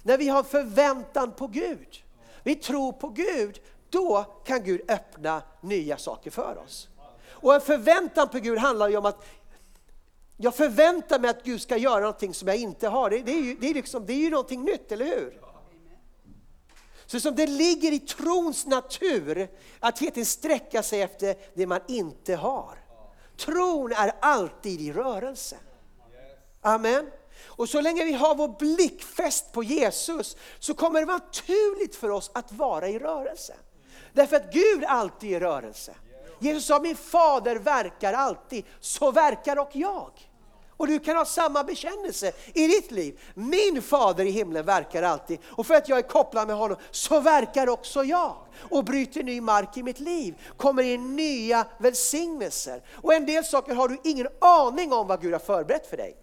När 0.04 0.18
vi 0.18 0.30
har 0.30 0.44
förväntan 0.44 1.32
på 1.32 1.48
Gud, 1.48 2.04
vi 2.44 2.56
tror 2.56 2.92
på 2.92 3.10
Gud, 3.10 3.62
då 3.90 4.26
kan 4.46 4.64
Gud 4.64 4.92
öppna 4.92 5.42
nya 5.62 5.98
saker 5.98 6.32
för 6.32 6.58
oss. 6.66 6.90
Och 7.30 7.56
en 7.56 7.62
förväntan 7.62 8.30
på 8.30 8.40
Gud 8.40 8.58
handlar 8.58 8.90
ju 8.90 8.98
om 8.98 9.06
att 9.06 9.26
jag 10.42 10.56
förväntar 10.56 11.20
mig 11.20 11.30
att 11.30 11.44
Gud 11.44 11.62
ska 11.62 11.78
göra 11.78 12.00
någonting 12.00 12.34
som 12.34 12.48
jag 12.48 12.58
inte 12.58 12.88
har. 12.88 13.10
Det, 13.10 13.22
det, 13.22 13.32
är, 13.32 13.42
ju, 13.42 13.56
det, 13.56 13.70
är, 13.70 13.74
liksom, 13.74 14.06
det 14.06 14.14
är 14.14 14.18
ju 14.18 14.30
någonting 14.30 14.64
nytt, 14.64 14.92
eller 14.92 15.06
hur? 15.06 15.42
Så 17.06 17.20
som 17.20 17.36
det 17.36 17.48
ligger 17.48 17.92
i 17.92 18.00
trons 18.00 18.66
natur 18.66 19.50
att 19.80 20.00
hela 20.00 20.12
tiden 20.12 20.26
sträcka 20.26 20.84
sig 20.84 21.02
efter 21.02 21.36
det 21.54 21.68
man 21.68 21.80
inte 21.88 22.36
har. 22.36 22.78
Tron 23.38 23.92
är 23.92 24.12
alltid 24.22 24.82
i 24.82 24.94
rörelse. 24.94 25.58
Amen. 26.62 27.12
Och 27.46 27.70
så 27.70 27.82
länge 27.82 28.06
vi 28.06 28.14
har 28.14 28.36
vår 28.36 28.60
blick 28.60 29.04
fäst 29.04 29.52
på 29.52 29.64
Jesus 29.64 30.38
så 30.60 30.74
kommer 30.74 31.00
det 31.00 31.06
vara 31.06 31.18
naturligt 31.18 31.96
för 31.96 32.10
oss 32.10 32.32
att 32.34 32.52
vara 32.52 32.88
i 32.88 33.00
rörelse. 33.00 33.54
Därför 34.14 34.36
att 34.36 34.54
Gud 34.54 34.84
alltid 34.84 35.32
är 35.32 35.36
i 35.36 35.40
rörelse. 35.40 35.96
Jesus 36.40 36.66
sa, 36.66 36.80
min 36.80 36.96
fader 36.96 37.56
verkar 37.56 38.14
alltid, 38.14 38.66
så 38.80 39.12
verkar 39.12 39.60
och 39.60 39.70
jag. 39.74 40.29
Och 40.80 40.88
du 40.88 41.00
kan 41.00 41.16
ha 41.16 41.26
samma 41.26 41.64
bekännelse 41.64 42.32
i 42.54 42.68
ditt 42.68 42.92
liv. 42.92 43.20
Min 43.34 43.82
fader 43.82 44.26
i 44.26 44.32
himlen 44.32 44.66
verkar 44.66 45.04
alltid 45.04 45.40
och 45.46 45.68
för 45.68 45.74
att 45.74 45.90
jag 45.90 45.98
är 45.98 46.04
kopplad 46.04 46.48
med 46.48 46.56
honom 46.56 46.78
så 46.92 47.20
verkar 47.20 47.70
också 47.70 48.04
jag 48.04 48.36
och 48.70 48.84
bryter 48.84 49.24
ny 49.24 49.42
mark 49.42 49.78
i 49.78 49.84
mitt 49.84 50.00
liv. 50.00 50.36
Kommer 50.58 50.84
in 50.84 51.16
nya 51.16 51.68
välsignelser. 51.78 52.84
Och 52.96 53.14
en 53.14 53.26
del 53.26 53.44
saker 53.44 53.76
har 53.76 53.88
du 53.88 53.98
ingen 54.04 54.28
aning 54.42 54.94
om 54.94 55.08
vad 55.08 55.22
Gud 55.22 55.34
har 55.34 55.40
förberett 55.40 55.88
för 55.88 55.98
dig. 55.98 56.18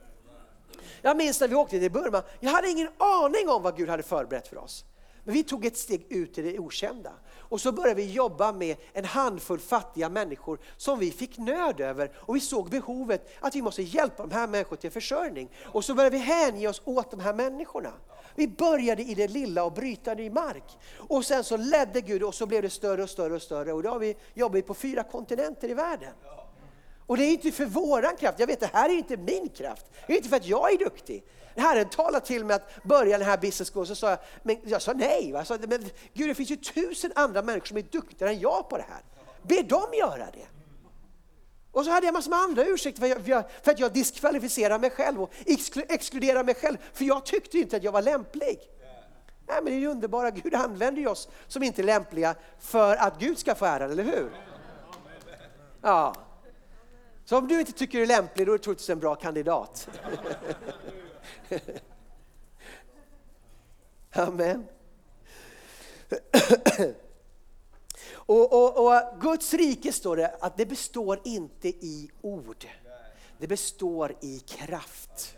Jag 1.03 1.17
minns 1.17 1.41
när 1.41 1.49
vi 1.49 1.55
åkte 1.55 1.81
till 1.81 1.93
Burma, 1.93 2.23
jag 2.41 2.51
hade 2.51 2.69
ingen 2.69 2.89
aning 2.99 3.49
om 3.49 3.63
vad 3.63 3.77
Gud 3.77 3.89
hade 3.89 4.03
förberett 4.03 4.49
för 4.49 4.59
oss. 4.59 4.85
Men 5.25 5.35
vi 5.35 5.43
tog 5.43 5.67
ett 5.67 5.77
steg 5.77 6.07
ut 6.09 6.39
i 6.39 6.43
det 6.43 6.59
okända. 6.59 7.13
Och 7.49 7.61
så 7.61 7.73
började 7.73 8.03
vi 8.03 8.13
jobba 8.13 8.53
med 8.53 8.77
en 8.93 9.05
handfull 9.05 9.59
fattiga 9.59 10.09
människor 10.09 10.59
som 10.77 10.99
vi 10.99 11.11
fick 11.11 11.39
nöd 11.39 11.81
över. 11.81 12.13
Och 12.17 12.37
vi 12.37 12.41
såg 12.41 12.71
behovet 12.71 13.29
att 13.41 13.55
vi 13.55 13.63
måste 13.63 13.83
hjälpa 13.83 14.27
de 14.27 14.35
här 14.35 14.47
människorna 14.47 14.81
till 14.81 14.91
försörjning. 14.91 15.51
Och 15.65 15.85
så 15.85 15.95
började 15.95 16.17
vi 16.17 16.23
hänge 16.23 16.69
oss 16.69 16.83
åt 16.85 17.11
de 17.11 17.21
här 17.21 17.35
människorna. 17.35 17.93
Vi 18.35 18.49
började 18.49 19.03
i 19.03 19.15
det 19.15 19.29
lilla 19.29 19.65
och 19.65 19.73
bryta 19.73 20.15
ny 20.15 20.31
mark. 20.31 20.79
Och 20.97 21.25
sen 21.25 21.45
så 21.45 21.57
ledde 21.57 22.01
Gud 22.01 22.23
och 22.23 22.35
så 22.35 22.47
blev 22.47 22.63
det 22.63 22.71
större 22.71 23.03
och 23.03 23.11
större 23.11 23.35
och 23.35 23.43
större. 23.43 23.73
Och 23.73 23.83
då 23.83 23.91
har 23.91 23.99
vi 23.99 24.17
jobbat 24.35 24.67
på 24.67 24.75
fyra 24.75 25.03
kontinenter 25.03 25.69
i 25.69 25.75
världen. 25.75 26.13
Och 27.07 27.17
det 27.17 27.25
är 27.25 27.31
inte 27.31 27.53
för 27.53 27.65
våran 27.67 28.17
kraft, 28.17 28.41
jag 28.41 28.47
vet 28.47 28.61
det 28.61 28.71
här 28.73 28.89
är 28.89 28.95
inte 28.95 29.17
min 29.17 29.49
kraft. 29.49 29.87
Det 30.07 30.13
är 30.13 30.17
inte 30.17 30.29
för 30.29 30.37
att 30.37 30.47
jag 30.47 30.73
är 30.73 30.79
duktig. 30.79 31.25
Herren 31.57 31.89
talade 31.89 32.27
till 32.27 32.45
mig 32.45 32.57
att 32.57 32.85
börja 32.85 33.19
den 33.19 33.27
här 33.27 33.37
business 33.37 33.71
school, 33.71 33.87
så 33.87 33.95
sa 33.95 34.11
jag, 34.11 34.19
men 34.43 34.57
jag 34.65 34.83
sa 34.83 34.93
nej. 34.93 35.31
Jag 35.31 35.47
sa, 35.47 35.59
men 35.69 35.91
Gud 36.15 36.29
det 36.29 36.35
finns 36.35 36.51
ju 36.51 36.57
tusen 36.57 37.13
andra 37.15 37.43
människor 37.43 37.67
som 37.67 37.77
är 37.77 37.83
duktigare 37.83 38.33
än 38.33 38.41
jag 38.41 38.69
på 38.69 38.77
det 38.77 38.85
här. 38.89 39.03
Be 39.43 39.63
dem 39.63 39.95
göra 39.95 40.27
det. 40.33 40.47
Och 41.73 41.85
så 41.85 41.91
hade 41.91 42.07
jag 42.07 42.13
massor 42.13 42.31
med 42.31 42.39
andra 42.39 42.65
ursäkter 42.65 43.01
för, 43.01 43.31
jag, 43.31 43.45
för 43.63 43.71
att 43.71 43.79
jag 43.79 43.93
diskvalificerar 43.93 44.79
mig 44.79 44.91
själv 44.91 45.23
och 45.23 45.33
exkluderar 45.89 46.45
mig 46.45 46.55
själv, 46.55 46.77
för 46.93 47.05
jag 47.05 47.27
tyckte 47.27 47.59
inte 47.59 47.77
att 47.77 47.83
jag 47.83 47.93
var 47.93 48.03
lämplig. 48.03 48.59
Nej, 49.47 49.57
men 49.63 49.65
det 49.65 49.73
är 49.73 49.81
ju 49.81 49.87
underbara, 49.87 50.31
Gud 50.31 50.55
använder 50.55 51.09
oss 51.09 51.29
som 51.47 51.63
inte 51.63 51.83
är 51.83 51.85
lämpliga 51.85 52.35
för 52.59 52.97
att 52.97 53.19
Gud 53.19 53.39
ska 53.39 53.55
få 53.55 53.65
äran, 53.65 53.91
eller 53.91 54.03
hur? 54.03 54.31
Ja. 55.83 56.15
Så 57.25 57.39
om 57.39 57.49
du 57.49 57.61
inte 57.61 57.73
tycker 57.73 57.99
du 57.99 58.05
är 58.05 58.09
lämplig, 58.09 58.47
då 58.47 58.53
är 58.53 58.59
du 58.59 58.65
troligtvis 58.65 58.91
en 58.91 58.99
bra 58.99 59.15
kandidat. 59.15 59.89
Amen. 64.11 64.67
Och, 68.29 68.53
och, 68.53 68.87
och, 68.87 69.21
Guds 69.21 69.55
rike 69.55 69.93
står 69.93 70.17
det 70.17 70.29
att 70.41 70.57
det 70.57 70.67
består 70.67 71.21
inte 71.25 71.69
i 71.69 72.11
ord. 72.21 72.67
Det 73.39 73.47
består 73.47 74.15
i 74.21 74.39
kraft. 74.39 75.37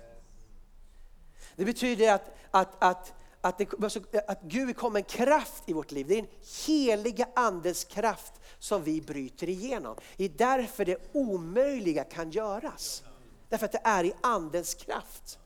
Det 1.56 1.64
betyder 1.64 2.12
att, 2.12 2.30
att, 2.50 2.84
att, 2.84 3.14
att, 3.40 3.58
det, 3.58 4.28
att 4.28 4.42
Gud 4.42 4.76
kommer 4.76 4.98
en 4.98 5.04
kraft 5.04 5.62
i 5.66 5.72
vårt 5.72 5.90
liv. 5.90 6.06
Det 6.08 6.14
är 6.14 6.18
en 6.18 6.28
heliga 6.66 7.28
andens 7.36 7.84
kraft 7.84 8.32
som 8.58 8.82
vi 8.82 9.00
bryter 9.00 9.48
igenom. 9.48 9.96
Det 10.16 10.24
är 10.24 10.28
därför 10.28 10.84
det 10.84 10.98
omöjliga 11.12 12.04
kan 12.04 12.30
göras. 12.30 13.02
Därför 13.48 13.64
att 13.66 13.72
det 13.72 13.82
är 13.84 14.04
i 14.04 14.12
andens 14.20 14.74
kraft. 14.74 15.38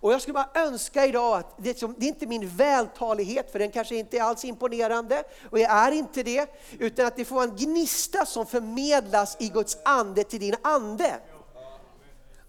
Och 0.00 0.12
jag 0.12 0.22
skulle 0.22 0.34
bara 0.34 0.50
önska 0.54 1.06
idag 1.06 1.38
att, 1.38 1.54
det 1.56 1.70
är, 1.70 1.74
som, 1.74 1.94
det 1.98 2.06
är 2.06 2.08
inte 2.08 2.26
min 2.26 2.48
vältalighet, 2.48 3.52
för 3.52 3.58
den 3.58 3.70
kanske 3.70 3.96
inte 3.96 4.18
är 4.18 4.22
alls 4.22 4.44
imponerande, 4.44 5.24
och 5.50 5.58
jag 5.58 5.70
är 5.70 5.92
inte 5.92 6.22
det, 6.22 6.46
utan 6.78 7.06
att 7.06 7.16
det 7.16 7.24
får 7.24 7.36
vara 7.36 7.44
en 7.44 7.56
gnista 7.56 8.26
som 8.26 8.46
förmedlas 8.46 9.36
i 9.40 9.48
Guds 9.48 9.78
ande 9.84 10.24
till 10.24 10.40
din 10.40 10.54
ande. 10.62 11.20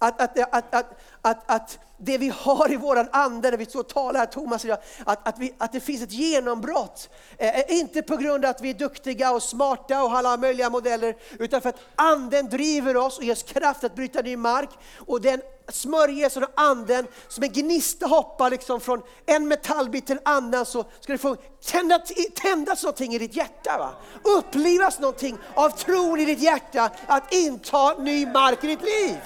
Att, 0.03 0.21
att, 0.21 0.39
att, 0.53 0.73
att, 0.73 0.99
att, 1.21 1.51
att 1.51 1.79
det 1.97 2.17
vi 2.17 2.29
har 2.35 2.71
i 2.71 2.75
våran 2.75 3.07
ande, 3.11 3.51
när 3.51 3.57
vi 3.57 3.65
så 3.65 3.83
talar, 3.83 4.25
Thomas 4.25 4.65
idag, 4.65 4.77
att, 5.05 5.27
att, 5.27 5.39
vi, 5.39 5.53
att 5.57 5.71
det 5.71 5.79
finns 5.79 6.01
ett 6.01 6.11
genombrott. 6.11 7.09
Eh, 7.37 7.59
eh, 7.59 7.79
inte 7.79 8.01
på 8.01 8.17
grund 8.17 8.45
av 8.45 8.51
att 8.51 8.61
vi 8.61 8.69
är 8.69 8.73
duktiga 8.73 9.31
och 9.31 9.43
smarta 9.43 10.03
och 10.03 10.09
har 10.09 10.17
alla 10.17 10.37
möjliga 10.37 10.69
modeller, 10.69 11.15
utan 11.39 11.61
för 11.61 11.69
att 11.69 11.79
anden 11.95 12.49
driver 12.49 12.97
oss 12.97 13.17
och 13.17 13.23
ger 13.23 13.31
oss 13.31 13.43
kraft 13.43 13.83
att 13.83 13.95
bryta 13.95 14.21
ny 14.21 14.37
mark. 14.37 14.69
Och 14.97 15.21
den 15.21 15.41
smörjelsen 15.69 16.43
och 16.43 16.51
anden 16.55 17.07
som 17.27 17.43
en 17.43 17.51
gnista 17.51 18.05
hoppar 18.05 18.49
liksom 18.49 18.81
från 18.81 19.01
en 19.25 19.47
metallbit 19.47 20.07
till 20.07 20.17
en 20.17 20.33
annan 20.33 20.65
så 20.65 20.85
ska 20.99 21.13
det 21.13 21.17
få 21.17 21.35
tända, 21.65 21.99
tändas 22.35 22.83
någonting 22.83 23.13
i 23.13 23.19
ditt 23.19 23.35
hjärta. 23.35 23.77
Va? 23.77 23.91
Upplivas 24.37 24.99
någonting 24.99 25.37
av 25.53 25.69
tron 25.69 26.19
i 26.19 26.25
ditt 26.25 26.39
hjärta 26.39 26.89
att 27.07 27.33
inta 27.33 27.93
ny 27.97 28.25
mark 28.25 28.63
i 28.63 28.67
ditt 28.67 28.81
liv. 28.81 29.17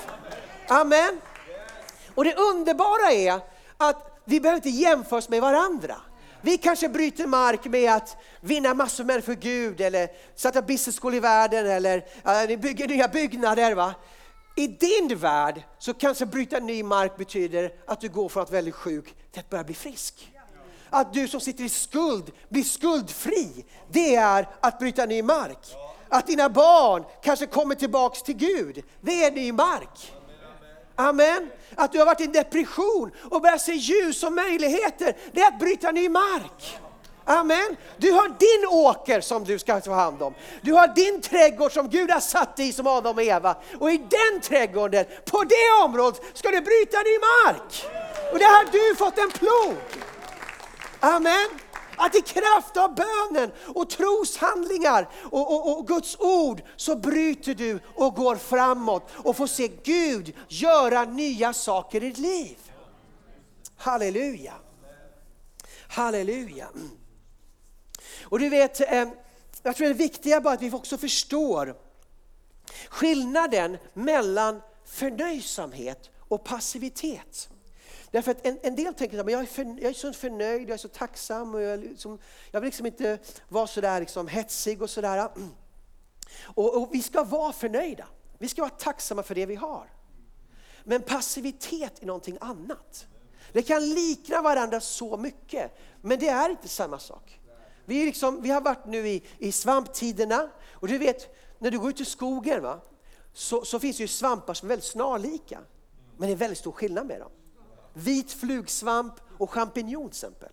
Amen. 0.67 1.21
Och 2.15 2.23
det 2.23 2.35
underbara 2.35 3.11
är 3.11 3.39
att 3.77 4.21
vi 4.25 4.39
behöver 4.39 4.57
inte 4.57 4.69
jämföra 4.69 5.19
oss 5.19 5.29
med 5.29 5.41
varandra. 5.41 5.95
Vi 6.41 6.57
kanske 6.57 6.89
bryter 6.89 7.27
mark 7.27 7.65
med 7.65 7.93
att 7.93 8.17
vinna 8.41 8.73
massor 8.73 9.03
med 9.03 9.23
för 9.23 9.33
Gud 9.33 9.81
eller 9.81 10.09
starta 10.35 10.61
business 10.61 10.99
school 10.99 11.15
i 11.15 11.19
världen 11.19 11.67
eller 11.67 11.97
uh, 11.97 12.59
bygga 12.59 12.85
nya 12.85 13.07
byggnader. 13.07 13.75
Va? 13.75 13.93
I 14.55 14.67
din 14.67 15.17
värld 15.17 15.61
så 15.79 15.93
kanske 15.93 16.25
bryta 16.25 16.59
ny 16.59 16.83
mark 16.83 17.17
betyder 17.17 17.71
att 17.87 18.01
du 18.01 18.09
går 18.09 18.29
från 18.29 18.43
att 18.43 18.49
vara 18.49 18.57
väldigt 18.57 18.75
sjuk 18.75 19.15
till 19.31 19.39
att 19.39 19.49
börja 19.49 19.63
bli 19.63 19.75
frisk. 19.75 20.31
att 20.89 21.13
du 21.13 21.27
som 21.27 21.39
sitter 21.39 21.63
i 21.63 21.69
skuld 21.69 22.31
blir 22.49 22.63
skuldfri. 22.63 23.65
Det 23.91 24.15
är 24.15 24.49
att 24.59 24.79
bryta 24.79 25.05
ny 25.05 25.21
mark. 25.23 25.75
Att 26.09 26.27
dina 26.27 26.49
barn 26.49 27.03
kanske 27.23 27.45
kommer 27.45 27.75
tillbaks 27.75 28.23
till 28.23 28.35
Gud, 28.35 28.83
det 29.01 29.23
är 29.23 29.31
ny 29.31 29.51
mark. 29.51 30.14
Amen. 30.95 31.49
Att 31.75 31.91
du 31.91 31.99
har 31.99 32.05
varit 32.05 32.21
i 32.21 32.23
en 32.23 32.31
depression 32.31 33.11
och 33.31 33.41
börjar 33.41 33.57
se 33.57 33.73
ljus 33.73 34.23
och 34.23 34.33
möjligheter, 34.33 35.15
det 35.31 35.41
är 35.41 35.47
att 35.47 35.59
bryta 35.59 35.91
ny 35.91 36.09
mark. 36.09 36.79
Amen. 37.25 37.75
Du 37.97 38.11
har 38.11 38.27
din 38.27 38.67
åker 38.69 39.21
som 39.21 39.43
du 39.43 39.59
ska 39.59 39.81
ta 39.81 39.93
hand 39.93 40.21
om. 40.21 40.33
Du 40.61 40.73
har 40.73 40.87
din 40.87 41.21
trädgård 41.21 41.71
som 41.71 41.89
Gud 41.89 42.11
har 42.11 42.19
satt 42.19 42.59
i 42.59 42.73
som 42.73 42.87
Adam 42.87 43.15
och 43.15 43.23
Eva. 43.23 43.55
Och 43.79 43.91
i 43.91 43.97
den 43.97 44.41
trädgården, 44.41 45.05
på 45.25 45.43
det 45.43 45.83
området, 45.83 46.21
ska 46.33 46.49
du 46.49 46.61
bryta 46.61 46.97
ny 46.97 47.19
mark. 47.19 47.85
Och 48.31 48.39
där 48.39 48.57
har 48.57 48.71
du 48.71 48.95
fått 48.95 49.17
en 49.17 49.31
plog. 49.31 49.75
Amen. 50.99 51.47
Att 51.97 52.15
i 52.15 52.21
kraft 52.21 52.77
av 52.77 52.95
bönen 52.95 53.51
och 53.75 53.89
troshandlingar 53.89 55.09
och, 55.23 55.53
och, 55.53 55.77
och, 55.77 55.87
Guds 55.87 56.15
ord 56.19 56.61
så 56.75 56.95
bryter 56.95 57.55
du 57.55 57.79
och 57.95 58.15
går 58.15 58.35
framåt 58.35 59.09
och 59.15 59.37
får 59.37 59.47
se 59.47 59.71
Gud 59.83 60.35
göra 60.47 61.05
nya 61.05 61.53
saker 61.53 62.03
i 62.03 62.07
ditt 62.09 62.17
liv. 62.17 62.57
Halleluja. 63.77 64.53
Halleluja. 65.87 66.67
Och 68.23 68.39
du 68.39 68.49
vet, 68.49 68.81
eh, 68.81 69.09
jag 69.63 69.75
tror 69.75 69.87
det 69.87 69.93
är 69.93 69.97
viktiga 69.97 70.41
bara 70.41 70.53
att 70.53 70.61
vi 70.61 70.71
också 70.71 70.97
förstår 70.97 71.75
skillnaden 72.89 73.77
mellan 73.93 74.61
förnöjsamhet 74.85 76.09
och 76.19 76.43
passivitet. 76.43 77.49
Därför 78.11 78.31
att 78.31 78.45
en, 78.45 78.59
en 78.63 78.75
del 78.75 78.93
tänker 78.93 79.19
att 79.19 79.31
jag 79.31 79.41
är, 79.41 79.45
för, 79.45 79.63
jag 79.63 79.89
är 79.89 79.93
så 79.93 80.13
förnöjd, 80.13 80.69
jag 80.69 80.73
är 80.73 80.77
så 80.77 80.87
tacksam 80.87 81.55
och 81.55 81.61
jag, 81.61 81.79
liksom, 81.79 82.19
jag 82.51 82.61
vill 82.61 82.67
liksom 82.67 82.85
inte 82.85 83.19
vara 83.49 83.67
så 83.67 83.81
där 83.81 83.99
liksom 83.99 84.27
hetsig 84.27 84.81
och 84.81 84.89
sådär. 84.89 85.29
Och, 86.43 86.81
och 86.81 86.89
vi 86.93 87.01
ska 87.01 87.23
vara 87.23 87.53
förnöjda. 87.53 88.07
Vi 88.37 88.47
ska 88.47 88.61
vara 88.61 88.71
tacksamma 88.71 89.23
för 89.23 89.35
det 89.35 89.45
vi 89.45 89.55
har. 89.55 89.89
Men 90.83 91.01
passivitet 91.01 92.01
är 92.01 92.05
någonting 92.05 92.37
annat. 92.41 93.07
Det 93.51 93.61
kan 93.61 93.89
likna 93.89 94.41
varandra 94.41 94.79
så 94.79 95.17
mycket, 95.17 95.77
men 96.01 96.19
det 96.19 96.27
är 96.27 96.49
inte 96.49 96.67
samma 96.67 96.99
sak. 96.99 97.39
Vi, 97.85 98.05
liksom, 98.05 98.41
vi 98.41 98.49
har 98.49 98.61
varit 98.61 98.85
nu 98.85 99.07
i, 99.07 99.23
i 99.37 99.51
svamptiderna 99.51 100.49
och 100.71 100.87
du 100.87 100.97
vet, 100.97 101.35
när 101.59 101.71
du 101.71 101.79
går 101.79 101.89
ut 101.89 102.01
i 102.01 102.05
skogen 102.05 102.63
va, 102.63 102.81
så, 103.33 103.65
så 103.65 103.79
finns 103.79 103.97
det 103.97 104.03
ju 104.03 104.07
svampar 104.07 104.53
som 104.53 104.67
är 104.67 104.69
väldigt 104.69 104.89
snarlika. 104.89 105.59
Men 106.17 106.27
det 106.27 106.33
är 106.33 106.37
väldigt 106.37 106.57
stor 106.57 106.71
skillnad 106.71 107.07
med 107.07 107.19
dem. 107.19 107.31
Vit 107.97 108.31
flugsvamp 108.31 109.13
och 109.37 109.51
champinjon 109.51 110.09
till 110.09 110.17
exempel. 110.17 110.49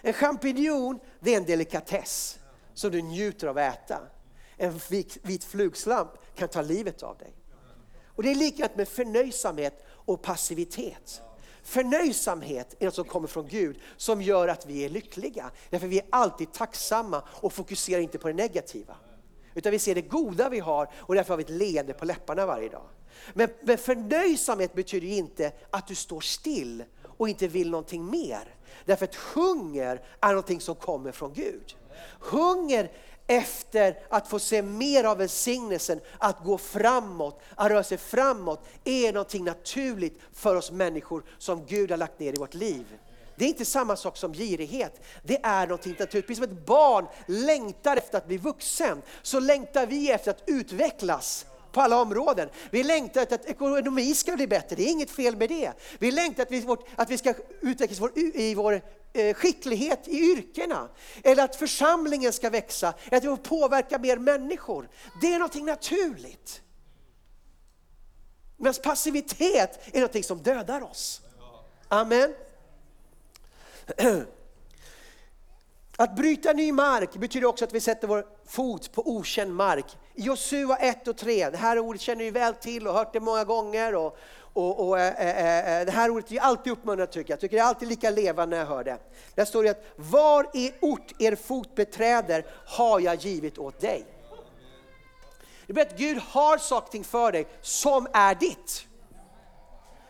En 0.00 0.12
champinjon 0.12 1.00
det 1.20 1.34
är 1.34 1.36
en 1.36 1.44
delikatess 1.44 2.38
som 2.74 2.90
du 2.90 3.02
njuter 3.02 3.46
av 3.46 3.58
att 3.58 3.74
äta. 3.74 4.00
En 4.56 4.80
vit, 4.90 5.18
vit 5.22 5.44
flugsvamp 5.44 6.10
kan 6.34 6.48
ta 6.48 6.62
livet 6.62 7.02
av 7.02 7.18
dig. 7.18 7.32
Och 8.06 8.22
Det 8.22 8.30
är 8.30 8.34
likadant 8.34 8.76
med 8.76 8.88
förnöjsamhet 8.88 9.84
och 9.88 10.22
passivitet. 10.22 11.22
Förnöjsamhet 11.62 12.74
är 12.78 12.84
något 12.84 12.94
som 12.94 13.04
kommer 13.04 13.28
från 13.28 13.48
Gud 13.48 13.78
som 13.96 14.22
gör 14.22 14.48
att 14.48 14.66
vi 14.66 14.84
är 14.84 14.88
lyckliga. 14.88 15.50
Därför 15.70 15.86
vi 15.86 15.98
är 15.98 16.06
alltid 16.10 16.52
tacksamma 16.52 17.22
och 17.28 17.52
fokuserar 17.52 18.00
inte 18.00 18.18
på 18.18 18.28
det 18.28 18.34
negativa. 18.34 18.96
Utan 19.54 19.72
vi 19.72 19.78
ser 19.78 19.94
det 19.94 20.02
goda 20.02 20.48
vi 20.48 20.58
har 20.58 20.92
och 20.96 21.14
därför 21.14 21.28
har 21.30 21.36
vi 21.36 21.44
ett 21.44 21.50
leende 21.50 21.92
på 21.92 22.04
läpparna 22.04 22.46
varje 22.46 22.68
dag. 22.68 22.86
Men, 23.34 23.48
men 23.60 23.78
förnöjsamhet 23.78 24.74
betyder 24.74 25.08
inte 25.08 25.52
att 25.70 25.86
du 25.86 25.94
står 25.94 26.20
still 26.20 26.84
och 27.18 27.28
inte 27.28 27.48
vill 27.48 27.70
någonting 27.70 28.10
mer. 28.10 28.54
Därför 28.84 29.04
att 29.04 29.14
hunger 29.14 30.02
är 30.20 30.28
någonting 30.28 30.60
som 30.60 30.74
kommer 30.74 31.12
från 31.12 31.32
Gud. 31.32 31.76
Hunger 32.20 32.90
efter 33.26 33.98
att 34.08 34.28
få 34.28 34.38
se 34.38 34.62
mer 34.62 35.04
av 35.04 35.18
välsignelsen, 35.18 36.00
att 36.18 36.44
gå 36.44 36.58
framåt, 36.58 37.40
att 37.54 37.70
röra 37.70 37.84
sig 37.84 37.98
framåt, 37.98 38.64
är 38.84 39.12
någonting 39.12 39.44
naturligt 39.44 40.20
för 40.32 40.56
oss 40.56 40.70
människor 40.70 41.24
som 41.38 41.66
Gud 41.66 41.90
har 41.90 41.98
lagt 41.98 42.18
ner 42.18 42.32
i 42.32 42.36
vårt 42.36 42.54
liv. 42.54 42.98
Det 43.36 43.44
är 43.44 43.48
inte 43.48 43.64
samma 43.64 43.96
sak 43.96 44.16
som 44.16 44.34
girighet. 44.34 45.00
Det 45.22 45.40
är 45.42 45.66
någonting 45.66 45.96
naturligt. 45.98 46.26
Precis 46.26 46.44
som 46.44 46.56
ett 46.56 46.66
barn 46.66 47.06
längtar 47.26 47.96
efter 47.96 48.18
att 48.18 48.26
bli 48.26 48.36
vuxen, 48.36 49.02
så 49.22 49.40
längtar 49.40 49.86
vi 49.86 50.10
efter 50.10 50.30
att 50.30 50.42
utvecklas 50.46 51.46
på 51.72 51.80
alla 51.80 52.00
områden. 52.00 52.48
Vi 52.70 52.82
längtar 52.82 53.22
efter 53.22 53.34
att 53.34 53.44
ekonomi 53.46 54.14
ska 54.14 54.36
bli 54.36 54.46
bättre, 54.46 54.76
det 54.76 54.82
är 54.82 54.90
inget 54.90 55.10
fel 55.10 55.36
med 55.36 55.48
det. 55.48 55.72
Vi 55.98 56.10
längtar 56.10 56.42
att 56.42 56.50
vi, 56.50 56.66
att 56.96 57.10
vi 57.10 57.18
ska 57.18 57.34
utvecklas 57.60 58.10
i 58.16 58.54
vår 58.54 58.82
eh, 59.12 59.34
skicklighet 59.34 60.08
i 60.08 60.18
yrkena. 60.18 60.88
Eller 61.24 61.44
att 61.44 61.56
församlingen 61.56 62.32
ska 62.32 62.50
växa, 62.50 62.88
att 62.88 63.24
vi 63.24 63.28
får 63.28 63.36
påverka 63.36 63.98
mer 63.98 64.16
människor. 64.16 64.88
Det 65.20 65.32
är 65.32 65.38
någonting 65.38 65.64
naturligt. 65.64 66.62
Medan 68.56 68.74
passivitet 68.82 69.80
är 69.92 70.00
någonting 70.00 70.24
som 70.24 70.38
dödar 70.38 70.82
oss. 70.82 71.20
Amen. 71.88 72.34
Att 76.00 76.16
bryta 76.16 76.52
ny 76.52 76.72
mark 76.72 77.16
betyder 77.16 77.46
också 77.46 77.64
att 77.64 77.72
vi 77.72 77.80
sätter 77.80 78.08
vår 78.08 78.26
fot 78.46 78.92
på 78.92 79.08
okänd 79.10 79.54
mark. 79.54 79.96
Josua 80.20 80.76
1 80.76 81.08
och 81.08 81.16
3, 81.16 81.50
det 81.50 81.56
här 81.56 81.78
ordet 81.78 82.00
känner 82.00 82.24
ni 82.24 82.30
väl 82.30 82.54
till 82.54 82.88
och 82.88 82.94
hört 82.94 83.12
det 83.12 83.20
många 83.20 83.44
gånger. 83.44 83.94
Och, 83.94 84.18
och, 84.52 84.88
och 84.88 84.98
äh, 85.00 85.80
äh, 85.80 85.86
det 85.86 85.92
här 85.92 86.10
ordet 86.10 86.32
är 86.32 86.40
alltid 86.40 86.72
uppmuntrat 86.72 87.12
tycker 87.12 87.30
jag. 87.30 87.36
Jag 87.36 87.40
tycker 87.40 87.56
det 87.56 87.62
är 87.62 87.66
alltid 87.66 87.88
lika 87.88 88.10
levande 88.10 88.56
när 88.56 88.62
jag 88.62 88.70
hör 88.70 88.84
det. 88.84 88.98
Där 89.34 89.44
står 89.44 89.62
det 89.62 89.70
att 89.70 89.84
var 89.96 90.50
i 90.54 90.72
ort 90.80 91.12
er 91.18 91.34
fot 91.34 91.74
beträder 91.74 92.46
har 92.66 93.00
jag 93.00 93.14
givit 93.14 93.58
åt 93.58 93.80
dig. 93.80 94.06
Det 95.66 95.72
betyder 95.72 95.94
att 95.94 95.98
Gud 95.98 96.18
har 96.18 96.58
saker 96.58 97.02
för 97.02 97.32
dig 97.32 97.46
som 97.60 98.06
är 98.12 98.34
ditt. 98.34 98.86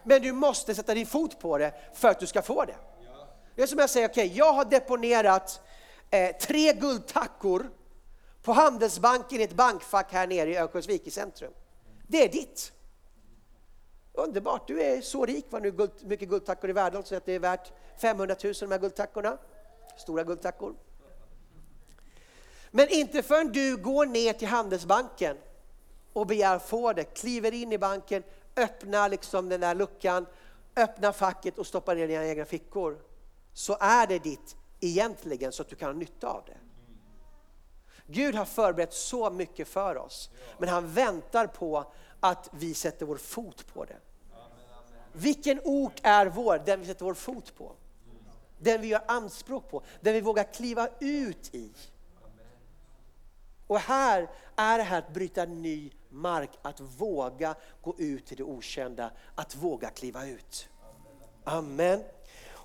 Men 0.05 0.23
du 0.23 0.33
måste 0.33 0.75
sätta 0.75 0.95
din 0.95 1.07
fot 1.07 1.41
på 1.41 1.59
det 1.59 1.73
för 1.95 2.09
att 2.09 2.21
du 2.21 2.27
ska 2.27 2.43
få 2.43 2.65
det. 2.65 2.77
Det 3.57 3.63
är 3.63 3.67
som 3.67 3.79
jag 3.79 3.91
säger, 3.91 4.09
okej, 4.09 4.27
okay, 4.27 4.39
jag 4.39 4.53
har 4.53 4.65
deponerat 4.65 5.61
eh, 6.11 6.37
tre 6.37 6.73
guldtackor 6.73 7.71
på 8.49 8.53
Handelsbanken 8.53 9.41
i 9.41 9.45
ett 9.45 9.57
bankfack 9.57 10.13
här 10.13 10.27
nere 10.27 10.51
i 10.51 10.57
Örnsköldsvik 10.57 11.07
i 11.07 11.11
centrum. 11.11 11.53
Det 12.07 12.25
är 12.25 12.29
ditt. 12.29 12.73
Underbart, 14.13 14.69
du 14.69 14.83
är 14.83 15.01
så 15.01 15.27
rik 15.27 15.47
vad 15.51 15.63
nu 15.63 15.71
guld, 15.71 15.91
mycket 16.05 16.29
guldtackor 16.29 16.71
i 16.71 16.73
världen, 16.73 17.05
så 17.05 17.15
att 17.15 17.27
det 17.27 17.33
är 17.33 17.39
värt 17.39 17.73
500 18.01 18.37
000 18.45 18.55
de 18.61 18.71
här 18.71 18.79
guldtackorna. 18.79 19.39
Stora 19.97 20.25
guldtackor. 20.25 20.75
Men 22.71 22.89
inte 22.89 23.23
förrän 23.23 23.53
du 23.53 23.77
går 23.77 24.07
ner 24.07 24.33
till 24.33 24.49
Handelsbanken 24.49 25.37
och 26.13 26.27
begär 26.27 26.59
få 26.59 26.93
det, 26.93 27.05
kliver 27.05 27.53
in 27.55 27.73
i 27.73 27.79
banken, 27.79 28.23
öppnar 28.57 29.09
liksom 29.09 29.49
den 29.49 29.61
där 29.61 29.75
luckan, 29.75 30.27
öppnar 30.77 31.13
facket 31.13 31.59
och 31.59 31.67
stoppar 31.67 31.95
ner 31.95 32.09
dina 32.09 32.27
egna 32.27 32.45
fickor 32.45 32.99
så 33.53 33.77
är 33.81 34.07
det 34.07 34.19
ditt 34.19 34.57
egentligen 34.81 35.53
så 35.53 35.63
att 35.63 35.69
du 35.69 35.77
kan 35.77 35.89
ha 35.89 35.99
nytta 35.99 36.29
av 36.29 36.43
det. 36.47 36.57
Gud 38.11 38.35
har 38.35 38.45
förberett 38.45 38.93
så 38.93 39.31
mycket 39.31 39.69
för 39.69 39.97
oss, 39.97 40.31
men 40.59 40.69
han 40.69 40.93
väntar 40.93 41.47
på 41.47 41.93
att 42.21 42.49
vi 42.53 42.75
sätter 42.75 43.07
vår 43.07 43.17
fot 43.17 43.67
på 43.75 43.85
det. 43.85 43.97
Vilken 45.13 45.61
ort 45.65 46.01
är 46.03 46.27
vår? 46.27 46.63
Den 46.67 46.81
vi 46.81 46.87
sätter 46.87 47.05
vår 47.05 47.15
fot 47.15 47.55
på. 47.57 47.73
Den 48.59 48.81
vi 48.81 48.89
gör 48.89 49.03
anspråk 49.09 49.71
på, 49.71 49.83
den 50.01 50.15
vi 50.15 50.21
vågar 50.21 50.53
kliva 50.53 50.89
ut 51.01 51.55
i. 51.55 51.73
Och 53.67 53.79
här 53.79 54.31
är 54.57 54.79
det 54.79 54.85
här 54.85 54.99
att 54.99 55.15
bryta 55.15 55.45
ny 55.45 55.91
mark, 56.09 56.51
att 56.63 56.81
våga 56.81 57.55
gå 57.83 57.95
ut 57.99 58.33
i 58.33 58.35
det 58.35 58.43
okända, 58.43 59.11
att 59.35 59.57
våga 59.57 59.91
kliva 59.91 60.27
ut. 60.27 60.69
Amen. 61.45 62.03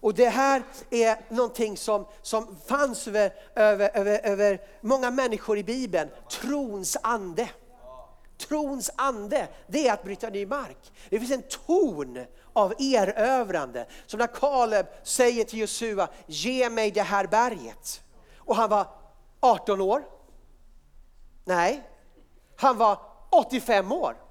Och 0.04 0.14
det 0.14 0.30
här 0.30 0.64
är 0.90 1.18
någonting 1.30 1.78
som, 1.78 2.06
som 2.22 2.56
fanns 2.66 3.08
över, 3.08 3.34
över, 3.56 3.90
över, 3.94 4.20
över 4.24 4.62
många 4.82 5.12
människor 5.12 5.58
i 5.58 5.64
Bibeln. 5.64 6.10
Trons 6.30 6.98
ande. 7.02 7.50
Trons 8.38 8.92
ande, 8.96 9.48
det 9.68 9.88
är 9.88 9.94
att 9.94 10.04
bryta 10.04 10.30
ny 10.30 10.46
mark. 10.46 10.92
Det 11.10 11.20
finns 11.20 11.32
en 11.32 11.44
ton 11.66 12.26
av 12.54 12.74
erövrande. 12.80 13.86
Som 14.06 14.20
när 14.20 14.28
Kaleb 14.28 14.86
säger 15.04 15.44
till 15.44 15.60
Josua, 15.60 16.08
ge 16.26 16.70
mig 16.70 16.92
det 16.92 17.02
här 17.02 17.28
berget. 17.28 18.04
Och 18.38 18.56
han 18.56 18.70
var 18.70 18.88
18 19.40 19.82
år. 19.82 20.04
Nej, 21.46 21.84
han 22.56 22.78
var 22.78 23.00
85 23.30 23.92
år 23.92 24.23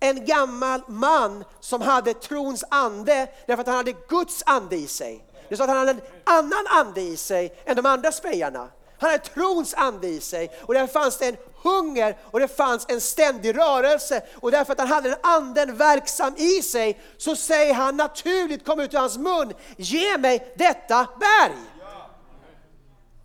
en 0.00 0.24
gammal 0.24 0.80
man 0.88 1.44
som 1.60 1.80
hade 1.82 2.14
trons 2.14 2.64
ande 2.68 3.28
därför 3.46 3.60
att 3.60 3.66
han 3.66 3.76
hade 3.76 3.94
Guds 4.08 4.42
ande 4.46 4.76
i 4.76 4.86
sig. 4.86 5.24
Det 5.48 5.56
sa 5.56 5.64
att 5.64 5.70
han 5.70 5.78
hade 5.78 5.90
en 5.90 6.00
annan 6.24 6.66
ande 6.70 7.00
i 7.00 7.16
sig 7.16 7.62
än 7.64 7.76
de 7.76 7.86
andra 7.86 8.12
spejarna. 8.12 8.68
Han 8.98 9.10
hade 9.10 9.24
trons 9.24 9.74
ande 9.74 10.08
i 10.08 10.20
sig 10.20 10.50
och 10.62 10.74
där 10.74 10.86
fanns 10.86 11.18
det 11.18 11.26
en 11.26 11.36
hunger 11.62 12.16
och 12.22 12.40
det 12.40 12.48
fanns 12.48 12.86
en 12.88 13.00
ständig 13.00 13.58
rörelse. 13.58 14.22
Och 14.40 14.50
därför 14.50 14.72
att 14.72 14.78
han 14.78 14.88
hade 14.88 15.08
den 15.08 15.18
anden 15.22 15.76
verksam 15.76 16.34
i 16.36 16.62
sig 16.62 17.00
så 17.16 17.36
säger 17.36 17.74
han 17.74 17.96
naturligt, 17.96 18.66
kom 18.66 18.80
ut 18.80 18.94
ur 18.94 18.98
hans 18.98 19.18
mun, 19.18 19.52
ge 19.76 20.18
mig 20.18 20.54
detta 20.56 21.08
berg. 21.20 21.56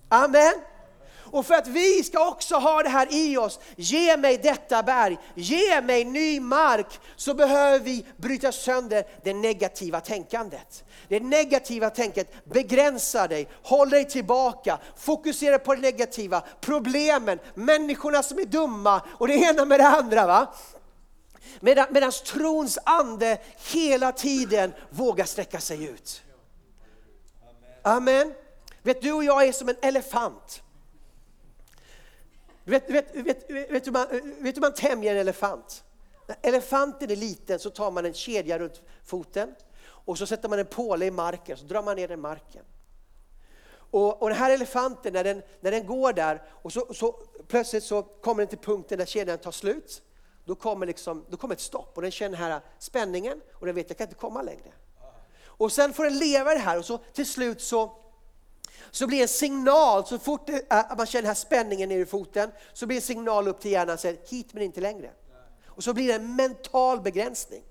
Amen. 0.09 0.53
Och 1.32 1.45
för 1.45 1.53
att 1.53 1.67
vi 1.67 2.03
ska 2.03 2.27
också 2.27 2.55
ha 2.55 2.84
det 2.84 2.89
här 2.89 3.07
i 3.11 3.38
oss, 3.38 3.59
ge 3.75 4.17
mig 4.17 4.38
detta 4.38 4.84
berg, 4.84 5.17
ge 5.36 5.82
mig 5.82 6.05
ny 6.05 6.39
mark, 6.39 6.99
så 7.15 7.34
behöver 7.34 7.79
vi 7.79 8.05
bryta 8.17 8.51
sönder 8.51 9.03
det 9.23 9.34
negativa 9.34 10.01
tänkandet. 10.01 10.84
Det 11.07 11.19
negativa 11.19 11.89
tänket 11.89 12.45
begränsar 12.45 13.27
dig, 13.27 13.47
håller 13.63 13.91
dig 13.91 14.05
tillbaka, 14.05 14.79
fokusera 14.97 15.59
på 15.59 15.75
det 15.75 15.82
negativa, 15.82 16.43
problemen, 16.61 17.39
människorna 17.53 18.23
som 18.23 18.39
är 18.39 18.45
dumma 18.45 19.01
och 19.17 19.27
det 19.27 19.36
ena 19.36 19.65
med 19.65 19.79
det 19.79 19.88
andra. 19.88 20.27
Va? 20.27 20.53
Medan, 21.59 21.88
medan 21.89 22.11
trons 22.11 22.79
ande 22.84 23.38
hela 23.71 24.11
tiden 24.11 24.73
vågar 24.89 25.25
sträcka 25.25 25.59
sig 25.59 25.84
ut. 25.86 26.21
Amen. 27.84 28.34
Vet 28.84 29.01
du 29.01 29.11
och 29.11 29.23
jag 29.23 29.47
är 29.47 29.51
som 29.51 29.69
en 29.69 29.75
elefant. 29.82 30.61
Vet, 32.64 32.89
vet, 32.89 33.16
vet, 33.16 33.49
vet, 33.49 33.84
du 33.84 33.91
man, 33.91 34.07
vet 34.39 34.55
hur 34.55 34.62
man 34.62 34.74
tämjer 34.74 35.12
en 35.16 35.22
elefant? 35.22 35.84
När 36.28 36.38
elefanten 36.41 37.12
är 37.12 37.16
liten 37.16 37.59
så 37.59 37.70
tar 37.70 37.91
man 37.91 38.05
en 38.05 38.14
kedja 38.14 38.59
runt 38.59 38.82
foten 39.03 39.55
och 39.84 40.18
så 40.18 40.26
sätter 40.26 40.49
man 40.49 40.59
en 40.59 40.66
påle 40.66 41.05
i 41.05 41.12
marken, 41.12 41.57
så 41.57 41.66
drar 41.66 41.84
man 41.84 41.95
ner 41.95 42.07
den 42.07 42.20
i 42.20 42.22
marken. 42.22 42.66
Och, 43.74 44.22
och 44.22 44.30
den 44.30 44.38
här 44.38 44.51
elefanten, 44.51 45.14
när 45.14 45.24
den, 45.24 45.41
när 45.59 45.72
den 45.72 45.86
går 45.86 46.14
där 46.14 46.41
och 46.49 46.74
så, 46.74 46.93
så 46.93 47.12
plötsligt 47.47 47.84
så 47.84 48.03
kommer 48.03 48.41
den 48.41 48.47
till 48.47 48.57
punkten 48.57 48.97
där 48.97 49.05
kedjan 49.05 49.38
tar 49.38 49.51
slut. 49.51 50.01
Då 50.45 50.55
kommer, 50.55 50.86
liksom, 50.86 51.26
då 51.30 51.38
kommer 51.38 51.55
ett 51.55 51.62
stopp 51.62 51.91
och 51.95 52.01
den 52.01 52.12
känner 52.12 52.38
den 52.38 52.51
här 52.51 52.62
spänningen 52.80 53.41
och 53.53 53.66
den 53.66 53.76
vet 53.76 53.86
att 53.86 53.89
jag 53.89 53.97
kan 53.97 54.07
inte 54.07 54.20
komma 54.20 54.41
längre. 54.41 54.72
Och 55.43 55.72
sen 55.72 55.93
får 55.93 56.03
den 56.03 56.18
leva 56.18 56.53
det 56.53 56.59
här 56.59 56.78
och 56.78 56.86
så 56.86 56.97
till 56.97 57.26
slut 57.26 57.62
så 57.62 58.01
så 58.92 59.08
blir 59.08 59.22
en 59.22 59.28
signal, 59.28 60.06
så 60.06 60.20
fort 60.20 60.50
man 60.98 61.06
känner 61.06 61.22
den 61.22 61.26
här 61.26 61.34
spänningen 61.34 61.89
nere 61.89 62.00
i 62.00 62.06
foten, 62.06 62.52
så 62.74 62.86
blir 62.86 62.98
en 62.98 63.02
signal 63.02 63.48
upp 63.48 63.60
till 63.60 63.72
hjärnan, 63.72 63.98
säger 63.98 64.18
hit 64.30 64.54
men 64.54 64.64
inte 64.64 64.82
längre. 64.82 65.12
Och 65.68 65.84
så 65.84 65.94
blir 65.94 66.08
det 66.08 66.14
en 66.14 66.36
mental 66.36 67.02
begränsning. 67.02 67.64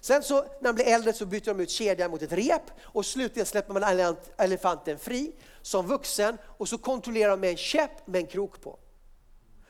Sen 0.00 0.22
så 0.22 0.34
när 0.34 0.62
de 0.62 0.72
blir 0.72 0.86
äldre 0.86 1.12
så 1.12 1.26
byter 1.26 1.44
de 1.44 1.60
ut 1.60 1.70
kedjan 1.70 2.10
mot 2.10 2.22
ett 2.22 2.32
rep 2.32 2.62
och 2.82 3.06
slutligen 3.06 3.46
släpper 3.46 3.72
man 3.72 4.16
elefanten 4.36 4.98
fri 4.98 5.32
som 5.62 5.86
vuxen 5.86 6.38
och 6.44 6.68
så 6.68 6.78
kontrollerar 6.78 7.30
de 7.30 7.40
med 7.40 7.50
en 7.50 7.56
käpp 7.56 8.06
med 8.06 8.20
en 8.20 8.26
krok 8.26 8.60
på. 8.60 8.78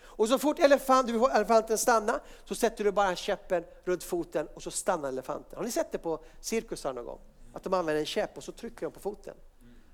Och 0.01 0.29
så 0.29 0.39
fort 0.39 0.59
elefant, 0.59 1.07
du 1.07 1.19
får 1.19 1.37
elefanten 1.37 1.79
stanna 1.79 2.21
så 2.45 2.55
sätter 2.55 2.85
du 2.85 2.93
bara 2.93 3.17
käppen 3.17 3.65
runt 3.85 4.05
foten 4.05 4.49
och 4.55 4.63
så 4.63 4.71
stannar 4.71 5.09
elefanten. 5.09 5.57
Har 5.57 5.65
ni 5.65 5.71
sett 5.71 5.93
det 5.93 5.99
på 5.99 6.25
cirkusar 6.41 6.93
någon 6.93 7.05
gång? 7.05 7.21
Att 7.53 7.63
de 7.63 7.75
använder 7.75 8.01
en 8.01 8.07
käpp 8.07 8.37
och 8.37 8.45
så 8.45 8.53
trycker 8.53 8.87
de 8.87 8.93
på 8.93 9.01
foten. 9.01 9.35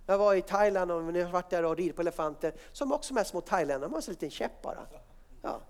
Jag 0.06 0.18
var 0.18 0.34
i 0.34 0.42
Thailand 0.42 0.90
och 0.90 1.04
när 1.04 1.20
jag 1.20 1.28
varit 1.28 1.50
där 1.50 1.64
och 1.64 1.76
ridit 1.76 1.96
på 1.96 2.02
elefanter, 2.02 2.54
som 2.72 2.92
också 2.92 3.14
är 3.14 3.24
små 3.24 3.40
thailändare, 3.40 3.88
de 3.88 3.94
har 3.94 4.02
en 4.02 4.12
liten 4.12 4.30
käpp 4.30 4.62
bara. 4.62 4.86
Ja. 5.42 5.60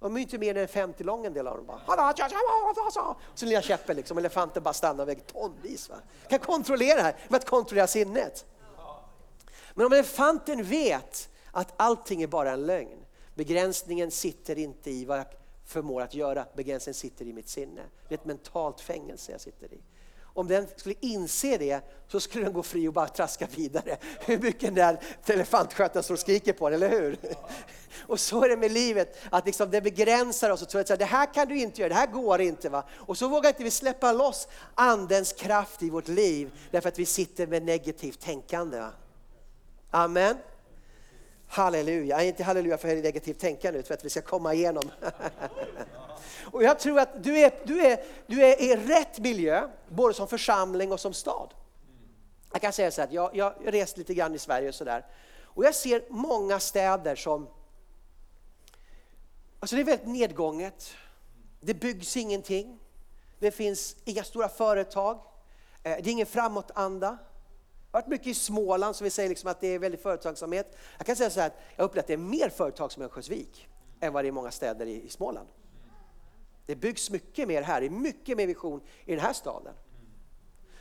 De 0.00 0.16
är 0.16 0.20
inte 0.20 0.38
mer 0.38 0.56
än 0.56 0.68
50 0.68 1.04
lång 1.04 1.26
en 1.26 1.32
del 1.34 1.46
av 1.46 1.56
dem. 1.56 1.66
Bara. 1.66 1.80
Så 3.34 3.46
lilla 3.46 3.62
käppen, 3.62 3.96
liksom, 3.96 4.18
elefanten 4.18 4.62
bara 4.62 4.74
stannar 4.74 5.06
väg 5.06 5.26
tonvis. 5.26 5.88
Va? 5.88 5.96
Kan 6.28 6.38
kontrollera 6.38 6.96
det 6.96 7.02
här 7.02 7.16
med 7.28 7.38
att 7.38 7.46
kontrollera 7.46 7.86
sinnet. 7.86 8.46
Men 9.74 9.86
om 9.86 9.92
elefanten 9.92 10.62
vet 10.62 11.28
att 11.52 11.74
allting 11.76 12.22
är 12.22 12.26
bara 12.26 12.50
en 12.50 12.66
lögn, 12.66 13.04
begränsningen 13.34 14.10
sitter 14.10 14.58
inte 14.58 14.90
i 14.90 15.04
vad 15.04 15.18
jag 15.18 15.26
förmår 15.64 16.02
att 16.02 16.14
göra, 16.14 16.46
begränsningen 16.54 16.94
sitter 16.94 17.24
i 17.24 17.32
mitt 17.32 17.48
sinne. 17.48 17.82
Det 18.08 18.14
är 18.14 18.18
ett 18.18 18.24
mentalt 18.24 18.80
fängelse 18.80 19.32
jag 19.32 19.40
sitter 19.40 19.72
i 19.72 19.80
om 20.34 20.48
den 20.48 20.66
skulle 20.76 20.94
inse 21.00 21.58
det 21.58 21.80
så 22.08 22.20
skulle 22.20 22.44
den 22.44 22.52
gå 22.52 22.62
fri 22.62 22.88
och 22.88 22.92
bara 22.92 23.08
traska 23.08 23.46
vidare. 23.56 23.96
Hur 24.20 24.38
mycket 24.38 24.60
den 24.60 24.74
där 24.74 25.00
elefantskötaren 25.26 26.02
står 26.02 26.14
och 26.14 26.20
skriker 26.20 26.52
på 26.52 26.70
den, 26.70 26.82
eller 26.82 27.00
hur? 27.00 27.18
Och 28.06 28.20
så 28.20 28.44
är 28.44 28.48
det 28.48 28.56
med 28.56 28.72
livet, 28.72 29.18
att 29.30 29.46
liksom 29.46 29.70
det 29.70 29.80
begränsar 29.80 30.50
oss 30.50 30.62
och 30.62 30.68
tror 30.68 30.80
att 30.80 30.98
det 30.98 31.04
här 31.04 31.34
kan 31.34 31.48
du 31.48 31.58
inte 31.58 31.80
göra, 31.80 31.88
det 31.88 31.94
här 31.94 32.06
går 32.06 32.40
inte. 32.40 32.68
Va? 32.68 32.84
Och 32.92 33.18
så 33.18 33.28
vågar 33.28 33.48
inte 33.48 33.64
vi 33.64 33.70
släppa 33.70 34.12
loss 34.12 34.48
andens 34.74 35.32
kraft 35.32 35.82
i 35.82 35.90
vårt 35.90 36.08
liv 36.08 36.50
därför 36.70 36.88
att 36.88 36.98
vi 36.98 37.06
sitter 37.06 37.46
med 37.46 37.62
negativt 37.62 38.20
tänkande. 38.20 38.80
Va? 38.80 38.90
Amen. 39.90 40.36
Halleluja, 41.54 42.22
inte 42.22 42.44
halleluja 42.44 42.78
för 42.78 42.88
negativt 42.88 43.38
tänkande 43.38 43.78
utan 43.78 43.86
för 43.86 43.94
att 43.94 44.04
vi 44.04 44.10
ska 44.10 44.22
komma 44.22 44.54
igenom. 44.54 44.90
Och 46.52 46.62
jag 46.62 46.78
tror 46.78 47.00
att 47.00 47.24
du 47.24 47.38
är, 47.38 47.52
du, 47.64 47.80
är, 47.80 48.04
du 48.26 48.44
är 48.44 48.62
i 48.62 48.76
rätt 48.76 49.18
miljö, 49.18 49.68
både 49.88 50.14
som 50.14 50.28
församling 50.28 50.92
och 50.92 51.00
som 51.00 51.14
stad. 51.14 51.54
Jag 52.52 52.60
kan 52.60 52.72
säga 52.72 52.90
så 52.90 53.02
att 53.02 53.12
jag, 53.12 53.36
jag 53.36 53.54
rest 53.64 53.96
lite 53.96 54.14
grann 54.14 54.34
i 54.34 54.38
Sverige 54.38 54.68
och 54.68 54.74
sådär. 54.74 55.06
Och 55.42 55.64
jag 55.64 55.74
ser 55.74 56.04
många 56.08 56.60
städer 56.60 57.16
som, 57.16 57.48
alltså 59.60 59.76
det 59.76 59.82
är 59.82 59.86
väldigt 59.86 60.08
nedgånget. 60.08 60.94
Det 61.60 61.74
byggs 61.74 62.16
ingenting. 62.16 62.78
Det 63.38 63.50
finns 63.50 63.96
inga 64.04 64.24
stora 64.24 64.48
företag. 64.48 65.16
Eh, 65.82 65.96
det 66.02 66.06
är 66.06 66.08
ingen 66.08 66.26
framåtanda. 66.26 67.18
Jag 67.94 67.98
har 67.98 68.02
varit 68.02 68.10
mycket 68.10 68.26
i 68.26 68.34
Småland 68.34 68.96
som 68.96 69.04
vi 69.04 69.10
säger 69.10 69.28
liksom 69.28 69.50
att 69.50 69.60
det 69.60 69.66
är 69.66 69.78
väldigt 69.78 70.02
företagsamhet. 70.02 70.76
Jag 70.98 71.06
kan 71.06 71.16
säga 71.16 71.30
så 71.30 71.40
här 71.40 71.46
att 71.46 71.56
jag 71.76 71.84
upplever 71.84 72.02
att 72.02 72.06
det 72.06 72.12
är 72.12 72.16
mer 72.16 72.48
företagsamhet 72.48 73.00
i 73.00 73.04
Örnsköldsvik 73.04 73.68
än 74.00 74.12
vad 74.12 74.24
det 74.24 74.26
är 74.26 74.28
i 74.28 74.32
många 74.32 74.50
städer 74.50 74.86
i, 74.86 75.06
i 75.06 75.08
Småland. 75.08 75.48
Det 76.66 76.76
byggs 76.76 77.10
mycket 77.10 77.48
mer 77.48 77.62
här, 77.62 77.80
det 77.80 77.86
är 77.86 77.90
mycket 77.90 78.36
mer 78.36 78.46
vision 78.46 78.80
i 79.04 79.10
den 79.10 79.20
här 79.20 79.32
staden. 79.32 79.74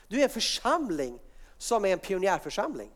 Du 0.08 0.20
är 0.20 0.24
en 0.24 0.30
församling 0.30 1.20
som 1.58 1.86
är 1.86 1.94
en 1.94 2.00
pionjärförsamling. 2.00 2.92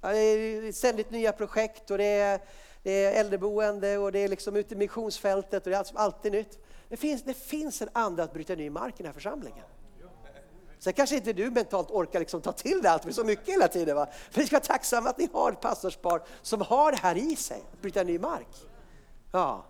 det 0.00 0.08
är 0.08 0.72
ständigt 0.72 1.10
nya 1.10 1.32
projekt 1.32 1.90
och 1.90 1.98
det 1.98 2.04
är, 2.04 2.40
det 2.82 3.04
är 3.04 3.20
äldreboende 3.20 3.98
och 3.98 4.12
det 4.12 4.18
är 4.18 4.28
liksom 4.28 4.56
ute 4.56 4.74
i 4.74 4.76
missionsfältet 4.76 5.66
och 5.66 5.70
det 5.70 5.76
är 5.76 5.98
alltid 5.98 6.32
nytt. 6.32 6.58
Det 6.88 6.96
finns, 6.96 7.22
det 7.22 7.34
finns 7.34 7.82
en 7.82 7.88
ande 7.92 8.22
att 8.22 8.32
bryta 8.32 8.54
ny 8.54 8.70
mark 8.70 8.94
i 8.94 9.02
den 9.02 9.06
här 9.06 9.14
församlingen. 9.14 9.64
Sen 10.84 10.92
kanske 10.92 11.16
inte 11.16 11.32
du 11.32 11.50
mentalt 11.50 11.90
orkar 11.90 12.20
liksom 12.20 12.40
ta 12.40 12.52
till 12.52 12.82
det 12.82 12.90
allt, 12.90 13.04
med 13.04 13.14
så 13.14 13.24
mycket 13.24 13.48
hela 13.48 13.68
tiden. 13.68 13.96
Va? 13.96 14.06
För 14.30 14.40
ni 14.40 14.46
ska 14.46 14.56
vara 14.56 14.64
tacksamma 14.64 15.10
att 15.10 15.18
ni 15.18 15.28
har 15.32 15.52
ett 15.52 15.60
pastorspar 15.60 16.22
som 16.42 16.60
har 16.60 16.92
det 16.92 16.98
här 16.98 17.16
i 17.16 17.36
sig, 17.36 17.62
att 17.72 17.82
bryta 17.82 18.02
ny 18.02 18.18
mark. 18.18 18.48
Ja. 19.32 19.64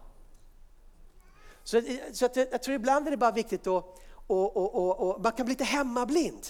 Så, 1.65 1.83
så 2.13 2.27
att, 2.27 2.37
jag 2.37 2.63
tror 2.63 2.77
ibland 2.77 3.07
är 3.07 3.11
det 3.11 3.17
bara 3.17 3.31
viktigt 3.31 3.67
att 3.67 3.85
och, 4.27 4.57
och, 4.57 4.75
och, 4.75 5.09
och, 5.09 5.21
man 5.21 5.33
kan 5.33 5.47
bli 5.47 5.53
lite 5.53 5.65
hemmablind. 5.65 6.47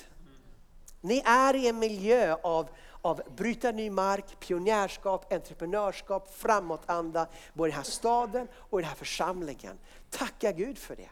Ni 1.00 1.22
är 1.24 1.54
i 1.54 1.68
en 1.68 1.78
miljö 1.78 2.36
av, 2.42 2.68
av 3.02 3.22
bryta 3.36 3.70
ny 3.70 3.90
mark, 3.90 4.40
pionjärskap, 4.40 5.32
entreprenörskap, 5.32 6.34
framåtanda, 6.34 7.26
både 7.54 7.68
i 7.68 7.70
den 7.70 7.76
här 7.76 7.90
staden 7.90 8.48
och 8.54 8.80
i 8.80 8.82
den 8.82 8.88
här 8.88 8.96
församlingen. 8.96 9.78
Tacka 10.10 10.52
Gud 10.52 10.78
för 10.78 10.96
det. 10.96 11.10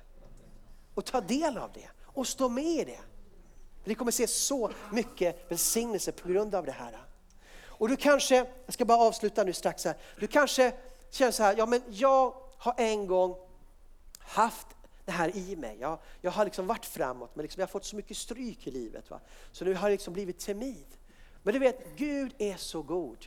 Och 0.95 1.05
ta 1.05 1.21
del 1.21 1.59
av 1.59 1.71
det 1.73 1.89
och 2.05 2.27
stå 2.27 2.49
med 2.49 2.65
i 2.65 2.85
det. 2.85 3.01
Vi 3.85 3.95
kommer 3.95 4.11
se 4.11 4.27
så 4.27 4.71
mycket 4.91 5.51
välsignelse 5.51 6.13
på 6.13 6.29
grund 6.29 6.55
av 6.55 6.67
det 6.67 6.73
här. 6.73 6.97
Och 7.83 7.89
du 7.89 7.97
kanske, 7.97 8.37
jag 8.65 8.75
ska 8.75 8.85
bara 8.85 8.99
avsluta 8.99 9.45
nu 9.45 9.53
strax 9.53 9.85
här, 9.85 9.97
du 10.21 10.27
kanske 10.27 10.73
känner 11.11 11.33
så 11.33 11.43
här, 11.43 11.55
ja 11.59 11.67
men 11.67 11.83
jag 11.89 12.35
har 12.59 12.75
en 12.77 13.07
gång 13.07 13.37
haft 14.19 14.67
det 15.05 15.13
här 15.13 15.37
i 15.37 15.57
mig. 15.57 15.77
Jag, 15.81 15.99
jag 16.21 16.31
har 16.31 16.45
liksom 16.45 16.67
varit 16.67 16.87
framåt 16.87 17.37
men 17.37 17.43
liksom 17.43 17.61
jag 17.61 17.67
har 17.67 17.71
fått 17.71 17.85
så 17.85 17.97
mycket 17.97 18.17
stryk 18.17 18.67
i 18.67 18.71
livet. 18.71 19.11
Va? 19.11 19.21
Så 19.53 19.65
nu 19.65 19.75
har 19.75 19.89
jag 19.89 19.95
liksom 19.95 20.13
blivit 20.13 20.39
timid. 20.39 20.87
Men 21.43 21.55
du 21.55 21.61
vet, 21.61 21.97
Gud 21.97 22.35
är 22.39 22.57
så 22.57 22.83
god. 22.83 23.27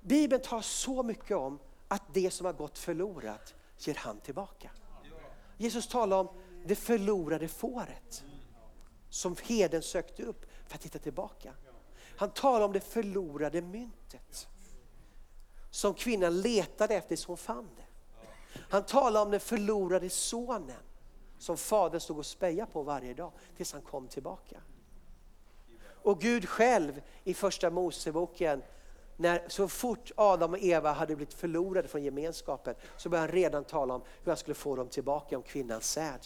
Bibeln 0.00 0.42
tar 0.42 0.60
så 0.60 1.02
mycket 1.02 1.36
om 1.36 1.58
att 1.88 2.02
det 2.12 2.30
som 2.30 2.46
har 2.46 2.52
gått 2.52 2.78
förlorat 2.78 3.54
ger 3.78 3.94
han 3.94 4.20
tillbaka. 4.20 4.70
Jesus 5.56 5.88
talar 5.88 6.16
om 6.16 6.28
det 6.66 6.74
förlorade 6.74 7.48
fåret 7.48 8.24
som 9.12 9.36
heden 9.42 9.82
sökte 9.82 10.22
upp 10.22 10.46
för 10.66 10.74
att 10.74 10.84
hitta 10.84 10.98
tillbaka. 10.98 11.52
Han 12.16 12.30
talar 12.30 12.64
om 12.66 12.72
det 12.72 12.80
förlorade 12.80 13.62
myntet 13.62 14.48
som 15.70 15.94
kvinnan 15.94 16.40
letade 16.40 16.94
efter 16.94 17.08
tills 17.08 17.26
hon 17.26 17.36
fann 17.36 17.68
det. 17.76 17.84
Han 18.68 18.82
talar 18.82 19.22
om 19.22 19.30
den 19.30 19.40
förlorade 19.40 20.10
sonen 20.10 20.82
som 21.38 21.56
fadern 21.56 22.00
stod 22.00 22.18
och 22.18 22.26
spejade 22.26 22.72
på 22.72 22.82
varje 22.82 23.14
dag 23.14 23.32
tills 23.56 23.72
han 23.72 23.82
kom 23.82 24.08
tillbaka. 24.08 24.60
Och 25.82 26.20
Gud 26.20 26.48
själv 26.48 27.02
i 27.24 27.34
första 27.34 27.70
Moseboken, 27.70 28.62
när 29.16 29.48
så 29.48 29.68
fort 29.68 30.12
Adam 30.16 30.52
och 30.52 30.58
Eva 30.58 30.92
hade 30.92 31.16
blivit 31.16 31.34
förlorade 31.34 31.88
från 31.88 32.02
gemenskapen 32.04 32.74
så 32.96 33.08
började 33.08 33.28
han 33.28 33.34
redan 33.34 33.64
tala 33.64 33.94
om 33.94 34.02
hur 34.24 34.30
han 34.30 34.36
skulle 34.36 34.54
få 34.54 34.76
dem 34.76 34.88
tillbaka 34.88 35.36
om 35.36 35.42
kvinnans 35.42 35.90
säd. 35.90 36.20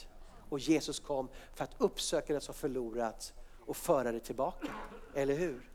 Och 0.48 0.58
Jesus 0.58 1.00
kom 1.00 1.28
för 1.54 1.64
att 1.64 1.74
uppsöka 1.78 2.34
det 2.34 2.40
som 2.40 2.54
förlorat 2.54 3.32
och 3.66 3.76
föra 3.76 4.12
det 4.12 4.20
tillbaka. 4.20 4.68
Eller 5.14 5.34
hur? 5.34 5.70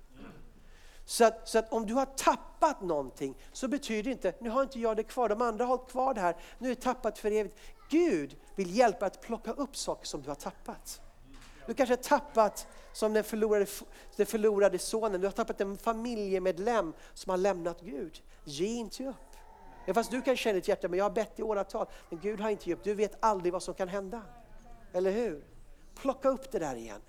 Så 1.05 1.25
att, 1.25 1.49
så 1.49 1.59
att 1.59 1.73
om 1.73 1.85
du 1.85 1.93
har 1.93 2.05
tappat 2.05 2.81
någonting 2.81 3.37
så 3.51 3.67
betyder 3.67 4.03
det 4.03 4.11
inte, 4.11 4.33
nu 4.39 4.49
har 4.49 4.63
inte 4.63 4.79
jag 4.79 4.97
det 4.97 5.03
kvar, 5.03 5.29
de 5.29 5.41
andra 5.41 5.65
har 5.65 5.77
hållit 5.77 5.91
kvar 5.91 6.13
det 6.13 6.21
här, 6.21 6.35
nu 6.59 6.71
är 6.71 6.75
det 6.75 6.81
tappat 6.81 7.19
för 7.19 7.31
evigt. 7.31 7.57
Gud 7.89 8.37
vill 8.55 8.77
hjälpa 8.77 9.05
att 9.05 9.21
plocka 9.21 9.51
upp 9.51 9.75
saker 9.75 10.07
som 10.07 10.21
du 10.21 10.29
har 10.29 10.35
tappat. 10.35 11.01
Du 11.67 11.73
kanske 11.73 11.93
har 11.93 12.03
tappat 12.03 12.67
som 12.93 13.13
den 13.13 13.23
förlorade, 13.23 13.65
den 14.15 14.25
förlorade 14.25 14.79
sonen, 14.79 15.21
du 15.21 15.27
har 15.27 15.31
tappat 15.31 15.61
en 15.61 15.77
familjemedlem 15.77 16.93
som 17.13 17.29
har 17.29 17.37
lämnat 17.37 17.81
Gud. 17.81 18.21
Ge 18.43 18.67
inte 18.67 19.07
upp. 19.07 19.15
Fast 19.95 20.11
du 20.11 20.21
kan 20.21 20.37
känna 20.37 20.57
i 20.57 20.59
ditt 20.59 20.67
hjärta, 20.67 20.87
men 20.87 20.97
jag 20.97 21.05
har 21.05 21.11
bett 21.11 21.39
i 21.39 21.43
åratal, 21.43 21.87
men 22.09 22.19
Gud 22.19 22.39
har 22.39 22.49
inte 22.49 22.69
gett 22.69 22.79
upp. 22.79 22.83
Du 22.83 22.93
vet 22.93 23.17
aldrig 23.19 23.53
vad 23.53 23.63
som 23.63 23.73
kan 23.73 23.87
hända. 23.87 24.21
Eller 24.93 25.11
hur? 25.11 25.43
Plocka 25.95 26.29
upp 26.29 26.51
det 26.51 26.59
där 26.59 26.75
igen. 26.75 27.01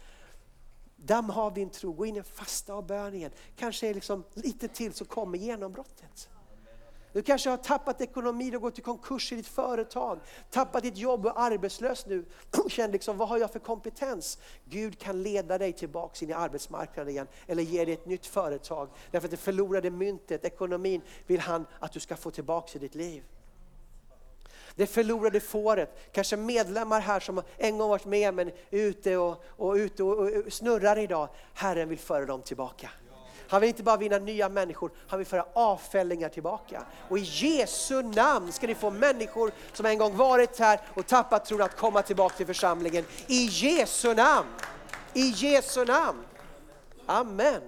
Damm 0.96 1.30
av 1.30 1.54
din 1.54 1.70
tro, 1.70 1.92
gå 1.92 2.06
in 2.06 2.16
i 2.16 2.18
en 2.18 2.24
fasta 2.24 2.74
och 2.74 2.84
bön 2.84 3.14
igen. 3.14 3.30
Kanske 3.56 3.88
är 3.88 3.94
liksom 3.94 4.24
lite 4.34 4.68
till 4.68 4.92
så 4.92 5.04
kommer 5.04 5.38
genombrottet. 5.38 6.28
Du 7.12 7.22
kanske 7.22 7.50
har 7.50 7.56
tappat 7.56 8.00
ekonomi, 8.00 8.50
du 8.50 8.56
har 8.56 8.60
gått 8.60 8.78
i 8.78 8.82
konkurs 8.82 9.32
i 9.32 9.36
ditt 9.36 9.46
företag, 9.46 10.20
tappat 10.50 10.82
ditt 10.82 10.96
jobb 10.96 11.26
och 11.26 11.30
är 11.30 11.36
arbetslös 11.36 12.06
nu 12.06 12.24
och 12.64 12.70
känner 12.70 12.92
liksom, 12.92 13.16
vad 13.16 13.28
har 13.28 13.38
jag 13.38 13.50
för 13.50 13.58
kompetens? 13.58 14.38
Gud 14.64 14.98
kan 14.98 15.22
leda 15.22 15.58
dig 15.58 15.72
tillbaks 15.72 16.22
in 16.22 16.30
i 16.30 16.32
arbetsmarknaden 16.32 17.10
igen 17.10 17.26
eller 17.46 17.62
ge 17.62 17.84
dig 17.84 17.94
ett 17.94 18.06
nytt 18.06 18.26
företag. 18.26 18.88
Därför 19.10 19.26
att 19.26 19.30
det 19.30 19.36
förlorade 19.36 19.90
myntet, 19.90 20.44
ekonomin, 20.44 21.02
vill 21.26 21.40
han 21.40 21.66
att 21.78 21.92
du 21.92 22.00
ska 22.00 22.16
få 22.16 22.30
tillbaks 22.30 22.76
i 22.76 22.78
ditt 22.78 22.94
liv. 22.94 23.24
Det 24.76 24.86
förlorade 24.86 25.40
fåret, 25.40 25.98
kanske 26.12 26.36
medlemmar 26.36 27.00
här 27.00 27.20
som 27.20 27.42
en 27.56 27.78
gång 27.78 27.88
varit 27.88 28.04
med 28.04 28.34
men 28.34 28.48
är 28.48 28.54
ute 28.70 29.16
och, 29.16 29.44
och, 29.46 29.74
ute 29.74 30.02
och, 30.02 30.18
och 30.18 30.52
snurrar 30.52 30.98
idag. 30.98 31.28
Herren 31.54 31.88
vill 31.88 31.98
föra 31.98 32.26
dem 32.26 32.42
tillbaka. 32.42 32.90
Han 33.48 33.60
vill 33.60 33.68
inte 33.68 33.82
bara 33.82 33.96
vinna 33.96 34.18
nya 34.18 34.48
människor, 34.48 34.90
han 35.08 35.18
vill 35.18 35.26
föra 35.26 35.46
avfällingar 35.52 36.28
tillbaka. 36.28 36.82
Och 37.08 37.18
i 37.18 37.22
Jesu 37.22 38.02
namn 38.02 38.52
ska 38.52 38.66
ni 38.66 38.74
få 38.74 38.90
människor 38.90 39.52
som 39.72 39.86
en 39.86 39.98
gång 39.98 40.16
varit 40.16 40.58
här 40.58 40.80
och 40.94 41.06
tappat 41.06 41.44
tron 41.44 41.62
att 41.62 41.76
komma 41.76 42.02
tillbaka 42.02 42.36
till 42.36 42.46
församlingen. 42.46 43.04
I 43.26 43.44
Jesu 43.44 44.14
namn! 44.14 44.48
I 45.12 45.28
Jesu 45.36 45.84
namn! 45.84 46.24
Amen. 47.06 47.62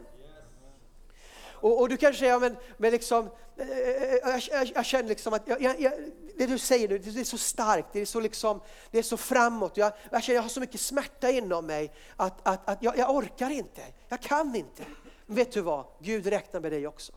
Och, 1.65 1.81
och 1.81 1.89
du 1.89 1.97
kanske 1.97 2.19
säger, 2.21 2.33
ja, 2.33 2.39
men, 2.39 2.57
men 2.77 2.91
liksom, 2.91 3.31
eh, 3.57 3.69
eh, 3.69 4.15
jag, 4.23 4.43
jag, 4.51 4.73
jag 4.75 4.85
känner 4.85 5.09
liksom 5.09 5.33
att 5.33 5.43
jag, 5.47 5.81
jag, 5.81 5.93
det 6.37 6.47
du 6.47 6.59
säger 6.59 6.89
nu, 6.89 6.99
det 6.99 7.21
är 7.21 7.25
så 7.25 7.39
starkt, 7.39 7.89
det 7.93 8.01
är 8.01 8.07
så, 8.07 8.21
liksom, 8.21 8.61
det 8.91 8.99
är 8.99 9.03
så 9.03 9.17
framåt. 9.17 9.77
Jag, 9.77 9.93
jag 10.11 10.23
känner 10.23 10.35
jag 10.35 10.43
har 10.43 10.49
så 10.49 10.61
mycket 10.61 10.81
smärta 10.81 11.31
inom 11.31 11.67
mig 11.67 11.93
att, 12.17 12.49
att, 12.49 12.69
att 12.69 12.83
jag, 12.83 12.99
jag 12.99 13.17
orkar 13.17 13.51
inte, 13.51 13.83
jag 14.09 14.21
kan 14.21 14.57
inte. 14.57 14.83
Men 15.27 15.37
vet 15.37 15.53
du 15.53 15.61
vad? 15.61 15.85
Gud 16.01 16.27
räknar 16.27 16.61
med 16.61 16.73
dig 16.73 16.87
också. 16.87 17.13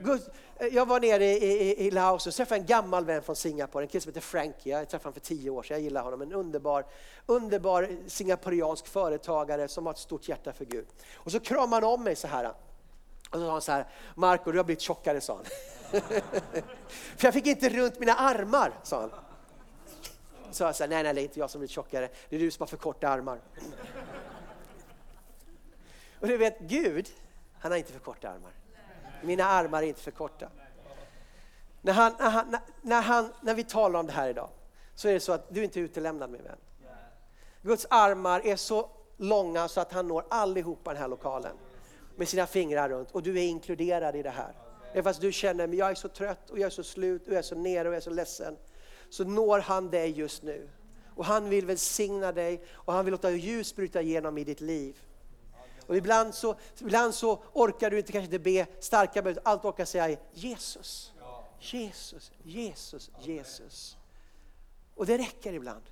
Gud, 0.00 0.20
eh, 0.56 0.66
jag 0.66 0.86
var 0.86 1.00
nere 1.00 1.24
i, 1.24 1.36
i, 1.36 1.86
i 1.86 1.90
Laos 1.90 2.26
och 2.26 2.34
träffade 2.34 2.60
en 2.60 2.66
gammal 2.66 3.04
vän 3.04 3.22
från 3.22 3.36
Singapore, 3.36 3.84
en 3.84 3.88
kille 3.88 4.00
som 4.00 4.10
heter 4.10 4.20
Frankie. 4.20 4.78
Jag 4.78 4.88
träffade 4.88 5.04
honom 5.04 5.14
för 5.14 5.20
tio 5.20 5.50
år 5.50 5.62
sedan, 5.62 5.74
jag 5.74 5.84
gillar 5.84 6.02
honom. 6.02 6.22
En 6.22 6.32
underbar, 6.32 6.86
underbar 7.26 7.88
singaporiansk 8.06 8.86
företagare 8.86 9.68
som 9.68 9.86
har 9.86 9.92
ett 9.92 9.98
stort 9.98 10.28
hjärta 10.28 10.52
för 10.52 10.64
Gud. 10.64 10.86
Och 11.14 11.32
så 11.32 11.40
kramade 11.40 11.86
han 11.86 11.94
om 11.94 12.04
mig 12.04 12.16
så 12.16 12.26
här. 12.26 12.52
Och 13.32 13.38
så 13.38 13.46
sa 13.46 13.52
han 13.52 13.62
så 13.62 13.72
här, 13.72 13.86
Marco 14.14 14.52
du 14.52 14.58
har 14.58 14.64
blivit 14.64 14.80
tjockare, 14.80 15.20
sa 15.20 15.36
han. 15.36 15.44
för 17.16 17.26
jag 17.26 17.34
fick 17.34 17.46
inte 17.46 17.68
runt 17.68 17.98
mina 17.98 18.14
armar, 18.14 18.72
sa 18.82 19.00
han. 19.00 19.10
Så 20.50 20.64
jag 20.64 20.76
sa, 20.76 20.86
nej, 20.86 21.02
nej, 21.02 21.14
det 21.14 21.20
är 21.20 21.22
inte 21.22 21.38
jag 21.38 21.50
som 21.50 21.58
blivit 21.58 21.70
tjockare, 21.70 22.08
det 22.28 22.36
är 22.36 22.40
du 22.40 22.50
som 22.50 22.62
har 22.62 22.66
för 22.66 22.76
korta 22.76 23.08
armar. 23.08 23.40
Och 26.20 26.28
du 26.28 26.36
vet, 26.36 26.58
Gud, 26.58 27.08
han 27.58 27.72
har 27.72 27.78
inte 27.78 27.92
för 27.92 28.00
korta 28.00 28.28
armar. 28.28 28.52
Mina 29.22 29.44
armar 29.44 29.82
är 29.82 29.86
inte 29.86 30.00
för 30.00 30.10
korta. 30.10 30.48
När, 31.80 31.92
han, 31.92 32.14
när, 32.18 32.30
han, 32.30 32.56
när, 32.82 33.02
han, 33.02 33.32
när 33.40 33.54
vi 33.54 33.64
talar 33.64 34.00
om 34.00 34.06
det 34.06 34.12
här 34.12 34.28
idag, 34.28 34.48
så 34.94 35.08
är 35.08 35.12
det 35.12 35.20
så 35.20 35.32
att 35.32 35.46
du 35.48 35.60
är 35.60 35.64
inte 35.64 35.80
utelämnad 35.80 36.30
min 36.30 36.42
vän. 36.42 36.58
Guds 37.62 37.86
armar 37.90 38.46
är 38.46 38.56
så 38.56 38.90
långa 39.16 39.68
så 39.68 39.80
att 39.80 39.92
han 39.92 40.08
når 40.08 40.24
allihopa 40.28 40.90
i 40.90 40.94
den 40.94 41.02
här 41.02 41.08
lokalen 41.08 41.56
med 42.22 42.28
sina 42.28 42.46
fingrar 42.46 42.88
runt 42.88 43.10
och 43.10 43.22
du 43.22 43.38
är 43.38 43.42
inkluderad 43.42 44.16
i 44.16 44.22
det 44.22 44.30
här. 44.30 44.54
Även 44.92 45.04
fast 45.04 45.20
du 45.20 45.32
känner 45.32 45.64
att 45.64 45.74
jag 45.74 45.90
är 45.90 45.94
så 45.94 46.08
trött 46.08 46.50
och 46.50 46.58
jag 46.58 46.66
är 46.66 46.70
så 46.70 46.82
slut 46.82 47.26
och 47.26 47.32
jag 47.32 47.38
är 47.38 47.42
så 47.42 47.54
nere 47.54 47.88
och 47.88 47.94
jag 47.94 47.96
är 47.96 48.00
så 48.00 48.10
ledsen. 48.10 48.56
Så 49.10 49.24
når 49.24 49.58
han 49.58 49.90
dig 49.90 50.10
just 50.10 50.42
nu. 50.42 50.68
Och 51.14 51.24
han 51.24 51.48
vill 51.48 51.66
välsigna 51.66 52.32
dig 52.32 52.62
och 52.70 52.92
han 52.92 53.04
vill 53.04 53.12
låta 53.12 53.30
ljus 53.30 53.76
bryta 53.76 54.02
igenom 54.02 54.38
i 54.38 54.44
ditt 54.44 54.60
liv. 54.60 54.96
Och 55.86 55.96
ibland 55.96 56.34
så, 56.34 56.54
ibland 56.78 57.14
så 57.14 57.42
orkar 57.52 57.90
du 57.90 57.98
inte 57.98 58.12
kanske 58.12 58.24
inte 58.24 58.38
be 58.38 58.66
starka 58.80 59.22
böner, 59.22 59.40
allt 59.44 59.64
orkar 59.64 59.84
säga 59.84 60.08
är 60.08 60.18
Jesus. 60.32 61.12
Jesus, 61.60 62.32
Jesus, 62.42 63.10
Jesus. 63.20 63.96
Och 64.94 65.06
det 65.06 65.18
räcker 65.18 65.52
ibland. 65.52 65.82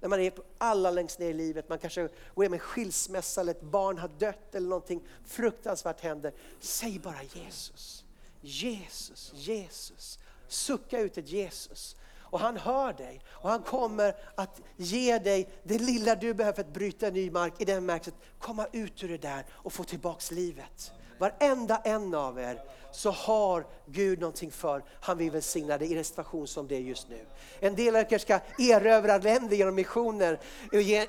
När 0.00 0.08
man 0.08 0.20
är 0.20 0.32
alla 0.58 0.90
längst 0.90 1.18
ner 1.18 1.30
i 1.30 1.32
livet, 1.32 1.68
man 1.68 1.78
kanske 1.78 2.02
går 2.34 2.44
igenom 2.44 2.54
en 2.54 2.60
skilsmässa 2.60 3.40
eller 3.40 3.52
ett 3.52 3.62
barn 3.62 3.98
har 3.98 4.08
dött 4.08 4.54
eller 4.54 4.68
någonting 4.68 5.08
fruktansvärt 5.24 6.00
händer. 6.00 6.32
Säg 6.60 6.98
bara 6.98 7.22
Jesus, 7.34 8.04
Jesus, 8.40 9.32
Jesus. 9.34 10.18
Sucka 10.48 11.00
ut 11.00 11.18
ett 11.18 11.28
Jesus. 11.28 11.96
Och 12.30 12.40
han 12.40 12.56
hör 12.56 12.92
dig 12.92 13.20
och 13.28 13.50
han 13.50 13.62
kommer 13.62 14.16
att 14.34 14.60
ge 14.76 15.18
dig 15.18 15.48
det 15.62 15.78
lilla 15.78 16.14
du 16.14 16.34
behöver 16.34 16.56
för 16.56 16.62
att 16.62 16.72
bryta 16.72 17.10
ny 17.10 17.30
mark 17.30 17.54
i 17.58 17.64
den 17.64 17.86
bemärkelsen, 17.86 18.20
komma 18.38 18.66
ut 18.72 19.02
ur 19.02 19.08
det 19.08 19.18
där 19.18 19.46
och 19.50 19.72
få 19.72 19.84
tillbaks 19.84 20.30
livet. 20.30 20.92
Varenda 21.18 21.76
en 21.76 22.14
av 22.14 22.38
er 22.38 22.62
så 22.92 23.10
har 23.10 23.66
Gud 23.86 24.20
någonting 24.20 24.50
för, 24.50 24.82
han 25.00 25.18
vill 25.18 25.30
välsigna 25.30 25.78
dig 25.78 25.92
i 25.92 25.98
en 25.98 26.04
situation 26.04 26.46
som 26.46 26.68
det 26.68 26.76
är 26.76 26.80
just 26.80 27.08
nu. 27.08 27.26
En 27.60 27.74
del 27.74 27.96
av 27.96 28.12
er 28.12 28.18
ska 28.18 28.40
erövra 28.58 29.18
länder 29.18 29.56
genom 29.56 29.74
missioner, 29.74 30.38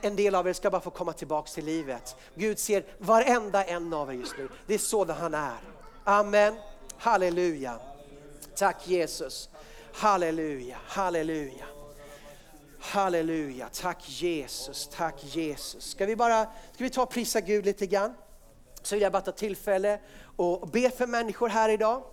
en 0.02 0.16
del 0.16 0.36
av 0.36 0.48
er 0.48 0.54
ska 0.54 0.70
bara 0.70 0.82
få 0.82 0.90
komma 0.90 1.14
tillbaks 1.14 1.54
till 1.54 1.66
livet. 1.66 2.16
Gud 2.36 2.60
ser 2.60 2.84
varenda 2.98 3.64
en 3.64 3.94
av 3.94 4.10
er 4.10 4.14
just 4.14 4.38
nu, 4.38 4.50
det 4.68 4.74
är 4.74 4.78
sådan 4.78 5.18
han 5.18 5.34
är. 5.34 5.58
Amen, 6.04 6.54
halleluja. 6.98 7.80
Tack 8.56 8.88
Jesus. 8.88 9.50
Halleluja, 9.94 10.78
halleluja. 10.86 11.66
Halleluja, 12.80 13.70
tack 13.74 14.10
Jesus, 14.10 14.90
tack 14.94 15.24
Jesus. 15.24 15.84
Ska 15.84 16.06
vi 16.06 16.16
bara 16.16 16.46
ska 16.46 16.84
vi 16.84 16.90
ta 16.90 17.04
och 17.04 17.10
prisa 17.10 17.42
Gud 17.42 17.66
lite 17.66 17.88
grann? 17.88 18.14
Så 18.84 18.96
vill 18.96 19.02
jag 19.02 19.12
bara 19.12 19.22
ta 19.22 19.32
tillfälle 19.32 20.00
och 20.36 20.68
be 20.68 20.90
för 20.90 21.08
människor 21.08 21.50
här 21.50 21.70
idag. 21.70 22.04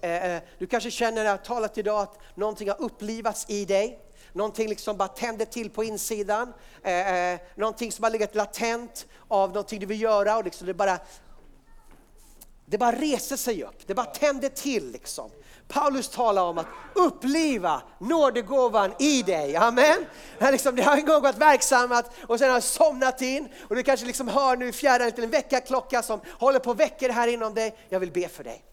Eh, 0.00 0.34
eh, 0.34 0.42
du 0.58 0.66
kanske 0.66 0.90
känner 0.90 1.16
när 1.16 1.24
jag 1.24 1.32
har 1.32 1.38
talat 1.38 1.78
idag 1.78 2.02
att 2.02 2.18
någonting 2.34 2.68
har 2.68 2.82
upplivats 2.82 3.46
i 3.48 3.64
dig. 3.64 3.98
Någonting 4.32 4.68
liksom 4.68 4.96
bara 4.96 5.08
tänder 5.08 5.44
till 5.44 5.70
på 5.70 5.84
insidan. 5.84 6.52
Eh, 6.82 7.40
någonting 7.54 7.92
som 7.92 8.02
har 8.02 8.10
legat 8.10 8.34
latent 8.34 9.06
av 9.28 9.48
någonting 9.48 9.80
du 9.80 9.86
vill 9.86 10.00
göra 10.00 10.36
och 10.36 10.44
liksom 10.44 10.66
det 10.66 10.74
bara 10.74 10.98
det 12.66 12.78
bara 12.78 12.92
reser 12.92 13.36
sig 13.36 13.64
upp, 13.64 13.86
det 13.86 13.94
bara 13.94 14.06
tänder 14.06 14.48
till 14.48 14.90
liksom. 14.90 15.30
Paulus 15.74 16.08
talar 16.08 16.42
om 16.42 16.58
att 16.58 16.66
uppliva 16.94 17.82
nådegåvan 17.98 18.92
i 18.98 19.22
dig. 19.22 19.56
Amen. 19.56 20.06
Det, 20.38 20.50
liksom, 20.50 20.76
det 20.76 20.82
har 20.82 20.96
en 20.96 21.06
gång 21.06 21.22
varit 21.22 21.38
verksammat 21.38 22.10
och 22.26 22.38
sen 22.38 22.50
har 22.50 22.60
somnat 22.60 23.22
in 23.22 23.48
och 23.68 23.76
du 23.76 23.82
kanske 23.82 24.06
liksom 24.06 24.28
hör 24.28 24.56
nu 24.56 24.68
i 24.68 24.72
fjärran 24.72 25.12
en 25.16 25.30
väckarklocka 25.30 26.02
som 26.02 26.20
håller 26.38 26.58
på 26.58 26.70
att 26.70 26.80
väcka 26.80 27.06
det 27.06 27.12
här 27.12 27.28
inom 27.28 27.54
dig. 27.54 27.76
Jag 27.88 28.00
vill 28.00 28.12
be 28.12 28.28
för 28.28 28.44
dig. 28.44 28.64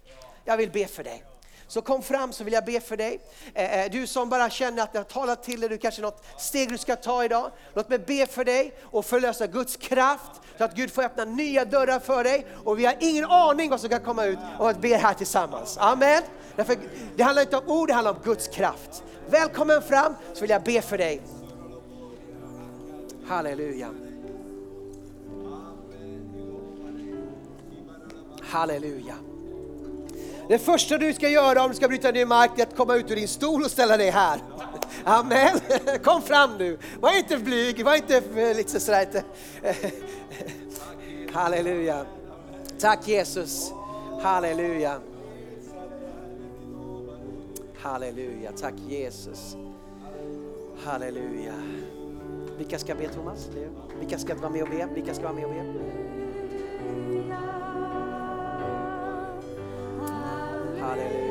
Jag 0.45 0.58
vill 0.58 0.72
be 0.72 0.88
för 0.88 1.04
dig. 1.04 1.24
Så 1.72 1.82
kom 1.82 2.03
fram 2.03 2.34
så 2.34 2.43
vill 2.43 2.53
jag 2.53 2.65
be 2.65 2.80
för 2.80 2.97
dig. 2.97 3.19
Eh, 3.53 3.80
eh, 3.84 3.91
du 3.91 4.07
som 4.07 4.30
bara 4.30 4.49
känner 4.49 4.84
att 4.84 4.93
det 4.93 4.99
har 4.99 5.03
talat 5.03 5.43
till 5.43 5.59
dig, 5.59 5.69
du 5.69 5.78
kanske 5.78 6.01
något 6.01 6.24
steg 6.38 6.69
du 6.69 6.78
ska 6.78 6.95
ta 6.95 7.26
idag. 7.26 7.51
Låt 7.74 7.89
mig 7.89 7.99
be 7.99 8.26
för 8.26 8.45
dig 8.45 8.74
och 8.84 9.05
förlösa 9.05 9.47
Guds 9.47 9.76
kraft 9.76 10.32
så 10.57 10.63
att 10.63 10.76
Gud 10.76 10.91
får 10.91 11.03
öppna 11.03 11.26
nya 11.26 11.65
dörrar 11.65 11.99
för 11.99 12.24
dig. 12.24 12.45
Och 12.63 12.80
vi 12.80 12.86
har 12.86 12.95
ingen 12.99 13.26
aning 13.26 13.69
vad 13.69 13.80
som 13.80 13.89
kan 13.89 14.01
komma 14.01 14.26
ut 14.26 14.39
om 14.59 14.67
att 14.67 14.82
be 14.82 14.95
här 14.95 15.13
tillsammans. 15.13 15.78
Amen. 15.78 16.24
Därför, 16.55 16.78
det 17.15 17.24
handlar 17.24 17.41
inte 17.41 17.57
om 17.57 17.69
ord, 17.69 17.88
det 17.88 17.93
handlar 17.93 18.11
om 18.11 18.19
Guds 18.24 18.47
kraft. 18.47 19.03
Välkommen 19.30 19.82
fram 19.82 20.15
så 20.34 20.41
vill 20.41 20.49
jag 20.49 20.63
be 20.63 20.82
för 20.82 20.97
dig. 20.97 21.22
Halleluja. 23.28 23.89
Halleluja. 28.41 29.30
Det 30.52 30.60
första 30.60 30.97
du 30.97 31.14
ska 31.14 31.30
göra 31.30 31.64
om 31.64 31.70
du 31.70 31.76
ska 31.76 31.88
bryta 31.88 32.12
ner 32.12 32.26
mark 32.26 32.60
är 32.60 32.64
att 32.64 32.76
komma 32.76 32.95
ut 32.95 33.12
ur 33.12 33.16
din 33.16 33.28
stol 33.28 33.64
och 33.64 33.72
ställa 33.72 33.97
dig 33.97 34.10
här. 34.10 34.39
Amen. 35.04 35.60
Kom 36.04 36.22
fram 36.22 36.58
nu. 36.58 36.78
Var 36.99 37.18
inte 37.18 37.38
blyg, 37.38 37.86
var 37.86 37.95
inte 37.95 38.18
eh, 38.18 38.56
lite 38.56 38.80
sådär. 38.80 39.24
Halleluja. 41.34 42.06
Tack 42.80 43.08
Jesus. 43.08 43.74
Halleluja. 44.22 44.99
Halleluja. 47.78 48.52
Tack 48.52 48.76
Jesus. 48.88 49.56
Halleluja. 50.84 51.54
Vilka 52.58 52.80
ska 52.80 52.95
be 52.95 53.08
Thomas? 53.08 53.49
Vilka 53.99 54.18
ska 54.18 54.36
vara 54.36 54.49
med 54.49 54.64
och 54.64 54.70
be? 54.70 54.88
Vilka 54.95 55.14
ska 55.14 55.24
vara 55.24 55.34
med 55.34 55.45
och 55.45 55.52
be? 55.52 56.11
Halleluja. 60.82 61.21